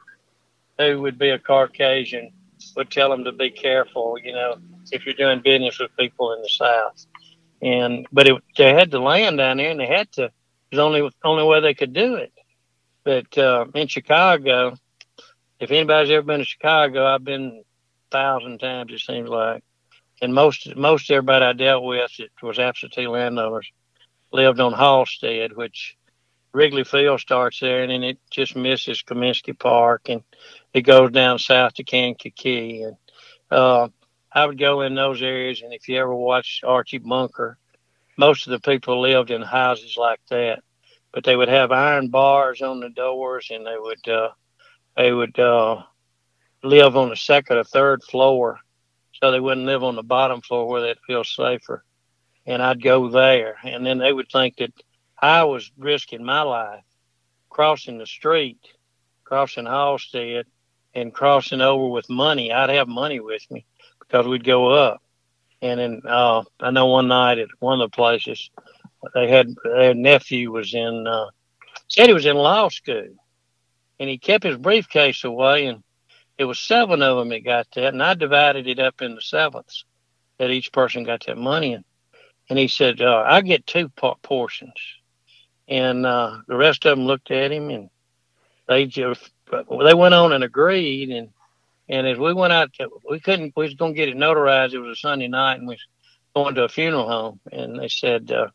[0.78, 2.32] who would be a Caucasian
[2.76, 4.56] would tell them to be careful, you know,
[4.90, 7.06] if you're doing business with people in the South.
[7.62, 10.24] And but it, they had to land down there, and they had to.
[10.24, 10.32] It
[10.72, 12.32] was only only way they could do it.
[13.04, 14.76] But uh, in Chicago,
[15.60, 18.92] if anybody's ever been to Chicago, I've been a thousand times.
[18.92, 19.62] It seems like,
[20.20, 23.70] and most most everybody I dealt with, it was absentee landowners,
[24.32, 25.96] lived on Halsted, which
[26.54, 30.22] Wrigley Field starts there, and then it just misses Comiskey Park, and
[30.72, 32.82] it goes down south to Kankakee.
[32.84, 32.96] And
[33.50, 33.88] uh,
[34.32, 37.58] I would go in those areas, and if you ever watch Archie Bunker,
[38.16, 40.60] most of the people lived in houses like that,
[41.12, 44.30] but they would have iron bars on the doors, and they would uh,
[44.96, 45.82] they would uh,
[46.62, 48.60] live on the second or third floor,
[49.20, 51.84] so they wouldn't live on the bottom floor where they'd feel safer.
[52.46, 54.72] And I'd go there, and then they would think that
[55.20, 56.84] I was risking my life
[57.54, 58.58] crossing the street,
[59.22, 60.44] crossing Halsted,
[60.92, 62.52] and crossing over with money.
[62.52, 63.64] I'd have money with me
[64.00, 65.00] because we'd go up.
[65.62, 68.50] And then uh, I know one night at one of the places,
[69.14, 71.26] they had their nephew was in, uh,
[71.86, 73.06] said he was in law school,
[74.00, 75.84] and he kept his briefcase away, and
[76.36, 79.84] it was seven of them that got that, and I divided it up into sevenths
[80.38, 81.84] that each person got that money in.
[82.50, 83.88] And he said, uh, I get two
[84.22, 84.74] portions.
[85.68, 87.90] And uh, the rest of them looked at him and
[88.68, 91.10] they just, they went on and agreed.
[91.10, 91.30] And,
[91.88, 92.70] and as we went out,
[93.08, 94.74] we couldn't, we was going to get it notarized.
[94.74, 95.86] It was a Sunday night and we was
[96.34, 97.40] going to a funeral home.
[97.50, 98.48] And they said, uh,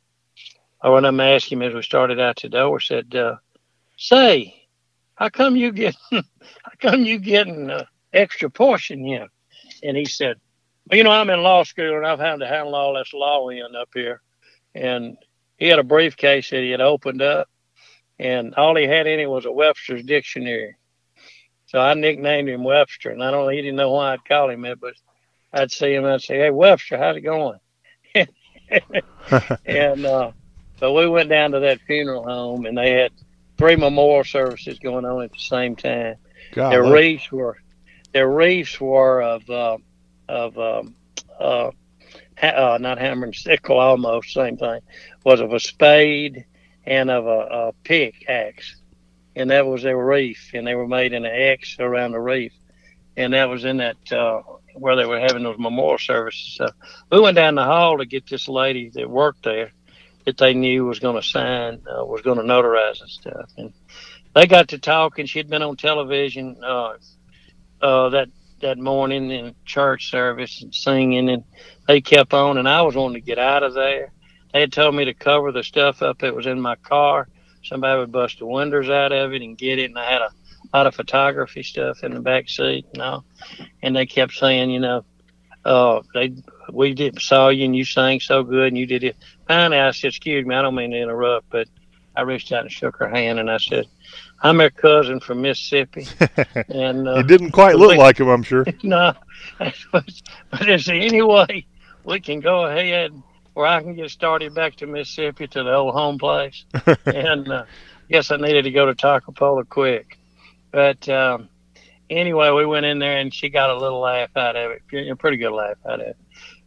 [0.81, 3.37] I went up and asked him as we started out the door, said, uh,
[3.97, 4.67] say,
[5.15, 6.21] how come you get, how
[6.79, 9.27] come you getting an extra portion here?
[9.83, 10.37] And he said,
[10.89, 13.49] well, you know, I'm in law school and I've had to handle all this law
[13.49, 14.21] in up here.
[14.73, 15.17] And
[15.59, 17.47] he had a briefcase that he had opened up,
[18.17, 20.75] and all he had in it was a Webster's dictionary.
[21.67, 24.65] So I nicknamed him Webster, and I don't he didn't know why I'd call him
[24.65, 24.93] it, but
[25.53, 27.59] I'd see him and I'd say, "Hey Webster, how's it going?"
[29.65, 30.31] and uh,
[30.79, 33.11] so we went down to that funeral home, and they had
[33.57, 36.15] three memorial services going on at the same time.
[36.53, 37.57] God, their wreaths were
[38.13, 39.77] their wreaths were of uh,
[40.27, 40.95] of um,
[41.39, 41.71] uh,
[42.41, 44.81] uh, not hammer and sickle, almost same thing,
[45.23, 46.45] was of a spade
[46.85, 48.75] and of a, a pickaxe,
[49.35, 52.53] and that was a reef, and they were made in an X around the reef,
[53.17, 54.41] and that was in that uh,
[54.73, 56.55] where they were having those memorial services.
[56.57, 56.69] So
[57.11, 59.71] we went down the hall to get this lady that worked there
[60.25, 63.73] that they knew was going to sign, uh, was going to notarize and stuff, and
[64.35, 65.25] they got to talking.
[65.25, 66.93] She'd been on television uh,
[67.81, 68.29] uh, that
[68.61, 71.43] that morning in church service and singing, and
[71.87, 72.57] they kept on.
[72.57, 74.11] And I was wanting to get out of there.
[74.53, 77.27] They had told me to cover the stuff up that was in my car.
[77.63, 80.31] Somebody would bust the windows out of it and get it, and I had a
[80.73, 83.23] lot of photography stuff in the back seat, you know.
[83.81, 85.03] And they kept saying, you know,
[85.65, 86.33] uh, they
[86.71, 89.17] we did saw you and you sang so good and you did it.
[89.47, 91.67] Finally, I said, excuse me, I don't mean to interrupt, but
[92.15, 93.87] I reached out and shook her hand and I said,
[94.41, 96.07] I'm her cousin from Mississippi.
[96.69, 98.65] and uh, He didn't quite look like him, I'm sure.
[98.83, 99.13] no,
[99.91, 101.65] but is there any way
[102.03, 103.11] we can go ahead
[103.53, 106.65] where I can get started back to Mississippi to the old home place?
[107.05, 107.65] and uh,
[108.07, 110.17] yes, I needed to go to Toccopola quick.
[110.71, 111.49] But um,
[112.09, 115.15] anyway, we went in there and she got a little laugh out of it, a
[115.15, 116.17] pretty good laugh out of it.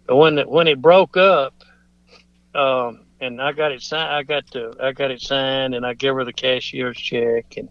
[0.07, 1.55] But when it, when it broke up,
[2.55, 4.13] um, and I got it signed.
[4.13, 7.69] I got the I got it signed, and I give her the cashier's check, and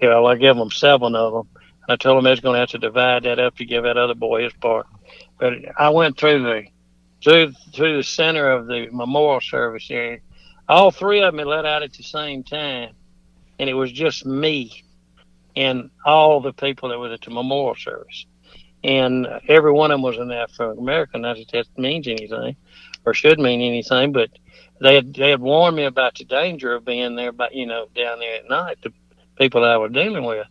[0.00, 1.48] you know I give them seven of them.
[1.88, 3.98] I told them I was going to have to divide that up to give that
[3.98, 4.86] other boy his part.
[5.38, 6.64] But I went through the
[7.22, 10.20] through through the center of the memorial service area.
[10.68, 12.94] All three of them let out at the same time,
[13.58, 14.84] and it was just me
[15.56, 18.24] and all the people that were at the memorial service.
[18.84, 21.22] And every one of them was an African American.
[21.22, 22.56] Not that that means anything
[23.04, 24.30] or should mean anything, but
[24.80, 27.86] they had they had warned me about the danger of being there, but you know,
[27.94, 28.92] down there at night, the
[29.38, 30.46] people that I was dealing with.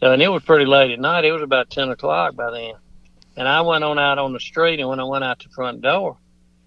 [0.00, 1.24] So, and it was pretty late at night.
[1.24, 2.74] It was about ten o'clock by then,
[3.36, 4.80] and I went on out on the street.
[4.80, 6.16] And when I went out the front door,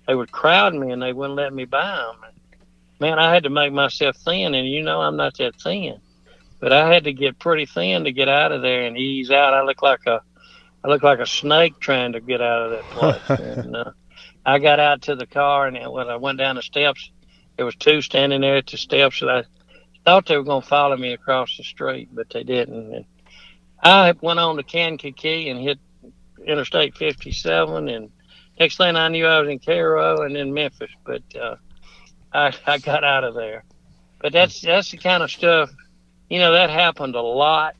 [0.07, 2.31] they would crowd me and they wouldn't let me by them.
[2.99, 5.99] Man, I had to make myself thin, and you know I'm not that thin,
[6.59, 9.53] but I had to get pretty thin to get out of there and ease out.
[9.53, 10.21] I look like a
[10.83, 13.39] I looked like a snake trying to get out of that place.
[13.57, 13.91] and, uh,
[14.45, 17.11] I got out to the car, and when I went down the steps,
[17.57, 19.43] there was two standing there at the steps, and I
[20.05, 22.93] thought they were going to follow me across the street, but they didn't.
[22.93, 23.05] And
[23.83, 25.79] I went on to Kankakee and hit
[26.45, 28.09] Interstate 57, and
[28.59, 30.91] next thing I knew, I was in Cairo and in Memphis.
[31.05, 31.55] But uh,
[32.31, 33.65] I, I got out of there.
[34.19, 35.69] But that's that's the kind of stuff
[36.29, 37.75] you know, that happened a lot.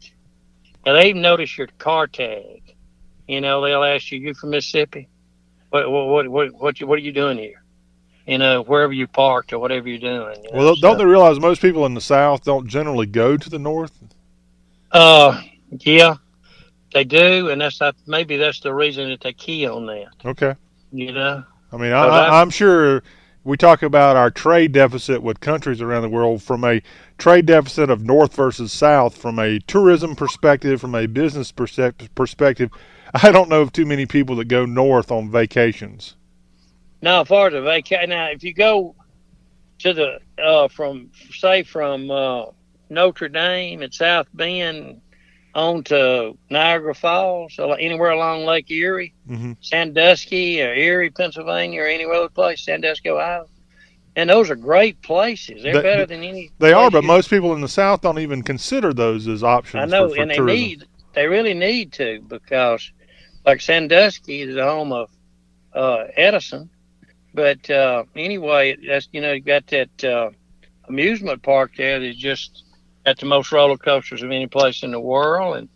[0.85, 2.66] And they even notice your car tag.
[3.27, 5.07] You know, they'll ask you, "You from Mississippi?
[5.69, 7.61] What what what what what, you, what are you doing here?"
[8.25, 10.43] You know, wherever you parked or whatever you're doing.
[10.43, 13.37] You know, Well, don't so- they realize most people in the South don't generally go
[13.37, 13.91] to the North?
[14.91, 15.41] Uh,
[15.71, 16.15] yeah,
[16.93, 20.07] they do, and that's not, maybe that's the reason that they key on that.
[20.25, 20.55] Okay.
[20.91, 23.03] You know, I mean, I- I, I'm sure
[23.43, 26.81] we talk about our trade deficit with countries around the world from a
[27.17, 32.69] trade deficit of North versus South, from a tourism perspective, from a business perspective.
[33.23, 36.15] I don't know of too many people that go north on vacations.
[37.01, 38.95] now as far as vacation, now if you go
[39.79, 42.45] to the uh from say from uh
[42.89, 45.01] Notre Dame and South Bend
[45.55, 49.53] on to Niagara Falls, so anywhere along Lake Erie, Mm-hmm.
[49.61, 53.47] Sandusky or Erie, Pennsylvania, or any other place, Sandusky, Ohio.
[54.15, 55.63] And those are great places.
[55.63, 56.51] They're They- better than any.
[56.59, 59.83] They are, but you- most people in the South don't even consider those as options.
[59.83, 60.59] I know, for, for and they tourism.
[60.61, 62.91] need, they really need to because,
[63.47, 65.09] like Sandusky is the home of
[65.73, 66.69] uh, Edison,
[67.33, 70.31] but uh, anyway, that's you know you got that uh,
[70.89, 72.65] amusement park there that's just
[73.05, 75.69] got the most roller coasters of any place in the world, and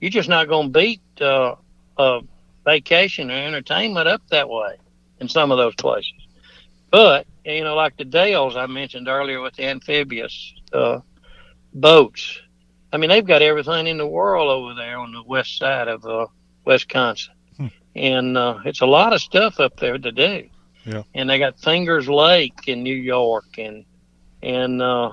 [0.00, 1.54] you're just not going to beat uh,
[1.96, 2.20] uh,
[2.64, 4.76] vacation or entertainment up that way
[5.20, 6.26] in some of those places.
[6.90, 10.98] But you know, like the Dells I mentioned earlier with the amphibious uh,
[11.72, 12.40] boats.
[12.92, 16.04] I mean, they've got everything in the world over there on the west side of
[16.04, 16.26] uh,
[16.64, 17.34] Wisconsin,
[17.96, 20.48] and uh, it's a lot of stuff up there to do.
[20.84, 21.02] Yeah.
[21.14, 23.84] And they got Fingers Lake in New York, and
[24.42, 25.12] and uh,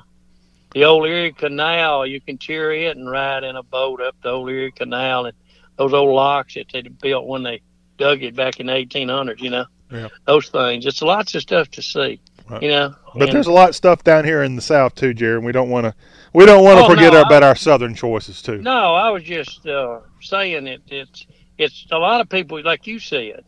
[0.74, 2.06] the old Erie Canal.
[2.08, 5.38] You can tour it and ride in a boat up the old Erie Canal, and
[5.78, 7.62] those old locks that they built when they
[7.98, 9.40] dug it back in the 1800s.
[9.42, 10.08] You know, Yeah.
[10.26, 10.86] those things.
[10.86, 12.20] It's lots of stuff to see.
[12.50, 12.64] Right.
[12.64, 15.14] You know, But And- there's a lot of stuff down here in the South too,
[15.14, 15.36] Jerry.
[15.38, 15.94] And we don't want to
[16.34, 18.58] we don't want to Oh, forget no, about our Southern choices too.
[18.60, 20.82] No, I was just uh, saying it.
[20.88, 21.26] It's
[21.60, 23.44] it's a lot of people, like you said,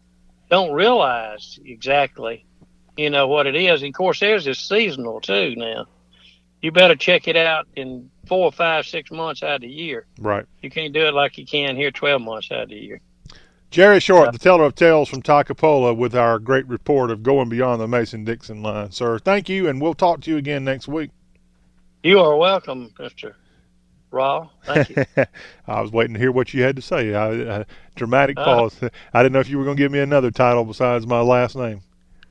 [0.50, 2.46] don't realize exactly,
[2.98, 3.82] you know, what it is.
[3.82, 5.56] And of course, theirs is seasonal too.
[5.56, 5.86] Now,
[6.62, 10.06] you better check it out in four, five, six months out of the year.
[10.20, 10.46] Right.
[10.62, 13.02] You can't do it like you can here twelve months out of the year.
[13.72, 17.80] Jerry Short, the teller of tales from Toccopola, with our great report of going beyond
[17.80, 19.18] the Mason Dixon line, sir.
[19.18, 21.12] Thank you, and we'll talk to you again next week.
[22.04, 23.38] You are welcome, Mister
[24.12, 24.50] Raw.
[24.66, 25.06] Thank you.
[25.68, 27.14] I was waiting to hear what you had to say.
[27.16, 27.64] I, uh,
[27.96, 28.44] dramatic Uh.
[28.46, 28.80] pause.
[29.14, 31.56] I didn't know if you were going to give me another title besides my last
[31.56, 31.82] name.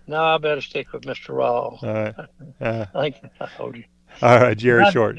[0.07, 1.51] no, I better stick with Mister Raw.
[1.51, 2.15] All right.
[2.61, 3.31] Uh, Thank you.
[3.41, 3.85] I told you.
[4.23, 4.85] all right, Jerry.
[4.91, 5.17] Short.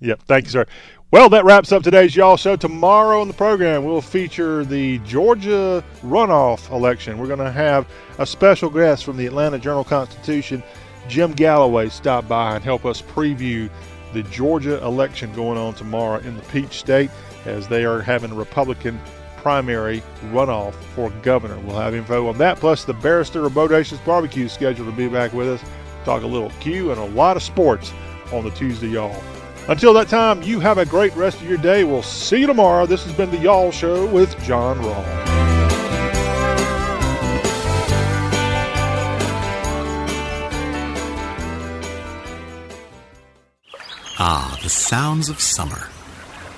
[0.00, 0.22] Yep.
[0.28, 0.66] Thank you, sir.
[1.10, 2.54] Well, that wraps up today's Y'all Show.
[2.56, 7.16] Tomorrow on the program, we'll feature the Georgia runoff election.
[7.18, 7.88] We're going to have
[8.18, 10.62] a special guest from the Atlanta Journal Constitution,
[11.08, 13.70] Jim Galloway, stop by and help us preview
[14.12, 17.10] the Georgia election going on tomorrow in the Peach State
[17.44, 19.00] as they are having a Republican
[19.36, 21.58] primary runoff for governor.
[21.60, 25.32] We'll have info on that, plus the Barrister of Bodacious Barbecue scheduled to be back
[25.32, 25.62] with us.
[26.04, 27.92] Talk a little Q and a lot of sports
[28.32, 29.22] on the Tuesday Y'all.
[29.68, 31.84] Until that time, you have a great rest of your day.
[31.84, 32.86] We'll see you tomorrow.
[32.86, 35.47] This has been the Y'all Show with John Rawl.
[44.20, 45.88] Ah, the sounds of summer.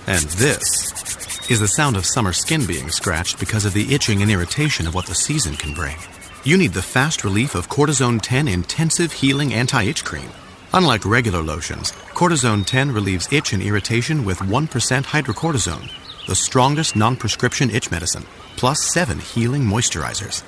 [0.06, 4.30] And this is the sound of summer skin being scratched because of the itching and
[4.30, 5.96] irritation of what the season can bring.
[6.42, 10.30] You need the fast relief of Cortizone 10 Intensive Healing Anti Itch Cream.
[10.72, 15.90] Unlike regular lotions, Cortizone 10 relieves itch and irritation with 1% hydrocortisone,
[16.26, 18.24] the strongest non prescription itch medicine,
[18.56, 20.42] plus 7 healing moisturizers.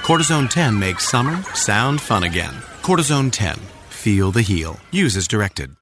[0.00, 2.54] Cortizone 10 makes summer sound fun again.
[2.80, 3.56] Cortizone 10.
[3.90, 4.80] Feel the heal.
[4.92, 5.74] Use as directed.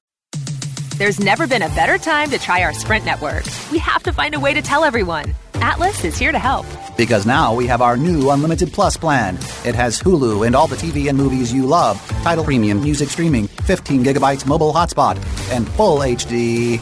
[0.97, 3.45] There's never been a better time to try our Sprint network.
[3.71, 5.35] We have to find a way to tell everyone.
[5.53, 6.65] Atlas is here to help.
[6.97, 9.35] Because now we have our new Unlimited Plus plan.
[9.63, 13.47] It has Hulu and all the TV and movies you love, Tidal premium music streaming,
[13.47, 15.17] 15 gigabytes mobile hotspot,
[15.51, 16.81] and full HD.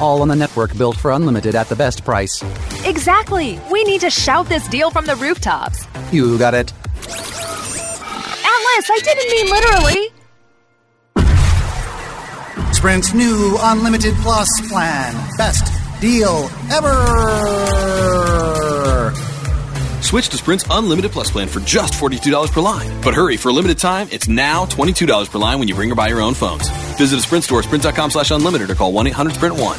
[0.00, 2.42] All on the network built for unlimited at the best price.
[2.84, 3.60] Exactly.
[3.70, 5.86] We need to shout this deal from the rooftops.
[6.10, 6.72] You got it.
[7.06, 10.13] Atlas, I didn't mean literally.
[12.84, 15.14] Sprint's new Unlimited Plus plan.
[15.38, 16.92] Best deal ever.
[20.02, 22.90] Switch to Sprint's Unlimited Plus plan for just $42 per line.
[23.00, 25.94] But hurry, for a limited time, it's now $22 per line when you bring or
[25.94, 26.68] buy your own phones.
[26.98, 29.78] Visit a Sprint store, sprint.com slash unlimited, or call 1-800-SPRINT-1.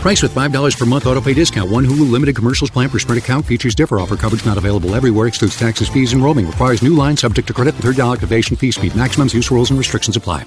[0.00, 1.70] Price with $5 per month auto pay discount.
[1.70, 3.44] One Hulu limited commercials plan per Sprint account.
[3.44, 4.00] Features differ.
[4.00, 5.26] Offer coverage not available everywhere.
[5.26, 6.46] Excludes taxes, fees, and roaming.
[6.46, 8.70] Requires new line subject to credit and third down activation fee.
[8.70, 9.34] Speed maximums.
[9.34, 10.46] Use rules and restrictions apply.